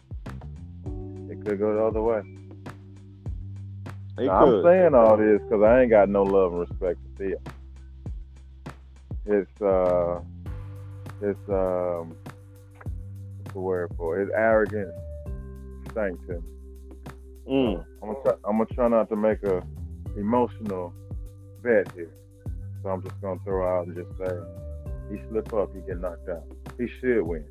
it 1.31 1.45
could 1.45 1.59
go 1.59 1.75
the 1.75 1.85
other 1.85 2.01
way. 2.01 2.23
Now, 4.17 4.33
I'm 4.33 4.63
saying 4.63 4.95
all 4.95 5.19
this 5.19 5.43
because 5.43 5.63
I 5.63 5.83
ain't 5.83 5.91
got 5.91 6.09
no 6.09 6.23
love 6.23 6.53
and 6.53 6.61
respect 6.61 6.99
for 7.19 7.25
Theo. 7.25 7.39
It's 9.27 9.63
uh, 9.63 10.21
it's 11.21 11.49
um, 11.51 12.17
what's 13.51 13.55
the 13.55 13.61
word 13.61 13.91
for 13.97 14.19
it? 14.19 14.27
His 14.27 14.31
arrogance 14.35 14.95
stank 15.91 16.25
to 16.27 16.35
me. 16.35 16.41
Mm. 17.49 17.85
I'm 18.03 18.09
gonna 18.13 18.23
try, 18.23 18.33
I'm 18.45 18.59
gonna 18.59 18.67
try 18.67 18.89
not 18.89 19.09
to 19.09 19.17
make 19.17 19.43
a 19.43 19.63
emotional 20.17 20.95
bet 21.63 21.91
here. 21.95 22.13
So 22.83 22.91
I'm 22.91 23.03
just 23.03 23.21
gonna 23.21 23.41
throw 23.45 23.67
out 23.67 23.87
and 23.87 23.97
just 23.97 24.11
say 24.19 24.37
he 25.11 25.21
slip 25.29 25.53
up, 25.53 25.75
he 25.75 25.81
get 25.81 26.01
knocked 26.01 26.29
out. 26.29 26.45
He 26.79 26.87
should 27.01 27.23
win. 27.23 27.45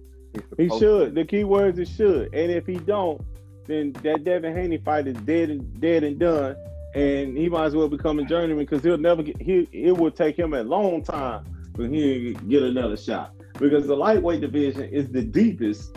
He 0.58 0.70
should. 0.70 1.10
To. 1.10 1.12
The 1.12 1.26
key 1.26 1.44
words 1.44 1.80
is 1.80 1.90
should. 1.90 2.34
And 2.34 2.52
if 2.52 2.66
he 2.66 2.76
don't, 2.76 3.22
then 3.68 3.92
that 4.04 4.24
Devin 4.24 4.56
Haney 4.56 4.78
fight 4.78 5.08
is 5.08 5.18
dead 5.18 5.50
and 5.50 5.82
dead 5.82 6.04
and 6.04 6.18
done. 6.18 6.56
And 6.96 7.38
he 7.38 7.50
might 7.50 7.66
as 7.66 7.76
well 7.76 7.90
become 7.90 8.20
a 8.20 8.26
journeyman 8.26 8.66
because 8.66 8.84
he'll 8.84 8.98
never 8.98 9.22
get 9.22 9.42
he 9.42 9.68
it 9.74 9.98
will 9.98 10.12
take 10.12 10.40
him 10.40 10.54
a 10.54 10.64
long 10.64 11.04
time 11.04 11.46
for 11.76 11.84
him 11.84 11.92
to 11.92 12.34
get 12.48 12.64
another 12.64 12.96
shot. 12.96 13.34
Because 13.60 13.88
the 13.88 13.96
lightweight 13.96 14.42
division 14.42 14.84
is 14.84 15.10
the 15.12 15.22
deepest. 15.24 15.96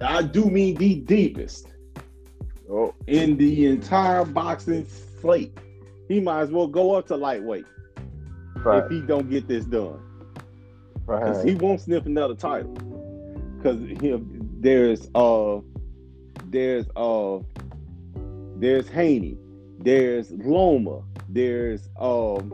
I 0.00 0.22
do 0.22 0.46
mean 0.46 0.76
the 0.76 0.96
deepest 0.96 1.68
Oh, 2.70 2.94
in 3.06 3.36
the 3.36 3.66
entire 3.66 4.24
boxing 4.24 4.86
slate. 4.86 5.56
He 6.08 6.20
might 6.20 6.40
as 6.42 6.50
well 6.50 6.66
go 6.68 6.94
up 6.94 7.06
to 7.08 7.16
lightweight 7.16 7.66
right, 8.64 8.84
if 8.84 8.90
he 8.90 9.00
don't 9.02 9.28
get 9.28 9.46
this 9.48 9.64
done. 9.64 10.00
right. 11.06 11.44
He 11.46 11.54
won't 11.56 11.80
sniff 11.80 12.06
another 12.06 12.34
title. 12.34 12.72
Because 13.56 13.78
there's 14.60 15.08
uh 15.14 15.60
there's 16.46 16.86
uh 16.96 17.38
there's 18.56 18.88
Haney, 18.88 19.36
there's 19.78 20.30
Loma, 20.32 21.02
there's 21.28 21.88
um 21.98 22.50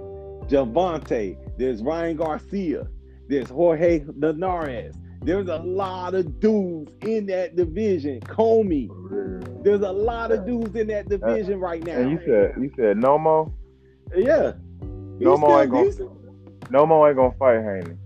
Gervonta, 0.48 1.36
there's 1.58 1.82
Ryan 1.82 2.16
Garcia, 2.16 2.88
there's 3.28 3.50
Jorge 3.50 4.04
Linares. 4.16 4.94
There's 5.22 5.48
a 5.48 5.56
lot 5.58 6.14
of 6.14 6.38
dudes 6.40 6.92
in 7.02 7.26
that 7.26 7.56
division. 7.56 8.20
Commey. 8.20 8.88
There's 9.64 9.80
a 9.80 9.90
lot 9.90 10.30
of 10.30 10.46
dudes 10.46 10.76
in 10.76 10.86
that 10.88 11.06
uh, 11.06 11.16
division 11.16 11.58
right 11.58 11.82
now. 11.84 11.96
and 11.96 12.10
you 12.10 12.20
said 12.24 12.54
you 12.60 12.70
said 12.76 12.96
no 12.96 13.18
more. 13.18 13.52
yeah. 14.14 14.52
He's 15.18 15.24
No 15.26 15.36
more 15.36 15.62
ain't 15.62 15.70
gonna- 15.70 15.84
decent. 15.86 16.10
No 16.70 16.84
more 16.86 17.08
ain't 17.08 17.16
gonna 17.16 17.34
fight 17.38 17.62
Haney. 17.62 17.96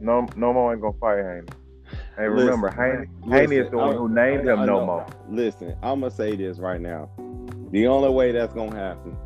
No, 0.00 0.26
no 0.36 0.52
more 0.52 0.72
ain't 0.72 0.82
gonna 0.82 0.98
fight 0.98 1.18
Haney. 1.18 1.46
And 2.18 2.34
Listen, 2.34 2.46
remember, 2.46 2.70
Haney, 2.70 3.06
listen, 3.24 3.32
Haney 3.32 3.56
is 3.56 3.70
the 3.70 3.76
one 3.78 3.94
I- 3.94 3.96
who 3.96 4.08
named 4.08 4.48
him 4.48 4.66
no 4.66 4.84
more. 4.84 5.06
Listen, 5.30 5.74
I'm 5.82 6.00
gonna 6.00 6.10
say 6.10 6.34
this 6.36 6.58
right 6.58 6.80
now. 6.80 7.08
The 7.70 7.86
only 7.86 8.10
way 8.10 8.32
that's 8.32 8.52
gonna 8.52 8.74
happen 8.76 9.16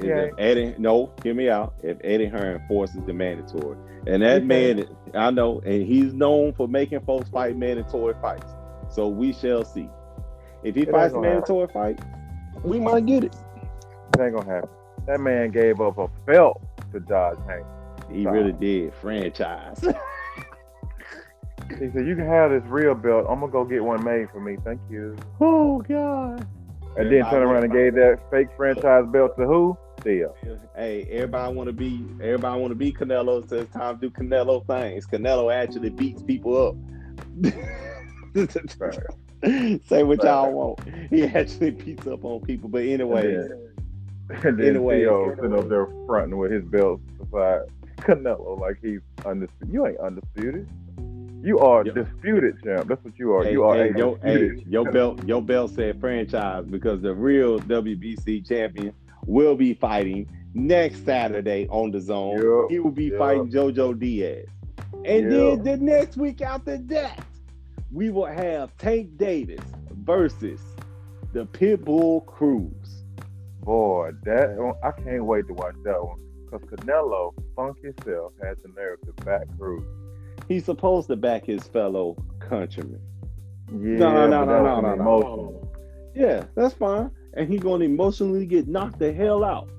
Yeah. 0.00 0.18
if 0.22 0.34
Eddie. 0.38 0.74
No, 0.78 1.12
hear 1.22 1.34
me 1.34 1.48
out. 1.48 1.74
If 1.82 1.98
Eddie 2.02 2.26
Hearn 2.26 2.62
forces 2.68 3.00
the 3.06 3.12
mandatory, 3.12 3.76
and 4.06 4.22
that 4.22 4.44
man, 4.44 4.84
I 5.14 5.30
know, 5.30 5.60
and 5.64 5.82
he's 5.82 6.12
known 6.14 6.52
for 6.54 6.66
making 6.68 7.00
folks 7.00 7.28
fight 7.30 7.56
mandatory 7.56 8.14
fights. 8.20 8.50
So 8.88 9.08
we 9.08 9.32
shall 9.32 9.64
see. 9.64 9.88
If 10.62 10.74
he 10.74 10.82
It 10.82 10.90
fights 10.90 11.14
mandatory 11.14 11.68
fight, 11.68 12.00
we 12.62 12.78
might 12.78 13.06
get 13.06 13.24
it. 13.24 13.34
It 14.14 14.20
ain't 14.20 14.34
gonna 14.34 14.44
happen. 14.54 14.70
That 15.06 15.20
man 15.20 15.50
gave 15.50 15.80
up 15.80 15.98
a 15.98 16.08
belt 16.26 16.62
to 16.92 17.00
Dodge 17.00 17.38
Haney. 17.48 17.64
He 18.16 18.24
Nah. 18.24 18.30
really 18.30 18.52
did 18.52 18.94
franchise. 18.94 19.82
He 21.78 21.90
said, 21.90 22.06
"You 22.06 22.14
can 22.14 22.26
have 22.26 22.50
this 22.50 22.62
real 22.66 22.94
belt. 22.94 23.26
I'm 23.30 23.40
gonna 23.40 23.50
go 23.50 23.64
get 23.64 23.82
one 23.82 24.04
made 24.04 24.28
for 24.30 24.40
me. 24.40 24.56
Thank 24.62 24.80
you." 24.90 25.16
oh 25.40 25.80
God. 25.80 26.46
And 26.96 27.10
then 27.10 27.24
turn 27.30 27.42
around 27.42 27.64
and 27.64 27.72
gave 27.72 27.94
that 27.94 28.20
fake 28.30 28.48
franchise 28.56 29.06
belt 29.10 29.36
to 29.38 29.46
who? 29.46 29.76
Theo. 30.02 30.34
Hey, 30.76 31.06
everybody 31.10 31.54
want 31.54 31.68
to 31.68 31.72
be 31.72 32.04
everybody 32.20 32.60
want 32.60 32.72
to 32.72 32.74
be 32.74 32.92
Canelo. 32.92 33.48
So 33.48 33.60
it's 33.60 33.72
time 33.72 33.98
to 33.98 34.08
do 34.08 34.10
Canelo 34.10 34.66
things. 34.66 35.06
Canelo 35.06 35.54
actually 35.54 35.90
beats 35.90 36.22
people 36.22 36.68
up. 36.68 36.74
Say 39.86 40.02
what 40.02 40.22
y'all 40.22 40.52
want. 40.52 40.80
He 41.10 41.24
actually 41.24 41.70
beats 41.70 42.06
up 42.06 42.24
on 42.24 42.40
people. 42.40 42.68
But 42.68 42.82
anyway, 42.82 43.48
And 44.42 44.58
then 44.58 44.68
Anyways. 44.68 45.02
Theo 45.02 45.34
sitting 45.34 45.58
up 45.58 45.68
there 45.68 45.86
fronting 46.06 46.38
with 46.38 46.52
his 46.52 46.64
belt 46.64 47.00
beside 47.18 47.62
Canelo 47.98 48.58
like 48.58 48.78
he's 48.82 49.00
undisputed. 49.24 49.72
You 49.72 49.86
ain't 49.86 49.98
undisputed. 49.98 50.68
You 51.42 51.58
are 51.58 51.84
Yep. 51.84 51.94
disputed 51.94 52.54
champ. 52.62 52.88
That's 52.88 53.04
what 53.04 53.18
you 53.18 53.32
are. 53.34 53.44
hey, 53.44 53.52
you 53.52 53.64
are 53.64 53.74
hey, 53.74 53.90
a 53.90 53.98
yo, 53.98 54.14
hey, 54.22 54.62
your 54.68 54.90
belt, 54.90 55.26
your 55.26 55.42
belt 55.42 55.72
said 55.72 55.98
franchise 56.00 56.64
because 56.66 57.02
the 57.02 57.12
real 57.14 57.58
WBC 57.60 58.46
champion 58.46 58.92
will 59.26 59.56
be 59.56 59.74
fighting 59.74 60.28
next 60.54 61.04
Saturday 61.04 61.66
on 61.68 61.90
the 61.90 62.00
zone. 62.00 62.36
Yep, 62.36 62.70
He 62.70 62.78
will 62.78 62.92
be 62.92 63.06
yep. 63.06 63.18
fighting 63.18 63.50
JoJo 63.50 63.98
Diaz, 63.98 64.46
and 65.04 65.30
then 65.32 65.62
the 65.64 65.76
next 65.78 66.16
week 66.16 66.42
after 66.42 66.76
that, 66.78 67.24
we 67.90 68.10
will 68.10 68.26
have 68.26 68.76
Tank 68.78 69.16
Davis 69.16 69.60
versus 70.04 70.60
the 71.32 71.44
Pitbull 71.46 72.24
Cruz. 72.26 73.04
Boy, 73.64 74.10
that 74.24 74.56
one- 74.56 74.74
I 74.82 74.90
can't 74.92 75.24
wait 75.24 75.46
to 75.48 75.54
watch 75.54 75.74
that 75.84 76.02
one. 76.02 76.18
Cause 76.50 76.60
Canelo, 76.62 77.32
funk 77.56 77.78
himself, 77.82 78.32
has 78.42 78.56
to 78.62 79.24
back 79.24 79.46
Cruz. 79.58 79.82
He's 80.52 80.66
supposed 80.66 81.08
to 81.08 81.16
back 81.16 81.46
his 81.46 81.62
fellow 81.62 82.14
countrymen. 82.38 83.00
Yeah, 83.70 83.96
no, 83.96 84.26
no, 84.26 84.44
but 84.44 84.62
no, 84.62 84.80
no, 84.80 84.94
no, 84.96 85.20
no. 85.20 85.70
Yeah, 86.14 86.44
that's 86.54 86.74
fine. 86.74 87.10
And 87.32 87.48
he's 87.48 87.60
gonna 87.60 87.86
emotionally 87.86 88.44
get 88.44 88.68
knocked 88.68 88.98
the 88.98 89.14
hell 89.14 89.44
out. 89.44 89.70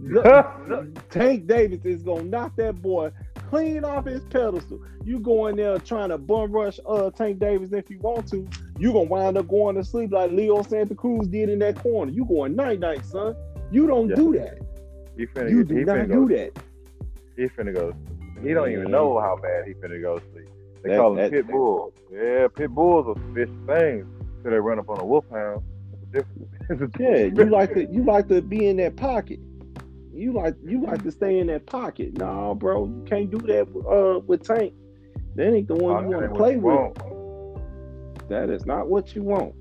Tank 1.10 1.48
Davis 1.48 1.84
is 1.84 2.04
gonna 2.04 2.22
knock 2.22 2.54
that 2.58 2.80
boy 2.80 3.10
clean 3.48 3.84
off 3.84 4.04
his 4.04 4.22
pedestal. 4.26 4.80
You 5.04 5.18
go 5.18 5.48
in 5.48 5.56
there 5.56 5.80
trying 5.80 6.10
to 6.10 6.18
bum 6.18 6.52
rush 6.52 6.78
uh 6.86 7.10
Tank 7.10 7.40
Davis 7.40 7.72
if 7.72 7.90
you 7.90 7.98
want 7.98 8.28
to, 8.28 8.48
you 8.78 8.92
gonna 8.92 9.06
wind 9.06 9.36
up 9.36 9.48
going 9.48 9.74
to 9.74 9.82
sleep 9.82 10.12
like 10.12 10.30
Leo 10.30 10.62
Santa 10.62 10.94
Cruz 10.94 11.26
did 11.26 11.48
in 11.48 11.58
that 11.58 11.74
corner. 11.74 12.12
You 12.12 12.24
going 12.24 12.54
night 12.54 12.78
night, 12.78 13.04
son. 13.04 13.34
You 13.72 13.88
don't 13.88 14.10
Yeah. 14.10 14.14
do 14.14 14.32
that. 14.34 14.58
He 15.16 15.26
finna, 15.26 15.50
You 15.50 15.64
do 15.64 15.84
not 15.84 16.06
go, 16.06 16.28
do 16.28 16.36
that. 16.36 16.52
He 17.36 17.48
finna 17.48 17.74
go. 17.74 17.92
He 18.42 18.54
don't 18.54 18.70
even 18.70 18.90
know 18.90 19.18
how 19.20 19.36
bad 19.36 19.66
he 19.66 19.74
finna 19.74 20.00
go 20.00 20.18
sleep. 20.32 20.48
They 20.82 20.90
That- 20.90 20.98
call 20.98 21.10
him 21.12 21.16
that- 21.18 21.30
pit 21.30 21.46
bulls. 21.48 21.92
Yeah, 22.12 22.48
pit 22.48 22.70
bulls 22.70 23.06
are 23.08 23.20
vicious 23.32 23.54
things. 23.66 24.06
So 24.42 24.50
they 24.50 24.58
run 24.58 24.78
up 24.78 24.88
on 24.88 24.98
a 25.00 25.04
wolfhound. 25.04 25.62
It's 25.92 26.02
a 26.02 26.06
different. 26.06 26.48
Yeah, 27.00 27.24
you 27.24 27.44
like 27.50 27.74
to 27.74 27.84
you 27.86 28.04
like 28.04 28.28
to 28.28 28.40
be 28.40 28.66
in 28.68 28.76
that 28.78 28.96
pocket. 28.96 29.40
You 30.14 30.32
like 30.32 30.54
you 30.64 30.82
like 30.82 31.02
to 31.02 31.10
stay 31.10 31.38
in 31.38 31.48
that 31.48 31.66
pocket. 31.66 32.16
No, 32.18 32.54
bro, 32.54 32.86
you 32.86 33.02
can't 33.06 33.30
do 33.30 33.38
that 33.38 33.66
uh 33.88 34.20
with 34.20 34.44
Tank. 34.44 34.72
That 35.34 35.52
ain't 35.52 35.68
the 35.68 35.74
one 35.74 36.08
you 36.08 36.16
want 36.16 36.28
to 36.28 36.34
play 36.34 36.56
with. 36.56 36.74
want. 36.74 38.28
That 38.28 38.50
is 38.50 38.64
not 38.66 38.88
what 38.88 39.14
you 39.14 39.22
want. 39.22 39.54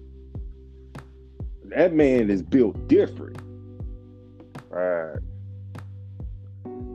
That 1.65 1.93
man 1.93 2.29
is 2.29 2.41
built 2.41 2.87
different. 2.87 3.37
Right. 4.69 5.17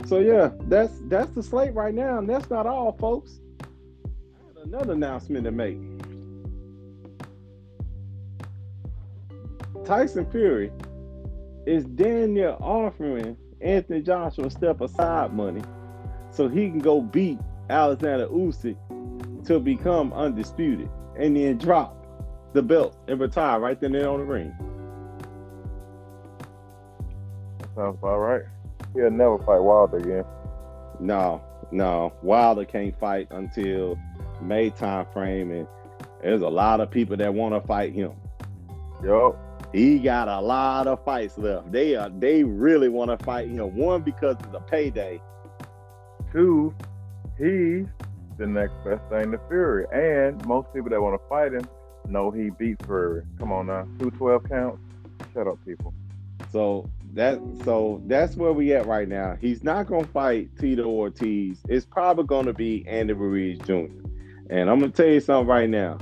So 0.06 0.18
yeah, 0.18 0.50
that's 0.68 0.92
that's 1.08 1.30
the 1.32 1.42
slate 1.42 1.74
right 1.74 1.94
now, 1.94 2.18
and 2.18 2.28
that's 2.28 2.50
not 2.50 2.66
all, 2.66 2.92
folks. 2.92 3.40
I 3.62 3.66
had 4.58 4.66
another 4.66 4.92
announcement 4.92 5.44
to 5.44 5.50
make. 5.50 5.78
Tyson 9.84 10.30
Fury 10.30 10.72
is 11.66 11.84
damn 11.84 12.34
near 12.34 12.56
offering 12.60 13.36
Anthony 13.60 14.02
Joshua 14.02 14.50
step 14.50 14.80
aside 14.80 15.32
money 15.32 15.62
so 16.30 16.48
he 16.48 16.68
can 16.68 16.78
go 16.78 17.00
beat 17.00 17.38
Alexander 17.70 18.26
Usyk 18.28 18.76
to 19.46 19.58
become 19.58 20.12
undisputed 20.12 20.88
and 21.18 21.36
then 21.36 21.58
drop 21.58 21.96
the 22.52 22.62
belt 22.62 22.96
and 23.08 23.20
retire 23.20 23.60
right 23.60 23.80
then 23.80 23.94
and 23.94 24.02
there 24.02 24.10
on 24.10 24.20
the 24.20 24.24
ring. 24.24 24.54
Sounds 27.74 27.98
about 27.98 28.18
right. 28.18 28.42
He'll 28.94 29.10
never 29.10 29.38
fight 29.38 29.60
Wilder 29.60 29.98
again. 29.98 30.24
No, 31.00 31.42
no. 31.72 32.12
Wilder 32.22 32.64
can't 32.64 32.98
fight 32.98 33.28
until 33.30 33.98
May 34.40 34.70
time 34.70 35.06
frame, 35.12 35.50
and 35.50 35.66
there's 36.22 36.42
a 36.42 36.48
lot 36.48 36.80
of 36.80 36.90
people 36.90 37.16
that 37.16 37.34
want 37.34 37.54
to 37.54 37.66
fight 37.66 37.92
him. 37.92 38.12
Yup. 39.04 39.36
He 39.72 39.98
got 39.98 40.28
a 40.28 40.40
lot 40.40 40.86
of 40.86 41.04
fights 41.04 41.36
left. 41.36 41.72
They 41.72 41.96
are 41.96 42.08
they 42.08 42.44
really 42.44 42.88
want 42.88 43.10
to 43.10 43.24
fight 43.24 43.48
him. 43.48 43.76
One 43.76 44.02
because 44.02 44.36
it's 44.38 44.54
a 44.54 44.60
payday. 44.60 45.20
Two, 46.30 46.72
he's 47.36 47.86
the 48.38 48.46
next 48.46 48.74
best 48.84 49.02
thing 49.10 49.32
to 49.32 49.40
Fury. 49.48 49.86
And 49.92 50.44
most 50.46 50.72
people 50.72 50.90
that 50.90 51.00
want 51.00 51.20
to 51.20 51.28
fight 51.28 51.52
him 51.52 51.66
know 52.08 52.30
he 52.30 52.50
beat 52.50 52.84
Fury. 52.86 53.22
Come 53.38 53.50
on 53.50 53.66
now. 53.66 53.88
Two 53.98 54.12
twelve 54.12 54.48
counts. 54.48 54.80
Shut 55.32 55.48
up, 55.48 55.58
people. 55.66 55.92
So 56.52 56.88
that 57.14 57.40
so 57.64 58.02
that's 58.06 58.36
where 58.36 58.52
we 58.52 58.72
at 58.74 58.86
right 58.86 59.08
now. 59.08 59.36
He's 59.40 59.62
not 59.64 59.86
gonna 59.86 60.06
fight 60.06 60.50
Tito 60.58 60.84
Ortiz. 60.86 61.60
It's 61.68 61.86
probably 61.86 62.24
gonna 62.24 62.52
be 62.52 62.84
Andy 62.86 63.12
Ruiz 63.12 63.58
Jr. 63.60 63.86
And 64.50 64.68
I'm 64.68 64.80
gonna 64.80 64.90
tell 64.90 65.06
you 65.06 65.20
something 65.20 65.48
right 65.48 65.68
now. 65.68 65.98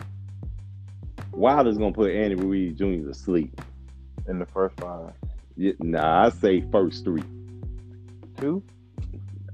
Wilder's 1.32 1.78
gonna 1.78 1.92
put 1.92 2.10
Andy 2.12 2.34
Ruiz 2.34 2.76
Jr. 2.76 3.06
to 3.08 3.14
sleep. 3.14 3.60
In 4.28 4.38
the 4.38 4.46
first 4.46 4.78
five. 4.80 5.12
Yeah, 5.56 5.72
Nah, 5.80 6.26
I 6.26 6.28
say 6.30 6.62
first 6.70 7.04
three. 7.04 7.24
Two? 8.38 8.62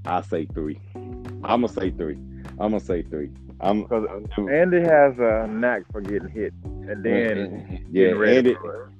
I 0.05 0.21
say 0.21 0.45
three. 0.45 0.79
I'm 0.95 1.61
gonna 1.61 1.67
say 1.69 1.91
three. 1.91 2.15
I'm 2.59 2.71
gonna 2.71 2.79
say 2.79 3.01
three. 3.01 3.31
I'm 3.61 3.83
Because 3.83 4.07
Andy 4.37 4.79
has 4.81 5.17
a 5.19 5.47
knack 5.47 5.83
for 5.91 6.01
getting 6.01 6.29
hit, 6.29 6.53
and 6.63 6.87
mm, 6.87 7.03
then 7.03 7.37
mm, 7.37 7.69
mm, 7.69 7.85
yeah, 7.91 8.07
getting 8.11 8.23
Andy. 8.23 8.51
it. 8.51 8.57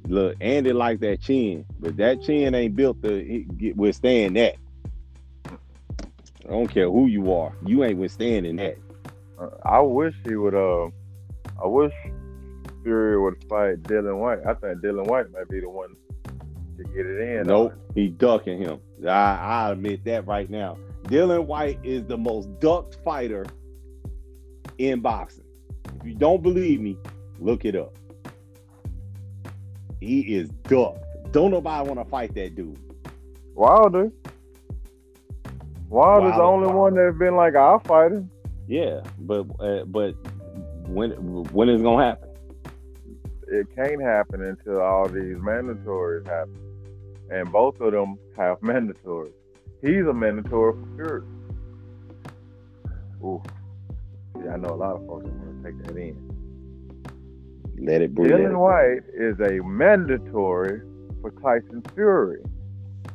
Look, 0.07 0.36
Andy 0.41 0.74
like 0.74 0.99
that 1.01 1.22
chin, 1.22 1.66
but 1.80 1.95
that 1.97 2.22
chin 2.24 2.53
ain't 2.55 2.76
built 2.76 3.01
to 3.03 3.43
get, 3.57 3.78
withstand 3.78 4.36
that. 4.36 4.55
I 5.45 6.51
don't 6.51 6.68
care 6.68 6.89
who 6.89 7.05
you 7.07 7.32
are, 7.34 7.53
you 7.66 7.84
ain't 7.84 7.99
withstanding 7.99 8.57
that. 8.57 8.78
Uh, 9.39 9.49
I 9.64 9.80
wish 9.80 10.16
he 10.28 10.36
would. 10.36 10.55
Uh, 10.55 10.89
I 11.64 11.68
wish 11.68 11.93
Fury 12.84 13.20
would 13.22 13.43
fight 13.47 13.84
Dillian 13.84 14.18
Whyte. 14.18 14.39
I 14.45 14.53
think 14.55 14.82
Dillian 14.82 15.07
Whyte 15.07 15.32
might 15.32 15.47
be 15.49 15.60
the 15.60 15.70
one 15.70 15.95
to 16.78 16.84
get 16.84 17.05
it 17.05 17.22
in. 17.22 17.39
Uh. 17.41 17.43
Nope, 17.43 17.74
he 17.95 18.07
ducking 18.10 18.60
him. 18.60 18.80
I, 19.05 19.10
I 19.10 19.72
admit 19.72 20.03
that 20.05 20.28
right 20.28 20.49
now. 20.49 20.78
Dillian 21.03 21.45
Whyte 21.45 21.80
is 21.84 22.03
the 22.05 22.18
most 22.18 22.49
ducked 22.60 22.97
fighter 23.05 23.45
in 24.80 25.01
boxing. 25.01 25.43
If 25.99 26.07
you 26.07 26.15
don't 26.15 26.41
believe 26.41 26.80
me, 26.82 26.97
look 27.39 27.65
it 27.65 27.75
up. 27.75 27.93
He 29.99 30.21
is 30.21 30.49
ducked. 30.63 31.03
Don't 31.32 31.51
nobody 31.51 31.88
want 31.88 31.99
to 31.99 32.09
fight 32.09 32.34
that 32.36 32.55
dude. 32.55 32.80
Wilder. 33.53 34.11
Wilder's 35.89 36.34
the 36.36 36.39
Wilder. 36.39 36.43
only 36.43 36.73
one 36.73 36.95
that's 36.95 37.17
been 37.17 37.36
like, 37.36 37.55
I'll 37.55 37.80
fight 37.80 38.13
him. 38.13 38.32
Yeah, 38.67 39.01
but 39.19 39.45
uh, 39.59 39.84
but 39.86 40.13
when 40.88 41.11
when 41.51 41.69
is 41.69 41.82
it 41.82 41.84
gonna 41.84 42.05
happen? 42.05 42.30
It 43.47 43.67
can't 43.75 44.01
happen 44.01 44.43
until 44.43 44.80
all 44.80 45.07
these 45.07 45.38
mandatories 45.38 46.25
happen. 46.27 46.55
And 47.32 47.51
both 47.51 47.80
of 47.82 47.91
them 47.91 48.17
have 48.38 48.59
mandatories. 48.61 49.34
He's 49.82 50.05
a 50.05 50.13
mandatory 50.13 50.73
for 50.73 50.95
sure. 50.97 51.23
Ooh. 53.23 53.41
Yeah, 54.43 54.53
I 54.53 54.57
know 54.57 54.69
a 54.69 54.75
lot 54.75 54.95
of 54.95 55.05
folks 55.05 55.25
want 55.25 55.63
to 55.63 55.71
take 55.71 55.83
that 55.85 55.97
in. 55.97 56.29
Let 57.81 58.01
it 58.01 58.13
breathe. 58.13 58.31
it 58.31 58.35
Dillian 58.35 58.59
Whyte 58.59 59.03
is 59.13 59.39
a 59.39 59.63
mandatory 59.63 60.81
for 61.21 61.31
Tyson 61.31 61.83
Fury. 61.93 62.41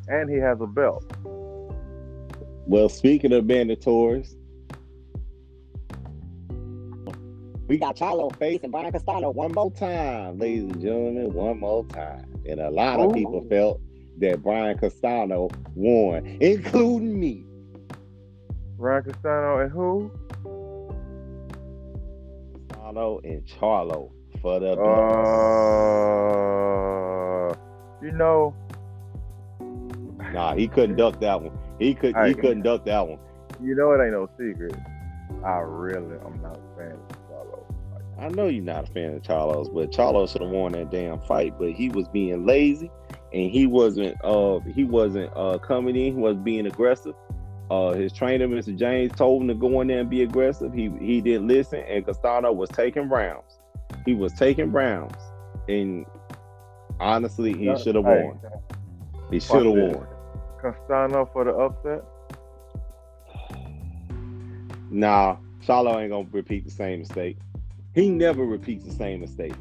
And 0.08 0.28
he 0.30 0.36
has 0.36 0.60
a 0.60 0.66
belt. 0.66 1.04
Well, 2.66 2.88
speaking 2.88 3.32
of 3.32 3.44
mandatories, 3.44 4.34
we 7.66 7.78
got 7.78 7.96
Charlo 7.96 8.34
facing 8.36 8.70
Brian 8.70 8.92
Castano 8.92 9.30
one 9.30 9.52
more 9.52 9.70
time, 9.70 10.38
ladies 10.38 10.64
and 10.64 10.80
gentlemen, 10.80 11.32
one 11.32 11.60
more 11.60 11.84
time. 11.86 12.26
And 12.46 12.60
a 12.60 12.70
lot 12.70 13.00
of 13.00 13.10
Ooh. 13.10 13.14
people 13.14 13.46
felt 13.48 13.80
that 14.18 14.42
Brian 14.42 14.78
Castano 14.78 15.48
won, 15.74 16.26
including 16.40 17.18
me. 17.18 17.44
Brian 18.76 19.04
Castano 19.04 19.60
and 19.60 19.70
who? 19.70 20.10
Castano 22.94 23.20
and 23.24 23.44
Charlo 23.44 24.10
for 24.40 24.60
the 24.60 24.72
Uh, 27.44 27.54
you 28.02 28.12
know, 28.12 28.54
Nah, 30.32 30.54
he 30.54 30.66
couldn't 30.68 30.96
duck 30.96 31.20
that 31.20 31.40
one. 31.42 31.56
He 31.78 31.94
could 31.94 32.14
Hey. 32.16 32.28
he 32.28 32.34
couldn't 32.34 32.62
duck 32.62 32.84
that 32.86 33.06
one. 33.08 33.18
you 33.62 33.74
know 33.76 33.92
it 33.92 34.02
ain't 34.02 34.12
no 34.12 34.28
secret. 34.38 34.74
I 35.44 35.58
really, 35.58 36.16
I'm 36.24 36.40
not 36.42 36.56
a 36.58 36.60
fan 36.76 36.92
of 36.92 37.08
Charlo. 37.28 37.60
I 38.18 38.28
know 38.28 38.46
you're 38.46 38.64
not 38.64 38.88
a 38.88 38.92
fan 38.92 39.14
of 39.14 39.22
Charlos, 39.22 39.72
but 39.72 39.90
Charlo 39.92 40.28
should 40.28 40.42
have 40.42 40.50
won 40.50 40.72
that 40.72 40.90
damn 40.90 41.20
fight. 41.22 41.54
But 41.58 41.70
he 41.72 41.88
was 41.90 42.08
being 42.08 42.44
lazy, 42.46 42.90
and 43.32 43.50
he 43.50 43.66
wasn't. 43.66 44.16
Uh, 44.24 44.58
he 44.74 44.84
wasn't 44.84 45.30
uh 45.36 45.58
coming 45.58 45.94
in. 45.96 46.14
He 46.14 46.18
was 46.20 46.36
being 46.36 46.66
aggressive. 46.66 47.14
Uh, 47.70 47.92
his 47.92 48.12
trainer, 48.12 48.46
Mr. 48.46 48.76
James, 48.76 49.12
told 49.12 49.42
him 49.42 49.48
to 49.48 49.54
go 49.54 49.80
in 49.80 49.88
there 49.88 50.00
and 50.00 50.10
be 50.10 50.22
aggressive. 50.22 50.72
He 50.72 50.90
he 51.00 51.20
didn't 51.20 51.48
listen, 51.48 51.80
and 51.80 52.04
Castano 52.04 52.52
was 52.52 52.68
taking 52.70 53.08
rounds. 53.08 53.58
He 54.04 54.14
was 54.14 54.32
taking 54.34 54.70
rounds, 54.70 55.16
and 55.68 56.04
honestly, 57.00 57.54
he 57.54 57.76
should 57.78 57.94
have 57.94 58.04
won. 58.04 58.38
He 59.30 59.40
should 59.40 59.64
have 59.64 59.74
won. 59.74 60.06
Castano 60.60 61.28
for 61.32 61.44
the 61.44 61.52
upset. 61.52 62.04
Nah, 64.90 65.38
Charlo 65.66 66.00
ain't 66.00 66.12
gonna 66.12 66.28
repeat 66.30 66.64
the 66.64 66.70
same 66.70 67.00
mistake. 67.00 67.36
He 67.94 68.08
never 68.08 68.44
repeats 68.44 68.84
the 68.84 68.92
same 68.92 69.20
mistake. 69.20 69.54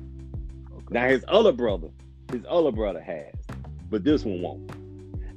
Now 0.92 1.08
his 1.08 1.26
other 1.28 1.52
brother, 1.52 1.90
his 2.32 2.44
other 2.48 2.72
brother 2.72 3.02
has, 3.02 3.34
but 3.90 4.04
this 4.04 4.26
one 4.26 4.42
won't. 4.42 4.72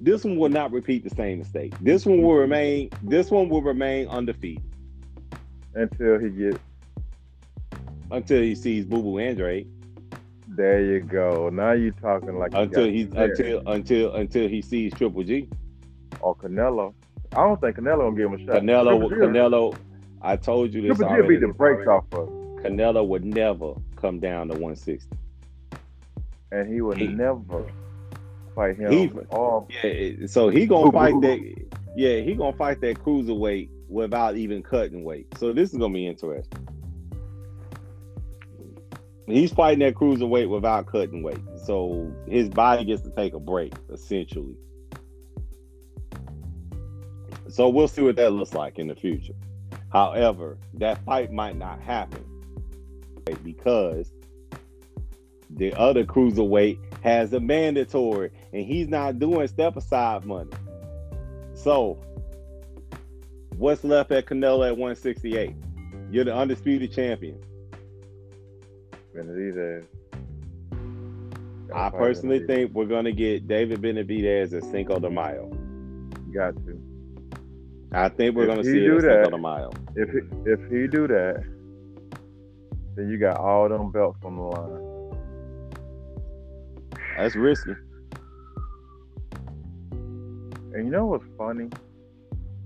This 0.00 0.24
one 0.24 0.36
will 0.36 0.48
not 0.50 0.72
repeat 0.72 1.04
the 1.04 1.10
same 1.14 1.38
mistake. 1.38 1.74
This 1.80 2.04
one 2.06 2.22
will 2.22 2.34
remain. 2.34 2.90
This 3.02 3.30
one 3.30 3.48
will 3.48 3.62
remain 3.62 4.08
undefeated 4.08 4.62
Until 5.74 6.18
he 6.18 6.28
gets 6.30 6.58
until 8.10 8.40
he 8.40 8.54
sees 8.54 8.84
Boo 8.84 9.02
Boo 9.02 9.18
Andrade. 9.18 9.66
there, 10.48 10.80
you 10.84 11.00
go. 11.00 11.48
Now 11.48 11.72
you're 11.72 11.90
talking 11.92 12.38
like 12.38 12.52
Until 12.54 12.84
there. 12.84 13.24
until 13.24 13.62
until 13.66 14.14
until 14.14 14.48
he 14.48 14.62
sees 14.62 14.92
Triple 14.94 15.24
G. 15.24 15.48
or 16.20 16.36
Canelo. 16.36 16.94
I 17.32 17.36
don't 17.38 17.60
think 17.60 17.76
Canelo 17.76 17.98
gonna 17.98 18.16
give 18.16 18.32
him 18.32 18.34
a 18.34 18.38
shot. 18.54 18.62
Canelo. 18.62 19.08
Triple 19.08 19.26
Canelo. 19.28 19.76
I 20.22 20.36
told 20.36 20.72
you 20.72 20.82
this 20.82 20.96
Triple 20.98 21.22
G 21.22 21.28
beat 21.28 21.40
the 21.40 21.48
brakes 21.48 21.86
off 21.88 22.04
of, 22.12 22.28
Canelo 22.62 23.06
would 23.06 23.24
never 23.24 23.74
come 23.96 24.20
down 24.20 24.48
to 24.48 24.54
160. 24.54 25.08
and 26.52 26.72
he 26.72 26.80
would 26.80 26.96
He- 26.98 27.08
never 27.08 27.64
fight 28.56 28.76
him. 28.76 28.90
He- 28.90 29.10
or 29.30 29.68
Yeah, 29.70 29.90
eh, 29.90 30.12
eh, 30.22 30.26
so 30.26 30.48
he 30.48 30.66
gonna 30.66 30.90
fight 30.90 31.14
that. 31.20 31.66
Yeah, 31.94 32.20
he 32.20 32.34
gonna 32.34 32.56
fight 32.56 32.80
that 32.80 32.98
cruiserweight 32.98 33.68
without 33.88 34.36
even 34.36 34.62
cutting 34.62 35.04
weight. 35.04 35.26
So 35.38 35.52
this 35.52 35.72
is 35.72 35.78
gonna 35.78 35.94
be 35.94 36.06
interesting. 36.06 36.66
He's 39.26 39.52
fighting 39.52 39.80
that 39.80 39.94
cruiserweight 39.94 40.48
without 40.48 40.86
cutting 40.86 41.22
weight, 41.22 41.40
so 41.64 42.12
his 42.28 42.48
body 42.48 42.84
gets 42.84 43.02
to 43.02 43.10
take 43.10 43.34
a 43.34 43.40
break, 43.40 43.74
essentially. 43.90 44.56
So 47.48 47.68
we'll 47.68 47.88
see 47.88 48.02
what 48.02 48.16
that 48.16 48.32
looks 48.32 48.54
like 48.54 48.78
in 48.78 48.86
the 48.88 48.94
future. 48.94 49.34
However, 49.90 50.58
that 50.74 51.04
fight 51.04 51.32
might 51.32 51.56
not 51.56 51.80
happen 51.80 52.24
because 53.42 54.12
the 55.50 55.72
other 55.74 56.04
cruiserweight 56.04 56.78
has 57.02 57.32
a 57.32 57.40
mandatory, 57.40 58.30
and 58.56 58.64
he's 58.64 58.88
not 58.88 59.18
doing 59.18 59.46
step 59.48 59.76
aside 59.76 60.24
money. 60.24 60.48
So, 61.52 61.98
what's 63.58 63.84
left 63.84 64.10
at 64.12 64.24
Canelo 64.24 64.66
at 64.66 64.72
168? 64.76 65.54
You're 66.10 66.24
the 66.24 66.34
undisputed 66.34 66.90
champion. 66.90 67.38
Benavidez. 69.14 69.84
I 71.74 71.90
personally 71.90 72.46
think 72.46 72.72
we're 72.72 72.86
gonna 72.86 73.12
get 73.12 73.46
David 73.46 73.82
Benavidez 73.82 74.52
and 74.52 74.64
Cinco 74.64 74.98
de 74.98 75.10
Mayo. 75.10 75.50
got 76.32 76.54
to. 76.64 76.80
I 77.92 78.08
think 78.08 78.36
we're 78.36 78.44
If 78.44 78.48
gonna 78.48 78.64
see 78.64 78.84
it 78.86 78.90
at 78.94 79.00
Cinco 79.02 79.22
that- 79.22 79.30
de 79.32 79.38
Mayo. 79.38 79.70
If 79.96 80.08
he, 80.10 80.18
if 80.50 80.60
he 80.70 80.86
do 80.86 81.06
that, 81.08 81.42
then 82.94 83.08
you 83.10 83.18
got 83.18 83.36
all 83.38 83.68
them 83.68 83.90
belts 83.92 84.18
on 84.24 84.36
the 84.36 84.42
line. 84.42 84.82
That's 87.18 87.36
risky. 87.36 87.72
And 90.76 90.84
you 90.86 90.90
know 90.92 91.06
what's 91.06 91.24
funny? 91.38 91.70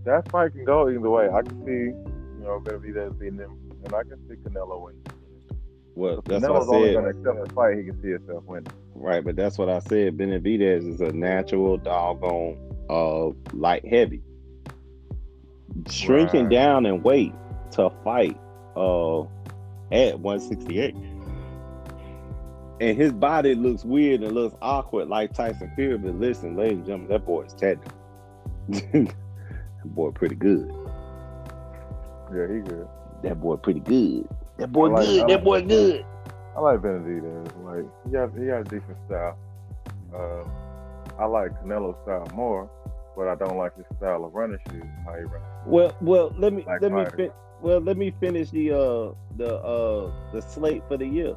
That 0.05 0.29
fight 0.31 0.53
can 0.53 0.65
go 0.65 0.89
either 0.89 1.09
way. 1.09 1.29
I 1.29 1.43
can 1.43 1.65
see, 1.65 1.73
you 1.73 2.41
know, 2.43 2.61
Benavidez 2.61 3.19
beating 3.19 3.39
him, 3.39 3.57
and 3.85 3.95
I 3.95 4.03
can 4.03 4.19
see 4.29 4.35
Canelo 4.35 4.83
winning. 4.85 5.03
Well, 5.95 6.19
If 6.19 6.25
that's 6.25 6.45
Canelo's 6.45 6.67
what 6.69 6.75
I 6.75 6.77
only 6.79 6.89
said. 6.89 6.95
going 7.03 7.05
to 7.15 7.31
accept 7.31 7.49
the 7.49 7.55
fight. 7.55 7.77
He 7.79 7.85
can 7.85 8.03
see 8.03 8.11
himself 8.11 8.45
winning. 8.45 8.73
Right, 8.95 9.25
but 9.25 9.37
that's 9.37 9.59
what 9.59 9.69
I 9.69 9.79
said. 9.81 10.17
Benavidez 10.19 10.89
is 10.89 11.01
a 11.01 11.13
natural 11.13 11.77
doggone 11.77 12.59
uh 12.91 13.29
light 13.57 13.87
heavy. 13.87 14.23
Shrinking 15.89 16.45
Right. 16.45 16.51
down 16.53 16.87
in 16.87 17.03
weight 17.03 17.33
to 17.73 17.91
fight 18.03 18.37
uh 18.77 19.21
at 19.93 20.19
168. 20.19 20.95
And 22.81 22.97
his 22.97 23.13
body 23.13 23.55
looks 23.55 23.85
weird 23.85 24.23
and 24.23 24.33
looks 24.33 24.57
awkward 24.63 25.09
like 25.09 25.35
Tyson 25.35 25.71
Fury. 25.77 25.99
But 25.99 26.15
listen, 26.17 26.57
ladies 26.57 26.79
and 26.79 26.87
gentlemen, 26.87 27.09
that 27.11 27.27
boy 27.27 27.43
is 27.43 27.53
technical. 27.53 27.93
that 28.69 29.15
boy 29.85 30.11
pretty 30.11 30.35
good. 30.37 30.69
Yeah, 32.35 32.47
he 32.47 32.61
good. 32.61 32.89
That 33.23 33.41
boy 33.41 33.57
pretty 33.57 33.81
good. 33.81 34.29
That 34.59 34.73
boy 34.73 34.89
like- 34.91 35.07
good. 35.07 35.21
I 35.25 35.27
that 35.27 35.35
like- 35.35 35.45
boy 35.45 35.63
good. 35.63 36.05
I 36.57 36.61
like 36.61 36.81
Benavidez. 36.81 37.65
Like 37.65 37.85
he 38.05 38.11
got 38.13 38.37
he 38.39 38.47
got 38.47 38.61
a 38.61 38.65
decent 38.65 38.97
style. 39.07 39.39
Uh, 40.15 40.45
I 41.19 41.25
like 41.27 41.53
Canelo's 41.63 41.97
style 42.03 42.29
more, 42.35 42.69
but 43.17 43.29
I 43.29 43.35
don't 43.37 43.57
like 43.57 43.77
his 43.77 43.87
style 43.97 44.25
of 44.25 44.35
running 44.35 44.59
shoes. 44.71 44.83
How 45.05 45.15
he 45.15 45.23
runs. 45.23 45.45
Well, 45.67 45.97
well, 46.01 46.35
let 46.37 46.53
me 46.53 46.65
Like 46.67 46.83
let 46.83 46.93
me 46.93 47.05
fin- 47.17 47.33
well 47.61 47.79
let 47.81 47.97
me 47.97 48.13
finish 48.21 48.51
the 48.51 48.73
uh 48.73 49.13
the 49.37 49.57
uh 49.57 50.11
the 50.33 50.41
slate 50.43 50.83
for 50.89 50.97
the 50.97 51.07
year 51.07 51.37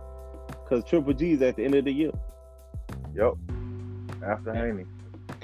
because 0.64 0.84
Triple 0.84 1.14
G's 1.14 1.42
at 1.44 1.58
the 1.58 1.64
end 1.66 1.76
of 1.76 1.86
the 1.86 1.92
year, 1.94 2.12
Yep. 3.16 3.34
After 4.26 4.54
Haney. 4.54 4.86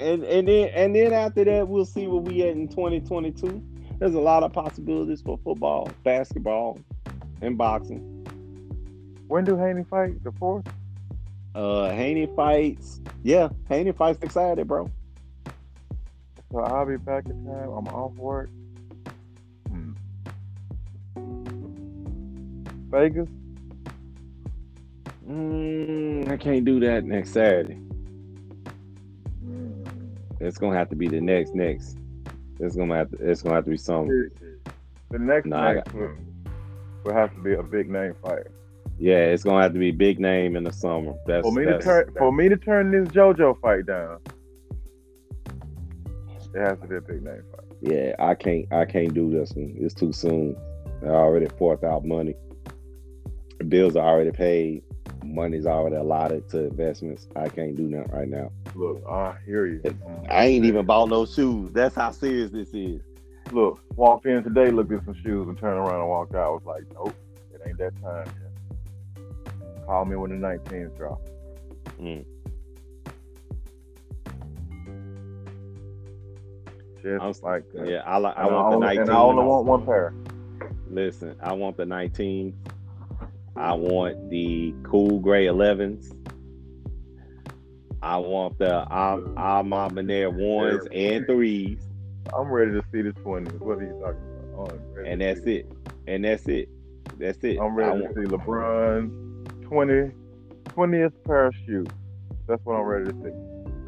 And 0.00 0.24
and 0.24 0.48
then 0.48 0.68
and 0.68 0.94
then 0.94 1.12
after 1.12 1.44
that 1.44 1.68
we'll 1.68 1.84
see 1.84 2.06
where 2.06 2.20
we 2.20 2.42
at 2.42 2.50
in 2.50 2.68
2022. 2.68 3.62
There's 3.98 4.14
a 4.14 4.20
lot 4.20 4.42
of 4.42 4.52
possibilities 4.52 5.20
for 5.20 5.38
football, 5.44 5.90
basketball, 6.04 6.78
and 7.42 7.58
boxing. 7.58 8.00
When 9.28 9.44
do 9.44 9.56
Haney 9.56 9.84
fight? 9.84 10.24
The 10.24 10.32
fourth? 10.32 10.66
Uh, 11.54 11.90
Haney 11.90 12.26
fights. 12.34 13.00
Yeah, 13.22 13.50
Haney 13.68 13.92
fights 13.92 14.18
excited, 14.22 14.66
bro. 14.66 14.90
So 16.50 16.58
I'll 16.58 16.86
be 16.86 16.96
back 16.96 17.26
in 17.26 17.44
time. 17.44 17.68
I'm 17.68 17.86
off 17.88 18.12
work. 18.14 18.48
Hmm. 19.68 19.92
Vegas? 22.90 23.28
Mm, 25.28 26.28
I 26.28 26.36
can't 26.38 26.64
do 26.64 26.80
that 26.80 27.04
next 27.04 27.32
Saturday. 27.32 27.78
It's 30.40 30.56
gonna 30.58 30.76
have 30.76 30.88
to 30.88 30.96
be 30.96 31.06
the 31.06 31.20
next 31.20 31.54
next. 31.54 31.98
It's 32.58 32.74
gonna 32.74 32.96
have 32.96 33.10
to. 33.10 33.16
It's 33.18 33.42
gonna 33.42 33.56
have 33.56 33.64
to 33.64 33.70
be 33.70 33.76
something. 33.76 34.30
The 35.10 35.18
next 35.18 35.46
Nah, 35.46 35.74
next 35.74 35.92
will, 35.92 36.12
will 37.04 37.14
have 37.14 37.34
to 37.34 37.40
be 37.40 37.54
a 37.54 37.62
big 37.62 37.90
name 37.90 38.14
fight. 38.22 38.46
Yeah, 38.98 39.24
it's 39.26 39.42
gonna 39.42 39.62
have 39.62 39.72
to 39.72 39.78
be 39.78 39.90
big 39.90 40.18
name 40.18 40.56
in 40.56 40.64
the 40.64 40.72
summer. 40.72 41.14
That's 41.26 41.46
For 41.46 41.52
me 41.52 41.64
to 41.66 41.78
turn 41.78 42.12
for 42.16 42.32
me 42.32 42.48
to 42.48 42.56
turn 42.56 42.90
this 42.90 43.08
JoJo 43.08 43.60
fight 43.60 43.86
down, 43.86 44.18
it 46.54 46.60
has 46.60 46.78
to 46.80 46.86
be 46.86 46.96
a 46.96 47.00
big 47.00 47.22
name 47.22 47.42
fight. 47.50 47.66
Yeah, 47.80 48.14
I 48.18 48.34
can't. 48.34 48.70
I 48.72 48.84
can't 48.84 49.12
do 49.12 49.30
this 49.30 49.52
one. 49.52 49.74
It's 49.78 49.94
too 49.94 50.12
soon. 50.12 50.56
I 51.02 51.08
already 51.08 51.48
forked 51.58 51.84
out 51.84 52.04
money. 52.04 52.34
Bills 53.68 53.96
are 53.96 54.06
already 54.06 54.32
paid. 54.32 54.82
Money's 55.30 55.66
already 55.66 55.96
allotted 55.96 56.48
to 56.50 56.66
investments. 56.66 57.28
I 57.36 57.48
can't 57.48 57.76
do 57.76 57.88
that 57.90 58.12
right 58.12 58.28
now. 58.28 58.50
Look, 58.74 59.02
I 59.08 59.36
hear 59.46 59.66
you. 59.66 59.80
I 60.28 60.46
ain't 60.46 60.64
even 60.64 60.84
bought 60.84 61.08
no 61.08 61.24
shoes. 61.24 61.72
That's 61.72 61.94
how 61.94 62.10
serious 62.10 62.50
this 62.50 62.70
is. 62.74 63.00
Look, 63.52 63.80
walked 63.96 64.26
in 64.26 64.42
today, 64.42 64.70
looked 64.70 64.92
at 64.92 65.04
some 65.04 65.14
shoes, 65.14 65.48
and 65.48 65.58
turned 65.58 65.78
around 65.78 66.00
and 66.00 66.08
walked 66.08 66.34
out. 66.34 66.46
I 66.46 66.50
was 66.50 66.64
like, 66.64 66.82
nope, 66.94 67.14
it 67.54 67.60
ain't 67.66 67.78
that 67.78 68.00
time 68.02 68.26
yet. 68.26 69.86
Call 69.86 70.04
me 70.04 70.16
when 70.16 70.30
the 70.30 70.46
19th 70.46 70.96
drop. 70.96 71.20
Mm. 72.00 72.24
Just 77.02 77.22
I'm- 77.22 77.34
like 77.42 77.72
that. 77.72 77.88
Yeah, 77.88 78.02
I. 78.04 78.16
I 78.16 78.18
want 78.18 78.34
the 78.34 78.76
only, 78.76 78.86
19. 78.86 79.00
and 79.02 79.10
I 79.10 79.16
only 79.16 79.42
want 79.44 79.66
one 79.66 79.86
pair. 79.86 80.12
Listen, 80.90 81.34
I 81.40 81.52
want 81.52 81.76
the 81.76 81.86
19. 81.86 82.56
I 83.60 83.74
want 83.74 84.30
the 84.30 84.74
cool 84.84 85.18
gray 85.20 85.44
11s. 85.44 86.16
I 88.02 88.16
want 88.16 88.58
the 88.58 88.90
I'm 88.90 89.36
Armand 89.36 89.92
Benair 89.92 90.32
ones 90.32 90.88
and 90.94 91.26
threes, 91.26 91.78
I'm 92.34 92.48
ready 92.50 92.70
to 92.72 92.82
see 92.90 93.02
the 93.02 93.10
20s. 93.12 93.58
What 93.60 93.78
are 93.78 93.82
you 93.82 94.00
talking 94.00 94.22
about? 94.54 94.72
Oh, 94.72 94.98
I'm 94.98 95.04
and 95.06 95.20
that's 95.20 95.40
it. 95.40 95.70
And 96.06 96.24
that's 96.24 96.48
it. 96.48 96.70
That's 97.18 97.44
it. 97.44 97.58
I'm 97.58 97.72
I 97.72 97.74
ready 97.74 98.00
want- 98.00 98.14
to 98.14 98.22
see 98.22 98.28
LeBron's 98.28 99.12
20, 99.66 100.10
20th 100.64 101.12
pair 101.26 101.46
of 101.46 101.54
shoes. 101.66 101.86
That's 102.48 102.64
what 102.64 102.76
I'm 102.76 102.84
ready 102.86 103.04
to 103.10 103.12
see. 103.12 103.28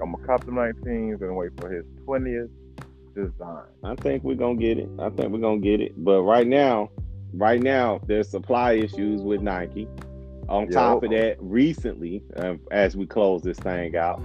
I'm 0.03 0.13
gonna 0.13 0.27
cop 0.27 0.45
the 0.45 0.53
19s 0.53 1.23
and 1.23 1.35
wait 1.35 1.53
for 1.59 1.71
his 1.71 1.87
20th 2.07 2.51
design. 3.15 3.65
I 3.85 3.95
think 3.95 4.23
we're 4.23 4.35
gonna 4.37 4.57
get 4.57 4.77
it. 4.79 4.91
I 4.99 5.09
think 5.09 5.33
we're 5.33 5.39
gonna 5.39 5.61
get 5.61 5.81
it. 5.81 5.93
But 5.97 6.23
right 6.25 6.47
now, 6.47 6.91
right 7.33 7.61
now, 7.61 8.01
there's 8.07 8.29
supply 8.29 8.73
issues 8.73 9.23
with 9.23 9.41
Nike. 9.41 9.89
On 10.49 10.69
top 10.69 11.03
of 11.03 11.11
that, 11.11 11.37
recently, 11.41 12.23
uh, 12.37 12.55
as 12.71 12.97
we 12.97 13.07
close 13.07 13.43
this 13.43 13.59
thing 13.59 13.97
out, 13.97 14.21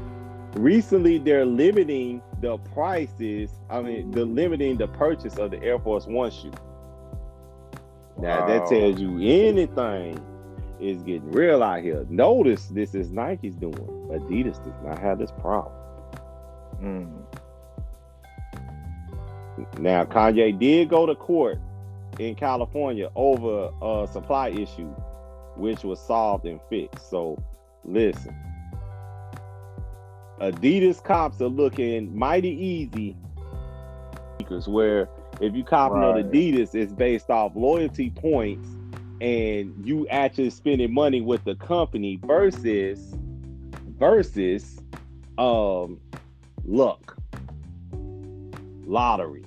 recently 0.55 1.20
they're 1.20 1.45
limiting 1.45 2.22
the 2.41 2.58
prices. 2.58 3.51
I 3.70 3.82
mean, 3.82 4.12
they're 4.12 4.26
limiting 4.26 4.78
the 4.78 4.88
purchase 4.88 5.38
of 5.38 5.51
the 5.51 5.62
Air 5.64 5.80
Force 5.80 6.05
One 6.05 6.32
shoe. 6.32 6.51
Now 8.20 8.47
that 8.47 8.68
tells 8.68 8.99
you 8.99 9.20
anything 9.20 10.20
is 10.80 11.01
getting 11.03 11.32
real 11.32 11.62
out 11.64 11.84
here. 11.84 12.05
Notice 12.10 12.66
this 12.68 12.95
is 12.95 13.12
Nike's 13.12 13.55
doing. 13.55 13.76
Adidas 14.12 14.64
does 14.64 14.74
not 14.84 14.99
have 14.99 15.20
this 15.20 15.32
problem. 15.32 15.74
Mm. 16.82 17.12
Now, 19.80 20.03
Kanye 20.03 20.58
did 20.58 20.89
go 20.89 21.05
to 21.05 21.16
court 21.16 21.60
in 22.20 22.36
California 22.36 23.09
over 23.15 23.70
a 23.82 24.07
supply 24.11 24.49
issue, 24.49 24.89
which 25.55 25.84
was 25.84 25.99
solved 25.99 26.45
and 26.45 26.59
fixed. 26.70 27.09
So, 27.09 27.41
listen, 27.84 28.36
Adidas 30.39 31.03
cops 31.03 31.41
are 31.41 31.47
looking 31.47 32.18
mighty 32.18 32.49
easy 32.49 33.15
because 34.38 34.68
where 34.68 35.09
if 35.41 35.55
you 35.55 35.63
cop 35.63 35.91
Right. 35.91 36.26
Adidas, 36.26 36.76
it's 36.76 36.93
based 36.93 37.30
off 37.30 37.53
loyalty 37.55 38.09
points 38.09 38.68
and 39.22 39.74
you 39.86 40.07
actually 40.09 40.49
spending 40.49 40.93
money 40.93 41.22
with 41.22 41.43
the 41.43 41.55
company 41.55 42.20
versus 42.24 43.15
versus 43.97 44.80
um 45.39 45.99
luck 46.65 47.18
lottery 48.86 49.43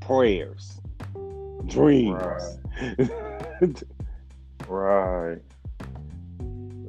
prayers 0.00 0.73
dreams. 1.66 2.58
Right. 4.66 5.40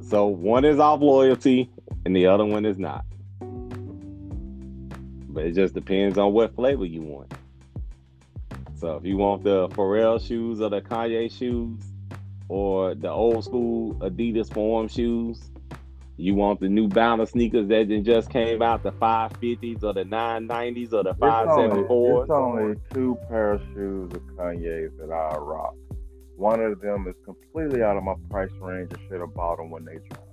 so 0.01 0.27
one 0.27 0.63
is 0.63 0.79
off 0.79 1.01
loyalty 1.01 1.69
and 2.05 2.15
the 2.15 2.25
other 2.27 2.45
one 2.45 2.65
is 2.65 2.77
not. 2.77 3.03
But 5.27 5.45
it 5.45 5.51
just 5.51 5.73
depends 5.73 6.17
on 6.17 6.31
what 6.31 6.55
flavor 6.55 6.85
you 6.85 7.01
want. 7.01 7.33
So 8.75 8.95
if 8.95 9.05
you 9.05 9.17
want 9.17 9.43
the 9.43 9.67
Pharrell 9.69 10.25
shoes 10.25 10.61
or 10.61 10.69
the 10.69 10.81
Kanye 10.81 11.29
shoes 11.29 11.81
or 12.47 12.95
the 12.95 13.09
old 13.09 13.43
school 13.43 13.95
Adidas 13.95 14.53
Forum 14.53 14.87
shoes 14.87 15.49
you 16.17 16.33
want 16.33 16.59
the 16.61 16.69
new 16.69 16.87
Balance 16.87 17.31
sneakers 17.31 17.67
that 17.67 17.87
just 18.03 18.29
came 18.29 18.61
out, 18.61 18.83
the 18.83 18.91
550s 18.93 19.83
or 19.83 19.93
the 19.93 20.03
990s 20.03 20.93
or 20.93 21.03
the 21.03 21.09
It's 21.09 21.19
only, 21.21 21.83
574s. 21.83 22.21
it's 22.21 22.31
only 22.31 22.75
two 22.93 23.17
pair 23.27 23.53
of 23.53 23.61
shoes 23.73 24.11
of 24.13 24.21
Kanye's 24.37 24.91
that 24.97 25.11
I 25.11 25.37
rock. 25.37 25.75
One 26.37 26.61
of 26.61 26.79
them 26.81 27.05
is 27.07 27.15
completely 27.25 27.81
out 27.83 27.97
of 27.97 28.03
my 28.03 28.13
price 28.29 28.51
range. 28.61 28.91
I 28.93 29.01
should 29.07 29.19
have 29.19 29.33
bought 29.33 29.57
them 29.57 29.71
when 29.71 29.85
they 29.85 29.97
dropped. 30.09 30.31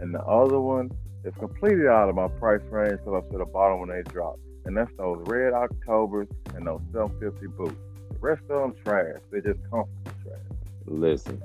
And 0.00 0.14
the 0.14 0.22
other 0.22 0.60
one 0.60 0.90
is 1.24 1.34
completely 1.38 1.86
out 1.86 2.08
of 2.08 2.14
my 2.14 2.28
price 2.28 2.62
range, 2.70 2.98
because 3.04 3.22
I 3.24 3.30
should 3.30 3.40
have 3.40 3.52
bought 3.52 3.70
them 3.70 3.80
when 3.80 3.90
they 3.90 4.02
dropped. 4.10 4.40
And 4.64 4.76
that's 4.76 4.90
those 4.96 5.22
red 5.26 5.52
Octobers 5.52 6.28
and 6.54 6.66
those 6.66 6.80
750 6.92 7.46
boots. 7.56 7.76
The 8.12 8.18
rest 8.18 8.42
of 8.50 8.60
them 8.62 8.74
trash. 8.84 9.16
They're 9.30 9.40
just 9.40 9.60
comfortable 9.70 10.12
trash. 10.22 10.40
Listen, 10.86 11.42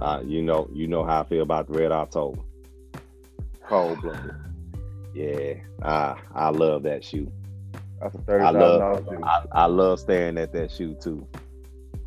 uh, 0.00 0.22
you 0.24 0.42
know, 0.42 0.68
you 0.72 0.86
know 0.86 1.04
how 1.04 1.20
I 1.20 1.24
feel 1.24 1.42
about 1.42 1.68
the 1.68 1.78
Red 1.78 1.92
October. 1.92 2.40
Cold 3.68 4.00
blooded. 4.00 4.34
Yeah, 5.14 5.54
I 5.82 6.16
I 6.34 6.48
love 6.48 6.82
that 6.84 7.04
shoe. 7.04 7.30
That's 8.00 8.14
a 8.14 8.18
thirty 8.22 8.44
I 8.44 8.52
thousand 8.52 8.80
love 8.80 9.06
shoe. 9.08 9.24
I, 9.24 9.44
I 9.52 9.66
love 9.66 10.00
staring 10.00 10.38
at 10.38 10.52
that 10.54 10.70
shoe 10.70 10.94
too. 10.94 11.26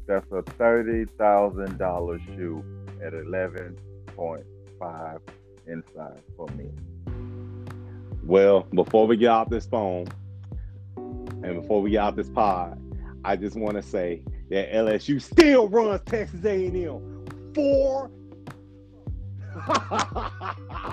That's 0.07 0.25
a 0.31 0.41
thirty 0.41 1.05
thousand 1.17 1.77
dollar 1.77 2.19
shoe 2.19 2.63
at 3.03 3.13
eleven 3.13 3.77
point 4.07 4.45
five 4.79 5.21
inside 5.67 6.21
for 6.35 6.47
me. 6.49 6.71
Well, 8.23 8.67
before 8.73 9.05
we 9.05 9.17
get 9.17 9.29
off 9.29 9.49
this 9.49 9.67
phone 9.67 10.07
and 10.95 11.61
before 11.61 11.81
we 11.81 11.91
get 11.91 11.99
off 11.99 12.15
this 12.15 12.29
pod, 12.29 12.79
I 13.23 13.35
just 13.35 13.55
want 13.55 13.75
to 13.75 13.83
say 13.83 14.23
that 14.49 14.71
LSU 14.71 15.21
still 15.21 15.67
runs 15.67 16.01
Texas 16.05 16.43
A&M 16.43 17.25
four. 17.53 18.09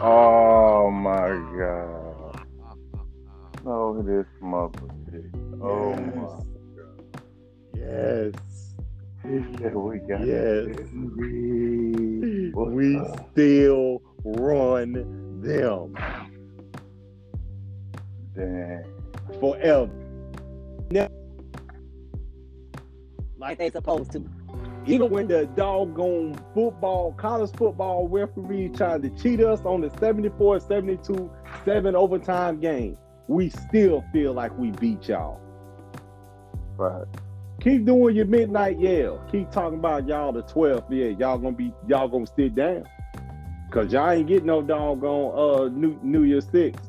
Oh 0.00 0.90
my 0.90 1.28
god. 1.58 2.46
Oh, 3.66 4.02
this 4.02 4.26
mother 4.40 4.78
bitch. 5.10 5.60
Oh 5.62 5.94
my 5.94 6.12
god. 6.16 6.46
yes. 7.74 8.32
He 9.22 9.38
we 9.74 9.98
got 9.98 10.24
Yes. 10.26 10.66
this. 10.66 10.90
We, 11.16 12.50
we 12.54 13.00
still 13.32 14.00
run 14.24 14.92
them 14.92 15.42
Damn. 18.34 19.40
forever. 19.40 19.90
Like 23.36 23.58
they 23.58 23.70
supposed 23.70 24.12
to. 24.12 24.24
Even 24.88 25.10
when 25.10 25.28
the 25.28 25.44
doggone 25.54 26.34
football, 26.54 27.12
college 27.12 27.50
football 27.52 28.08
referee 28.08 28.70
tried 28.70 29.02
to 29.02 29.10
cheat 29.10 29.40
us 29.40 29.60
on 29.66 29.82
the 29.82 29.90
74 29.98 30.60
72 30.60 31.30
seven 31.64 31.94
overtime 31.94 32.58
game, 32.58 32.96
we 33.26 33.50
still 33.50 34.02
feel 34.12 34.32
like 34.32 34.56
we 34.56 34.70
beat 34.72 35.08
y'all. 35.08 35.40
Right. 36.78 37.04
Keep 37.60 37.84
doing 37.84 38.16
your 38.16 38.24
midnight 38.24 38.80
yell. 38.80 39.22
Keep 39.30 39.50
talking 39.50 39.78
about 39.78 40.08
y'all 40.08 40.32
the 40.32 40.42
12th. 40.44 40.84
Yeah, 40.88 41.08
y'all 41.18 41.36
gonna 41.36 41.52
be 41.52 41.72
y'all 41.86 42.08
gonna 42.08 42.26
sit 42.26 42.54
down. 42.54 42.84
Cause 43.70 43.92
y'all 43.92 44.10
ain't 44.10 44.26
getting 44.26 44.46
no 44.46 44.62
doggone 44.62 45.32
uh 45.36 45.68
New 45.68 45.98
New 46.02 46.22
Year 46.22 46.40
Six. 46.40 46.80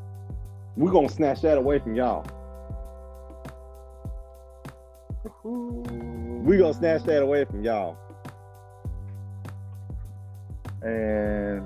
we 0.78 0.90
gonna 0.90 1.10
snatch 1.10 1.42
that 1.42 1.58
away 1.58 1.80
from 1.80 1.96
y'all. 1.96 2.26
We 6.50 6.58
gonna 6.58 6.74
snatch 6.74 7.04
that 7.04 7.22
away 7.22 7.46
from 7.46 7.64
y'all. 7.64 7.96
And 10.82 11.62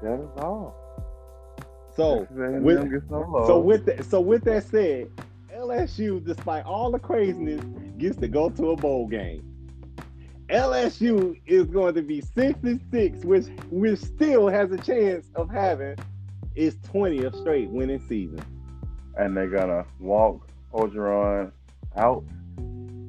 that 0.00 0.20
is 0.20 0.30
all. 0.38 0.76
So 1.96 2.24
with- 2.30 3.08
so 3.08 3.58
with 3.58 3.86
that 3.86 4.04
so 4.04 4.20
with 4.20 4.44
that 4.44 4.62
said, 4.62 5.08
LSU, 5.52 6.20
despite 6.24 6.64
all 6.64 6.92
the 6.92 7.00
craziness, 7.00 7.60
gets 7.98 8.16
to 8.18 8.28
go 8.28 8.50
to 8.50 8.70
a 8.70 8.76
bowl 8.76 9.08
game. 9.08 9.42
LSU 10.48 11.36
is 11.44 11.64
going 11.66 11.96
to 11.96 12.02
be 12.02 12.20
six 12.20 12.62
and 12.62 12.80
six, 12.92 13.24
which 13.24 13.46
which 13.70 13.98
still 13.98 14.46
has 14.46 14.70
a 14.70 14.78
chance 14.78 15.28
of 15.34 15.50
having 15.50 15.96
its 16.54 16.76
20th 16.86 17.34
straight 17.40 17.68
winning 17.68 17.98
season. 18.08 18.40
and 19.16 19.36
they're 19.36 19.50
gonna 19.50 19.84
walk 19.98 20.46
Orgeron 20.72 21.50
out. 21.96 22.22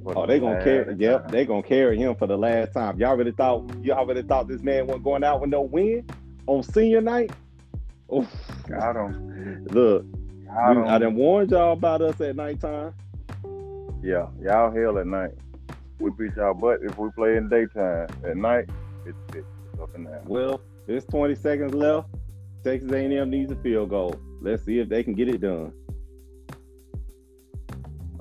Oh, 0.06 0.22
the 0.22 0.28
they 0.28 0.40
gonna 0.40 0.64
carry. 0.64 0.96
Yep, 0.96 1.32
they 1.32 1.46
gonna 1.46 1.64
carry 1.64 1.98
him 1.98 2.16
for 2.16 2.28
the 2.28 2.38
last 2.38 2.74
time. 2.74 3.00
Y'all 3.00 3.16
really 3.16 3.32
thought 3.32 3.70
y'all 3.84 4.06
really 4.06 4.24
thought 4.24 4.48
this 4.48 4.62
man 4.62 4.88
wasn't 4.88 5.04
going 5.04 5.24
out 5.24 5.42
with 5.42 5.50
no 5.50 5.62
win 5.62 6.06
on 6.48 6.64
senior 6.64 7.02
night? 7.02 7.32
Oh, 8.10 8.28
Got 8.68 8.96
him. 8.96 9.66
look, 9.72 10.06
Got 10.46 10.72
him. 10.78 10.84
I 10.88 10.98
done 11.00 11.16
warned 11.16 11.50
y'all 11.50 11.72
about 11.74 12.02
us 12.02 12.20
at 12.22 12.36
nighttime. 12.36 12.94
Yeah, 14.04 14.28
y'all 14.40 14.72
hell 14.72 15.00
at 15.00 15.08
night. 15.08 15.32
We 16.00 16.12
beat 16.12 16.36
y'all 16.36 16.54
butt 16.54 16.82
if 16.84 16.96
we 17.00 17.10
play 17.16 17.38
in 17.38 17.50
daytime. 17.50 18.08
At 18.24 18.36
night, 18.38 18.66
it's 19.06 19.18
it's 19.36 19.48
up 19.82 19.96
and 19.96 20.06
down. 20.06 20.26
Well, 20.26 20.62
there's 20.86 21.06
20 21.06 21.34
seconds 21.36 21.74
left. 21.74 22.10
Texas 22.64 22.92
A&M 22.92 23.30
needs 23.32 23.52
a 23.52 23.56
field 23.56 23.90
goal. 23.90 24.16
Let's 24.42 24.64
see 24.64 24.78
if 24.80 24.90
they 24.90 25.02
can 25.02 25.14
get 25.14 25.30
it 25.30 25.42
done. 25.42 25.72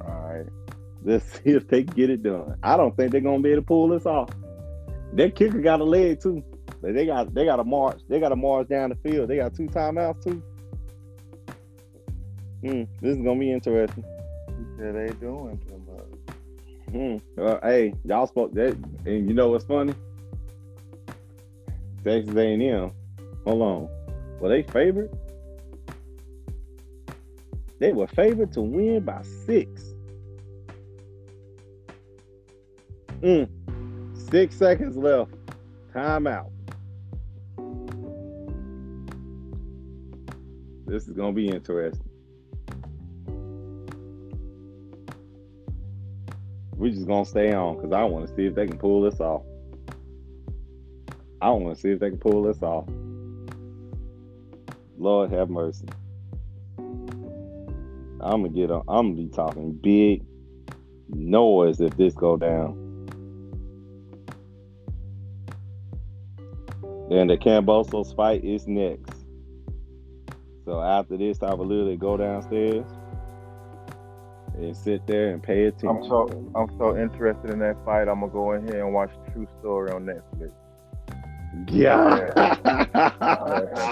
All 0.00 0.28
right. 0.28 0.46
Let's 1.04 1.24
see 1.32 1.50
if 1.50 1.68
they 1.68 1.82
get 1.82 2.10
it 2.10 2.22
done. 2.22 2.56
I 2.62 2.76
don't 2.76 2.96
think 2.96 3.12
they're 3.12 3.20
gonna 3.20 3.42
be 3.42 3.50
able 3.50 3.62
to 3.62 3.66
pull 3.66 3.88
this 3.88 4.06
off. 4.06 4.30
Their 5.12 5.30
kicker 5.30 5.60
got 5.60 5.80
a 5.80 5.84
leg 5.84 6.20
too. 6.20 6.42
They 6.82 7.06
got 7.06 7.32
they 7.34 7.44
got 7.44 7.56
to 7.56 7.64
march. 7.64 8.00
They 8.08 8.18
got 8.18 8.32
a 8.32 8.36
march 8.36 8.68
down 8.68 8.90
the 8.90 8.96
field. 8.96 9.28
They 9.28 9.36
got 9.36 9.54
two 9.54 9.66
timeouts 9.66 10.24
too. 10.24 10.42
Hmm, 12.62 12.82
this 13.00 13.16
is 13.16 13.22
gonna 13.22 13.38
be 13.38 13.52
interesting. 13.52 14.04
Said 14.78 14.94
they 14.94 15.12
doing 15.20 15.60
too 15.68 15.82
much. 15.86 16.36
Hmm. 16.92 17.40
Uh, 17.40 17.58
hey, 17.62 17.94
y'all 18.04 18.26
spoke 18.26 18.52
that, 18.54 18.76
and 19.06 19.28
you 19.28 19.34
know 19.34 19.48
what's 19.48 19.64
funny? 19.64 19.94
Texas 22.04 22.34
A&M. 22.34 22.92
Hold 23.44 23.62
on. 23.62 23.88
Were 24.40 24.48
they 24.48 24.62
favored? 24.62 25.10
They 27.78 27.92
were 27.92 28.08
favored 28.08 28.52
to 28.52 28.60
win 28.60 29.04
by 29.04 29.22
six. 29.46 29.91
Mm. 33.22 33.48
Six 34.30 34.56
seconds 34.56 34.96
left. 34.96 35.30
Timeout. 35.94 36.50
This 40.86 41.06
is 41.06 41.14
gonna 41.14 41.32
be 41.32 41.48
interesting. 41.48 42.08
We're 46.76 46.90
just 46.90 47.06
gonna 47.06 47.24
stay 47.24 47.52
on 47.52 47.76
because 47.76 47.92
I 47.92 48.02
want 48.02 48.26
to 48.26 48.34
see 48.34 48.46
if 48.46 48.56
they 48.56 48.66
can 48.66 48.76
pull 48.76 49.02
this 49.02 49.20
off. 49.20 49.42
I 51.40 51.50
want 51.50 51.76
to 51.76 51.80
see 51.80 51.90
if 51.90 52.00
they 52.00 52.10
can 52.10 52.18
pull 52.18 52.42
this 52.42 52.60
off. 52.62 52.86
Lord 54.98 55.30
have 55.30 55.48
mercy. 55.48 55.86
I'm 58.20 58.42
gonna 58.42 58.48
get 58.48 58.72
on. 58.72 58.82
I'm 58.88 59.14
gonna 59.14 59.28
be 59.28 59.34
talking 59.34 59.72
big 59.72 60.24
noise 61.08 61.80
if 61.80 61.96
this 61.96 62.14
go 62.14 62.36
down. 62.36 62.81
Then 67.12 67.26
the 67.26 67.36
Kambosos 67.36 68.16
fight 68.16 68.42
is 68.42 68.66
next. 68.66 69.26
So 70.64 70.80
after 70.80 71.18
this, 71.18 71.42
I 71.42 71.52
will 71.52 71.66
literally 71.66 71.98
go 71.98 72.16
downstairs 72.16 72.86
and 74.54 74.74
sit 74.74 75.06
there 75.06 75.34
and 75.34 75.42
pay 75.42 75.66
attention. 75.66 75.90
I'm 75.90 76.04
so 76.04 76.52
I'm 76.54 76.78
so 76.78 76.96
interested 76.96 77.50
in 77.50 77.58
that 77.58 77.76
fight. 77.84 78.08
I'm 78.08 78.20
gonna 78.20 78.32
go 78.32 78.52
in 78.52 78.66
here 78.66 78.86
and 78.86 78.94
watch 78.94 79.10
True 79.30 79.46
Story 79.60 79.90
on 79.90 80.06
Netflix. 80.06 80.52
yeah. 81.68 82.30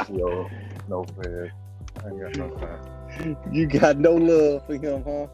Yo, 0.11 0.49
no 0.89 1.05
fair. 1.23 1.53
I 2.03 2.09
ain't 2.09 2.21
got 2.23 2.37
no 2.37 2.49
time. 2.57 3.37
you 3.53 3.67
got 3.67 3.99
no 3.99 4.15
love 4.15 4.65
for 4.65 4.77
him, 4.77 5.05
huh? 5.05 5.27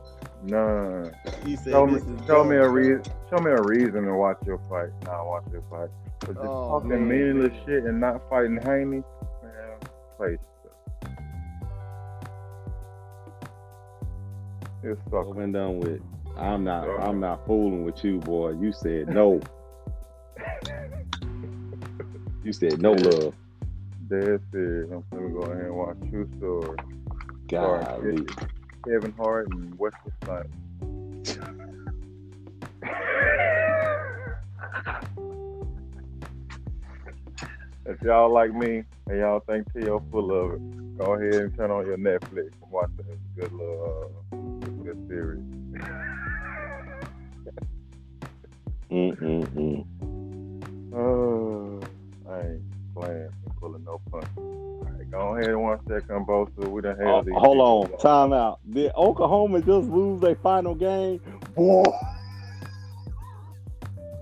No, 0.48 1.10
He 1.44 1.56
said, 1.56 1.72
show 1.72 1.86
me, 1.86 2.00
show 2.26 2.44
me 2.44 2.56
a 2.56 2.68
reason. 2.68 3.02
Show 3.30 3.38
me 3.42 3.50
a 3.50 3.60
reason 3.62 4.04
to 4.04 4.14
watch 4.14 4.36
your 4.46 4.58
fight. 4.68 4.90
Nah, 5.04 5.24
watch 5.26 5.44
your 5.50 5.62
fight. 5.68 5.88
But 6.20 6.34
just 6.34 6.38
Oh, 6.46 6.68
talking 6.70 6.90
man. 6.90 7.08
meaningless 7.08 7.52
shit 7.66 7.82
and 7.84 8.00
not 8.00 8.22
fighting 8.30 8.58
Haney, 8.62 9.02
man, 9.42 9.78
play 10.16 10.38
stuff. 10.60 11.12
It's 14.84 15.00
Over 15.12 15.24
fucking. 15.26 15.42
and 15.42 15.52
done 15.52 15.80
with. 15.80 16.00
I'm 16.36 16.62
not. 16.64 16.86
I'm 17.00 17.18
not 17.18 17.44
fooling 17.46 17.84
with 17.84 18.04
you, 18.04 18.18
boy. 18.18 18.50
You 18.50 18.72
said 18.72 19.08
no. 19.08 19.40
you 22.44 22.52
said 22.52 22.80
no 22.80 22.92
love. 22.92 23.34
That's 24.08 24.42
it. 24.52 24.88
I'm 24.92 25.02
gonna 25.10 25.28
go 25.30 25.40
ahead 25.40 25.64
and 25.64 25.74
watch 25.76 25.96
True 26.10 26.28
Story. 26.38 26.78
Golly. 27.48 28.24
Kevin 28.86 29.12
Hart 29.18 29.48
and 29.50 29.76
Wesley 29.78 30.12
Snipes. 30.22 30.48
if 37.86 38.02
y'all 38.02 38.32
like 38.32 38.54
me 38.54 38.84
and 39.08 39.18
y'all 39.18 39.40
think 39.40 39.66
T.O. 39.72 40.02
full 40.12 40.30
of 40.30 40.52
it, 40.52 40.98
go 40.98 41.14
ahead 41.14 41.34
and 41.34 41.56
turn 41.56 41.72
on 41.72 41.84
your 41.84 41.96
Netflix 41.96 42.52
and 42.62 42.70
watch 42.70 42.90
this 42.96 43.06
good 43.36 43.50
little 43.52 44.12
uh, 44.32 44.36
good 44.84 45.04
series. 45.08 45.42
Mm-mm-mm. 48.92 49.84
Oh, 50.94 51.80
I 52.30 52.38
ain't 52.38 52.62
playing 52.94 53.30
and 53.46 53.56
pulling 53.58 53.84
no 53.84 54.00
punches. 54.12 54.65
Go 55.10 55.36
ahead 55.36 55.54
watch 55.56 55.80
that 55.86 56.06
Kambosos. 56.08 56.68
We 56.68 56.82
done 56.82 56.96
had 56.98 57.06
Oh, 57.06 57.22
these 57.22 57.34
hold 57.36 57.92
on. 57.92 57.98
Time 57.98 58.32
out. 58.32 58.60
Did 58.70 58.92
Oklahoma 58.96 59.60
just 59.60 59.88
lose 59.88 60.20
their 60.20 60.34
final 60.36 60.74
game? 60.74 61.20
Boy. 61.54 61.84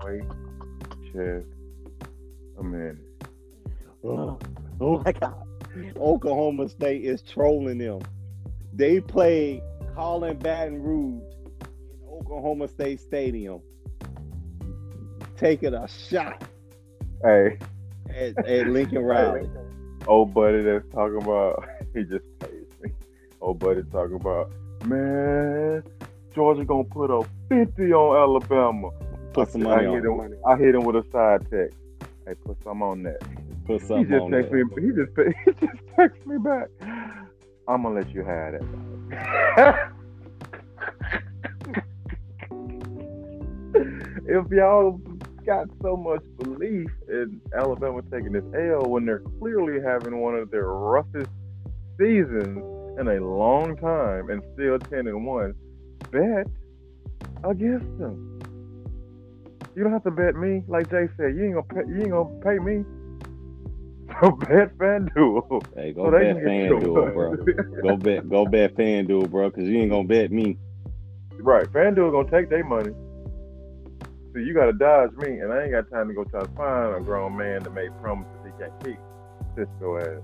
Wait, 0.05 0.21
just 1.13 1.47
a 2.59 2.63
minute. 2.63 2.97
Oh, 4.03 4.37
oh 4.79 5.01
my 5.03 5.11
God. 5.11 5.33
Oklahoma 5.97 6.69
State 6.69 7.03
is 7.03 7.21
trolling 7.23 7.79
them. 7.79 8.01
They 8.73 8.99
played 9.01 9.61
Colin 9.95 10.37
Baton 10.37 10.81
Rouge 10.83 11.23
in 11.43 12.07
Oklahoma 12.07 12.67
State 12.67 12.99
Stadium, 13.01 13.61
taking 15.37 15.73
a 15.73 15.87
shot 15.87 16.43
Hey, 17.23 17.57
at, 18.09 18.37
at 18.45 18.67
Lincoln 18.67 18.99
Riley. 19.01 19.49
Old 20.07 20.33
buddy 20.33 20.61
that's 20.63 20.87
talking 20.93 21.21
about 21.21 21.63
he 21.93 22.03
just 22.03 22.25
pays 22.39 22.65
me. 22.83 22.91
Old 23.41 23.59
buddy 23.59 23.83
talking 23.91 24.15
about 24.15 24.51
man, 24.85 25.83
Georgia 26.33 26.65
gonna 26.65 26.83
put 26.83 27.09
a 27.11 27.23
fifty 27.49 27.91
on 27.93 28.15
Alabama. 28.17 28.89
Put 29.33 29.49
some 29.51 29.67
I 29.67 29.83
money 29.83 29.87
hit 29.87 30.05
on. 30.05 30.31
him. 30.31 30.37
I 30.47 30.55
hit 30.57 30.75
him 30.75 30.83
with 30.83 30.95
a 30.95 31.03
side 31.11 31.45
text. 31.51 31.77
Hey, 32.25 32.33
put 32.45 32.61
some 32.63 32.81
on 32.81 33.03
that. 33.03 33.19
Put 33.65 33.81
He 33.81 33.87
something 33.87 34.07
just 34.09 34.21
on 34.21 34.31
text 34.31 34.51
there. 34.51 34.65
me. 34.65 34.81
He 34.81 34.91
just 34.91 35.11
he 35.45 35.67
just 35.67 35.79
text 35.95 36.25
me 36.25 36.37
back. 36.37 36.69
I'm 37.67 37.83
gonna 37.83 37.95
let 37.95 38.09
you 38.13 38.23
have 38.23 38.53
that. 38.53 39.91
if 44.27 44.51
y'all 44.51 44.99
got 45.45 45.67
so 45.81 45.95
much 45.95 46.21
belief 46.39 46.89
in 47.07 47.39
Alabama 47.55 48.01
taking 48.11 48.31
this 48.31 48.43
L 48.55 48.89
when 48.89 49.05
they're 49.05 49.23
clearly 49.39 49.81
having 49.81 50.19
one 50.19 50.35
of 50.35 50.49
their 50.51 50.67
roughest 50.67 51.29
seasons 51.99 52.57
in 52.99 53.07
a 53.07 53.19
long 53.19 53.77
time 53.77 54.29
and 54.29 54.41
still 54.53 54.79
ten 54.79 55.07
and 55.07 55.25
one, 55.25 55.53
bet 56.11 56.47
against 57.43 57.85
them. 57.99 58.31
You 59.75 59.83
don't 59.83 59.91
have 59.91 60.03
to 60.03 60.11
bet 60.11 60.35
me, 60.35 60.63
like 60.67 60.89
Jay 60.89 61.07
said. 61.17 61.35
You 61.35 61.45
ain't 61.45 61.53
gonna 61.53 61.83
pay, 61.83 61.91
you 61.91 61.99
ain't 62.01 62.11
gonna 62.11 62.39
pay 62.41 62.59
me. 62.59 62.83
So 64.21 64.31
bet 64.31 64.77
FanDuel. 64.77 65.65
Hey, 65.75 65.91
go 65.91 66.09
they 66.11 66.31
bet 66.31 66.43
FanDuel, 66.43 67.13
bro. 67.13 67.35
Go 67.81 67.97
bet, 67.97 68.29
go 68.29 68.45
bet 68.45 68.75
FanDuel, 68.75 69.29
bro, 69.29 69.49
because 69.49 69.67
you 69.67 69.79
ain't 69.79 69.91
gonna 69.91 70.07
bet 70.07 70.31
me. 70.31 70.57
right, 71.39 71.65
FanDuel 71.65 72.11
gonna 72.11 72.29
take 72.29 72.49
their 72.49 72.63
money. 72.63 72.91
So 74.35 74.41
you 74.41 74.53
gotta 74.53 74.73
dodge 74.73 75.13
me, 75.13 75.39
and 75.39 75.53
I 75.53 75.63
ain't 75.63 75.71
got 75.71 75.89
time 75.89 76.09
to 76.09 76.13
go 76.13 76.25
try 76.25 76.43
to 76.43 76.49
find 76.57 76.93
a 76.93 76.99
grown 76.99 77.37
man 77.37 77.63
that 77.63 77.73
made 77.73 77.89
promises 78.01 78.33
he 78.43 78.51
can't 78.61 78.83
keep. 78.83 78.99
Cisco 79.55 79.97
ass. 79.97 80.21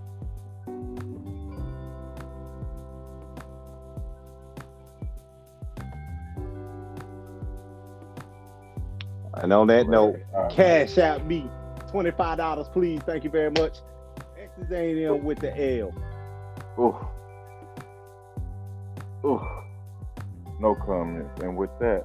And 9.36 9.54
on 9.54 9.68
that 9.68 9.88
note, 9.88 10.18
right. 10.34 10.52
cash 10.52 10.98
out 10.98 11.26
me 11.26 11.50
twenty-five 11.88 12.38
dollars, 12.38 12.68
please. 12.68 13.00
Thank 13.06 13.24
you 13.24 13.30
very 13.30 13.52
much. 13.52 13.78
Texas 14.36 14.70
A&M 14.74 15.24
with 15.24 15.40
the 15.40 15.80
L. 15.80 15.94
Ooh. 16.78 16.98
Ooh. 19.26 19.48
No 20.60 20.76
comments. 20.76 21.42
And 21.42 21.56
with 21.56 21.70
that, 21.80 22.04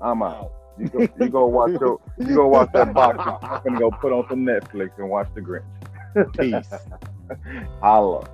I'm 0.00 0.22
out. 0.22 0.55
You 0.78 0.88
go, 0.88 1.00
you 1.00 1.28
go 1.28 1.46
watch 1.46 1.72
your, 1.80 2.00
you 2.18 2.34
go 2.34 2.48
watch 2.48 2.70
that 2.72 2.92
box. 2.92 3.18
I'm 3.42 3.62
gonna 3.62 3.78
go 3.78 3.90
put 3.90 4.12
on 4.12 4.26
some 4.28 4.44
Netflix 4.44 4.90
and 4.98 5.08
watch 5.08 5.28
The 5.34 5.40
Grinch. 5.40 5.64
Peace. 6.38 6.72
Holla. 7.80 8.28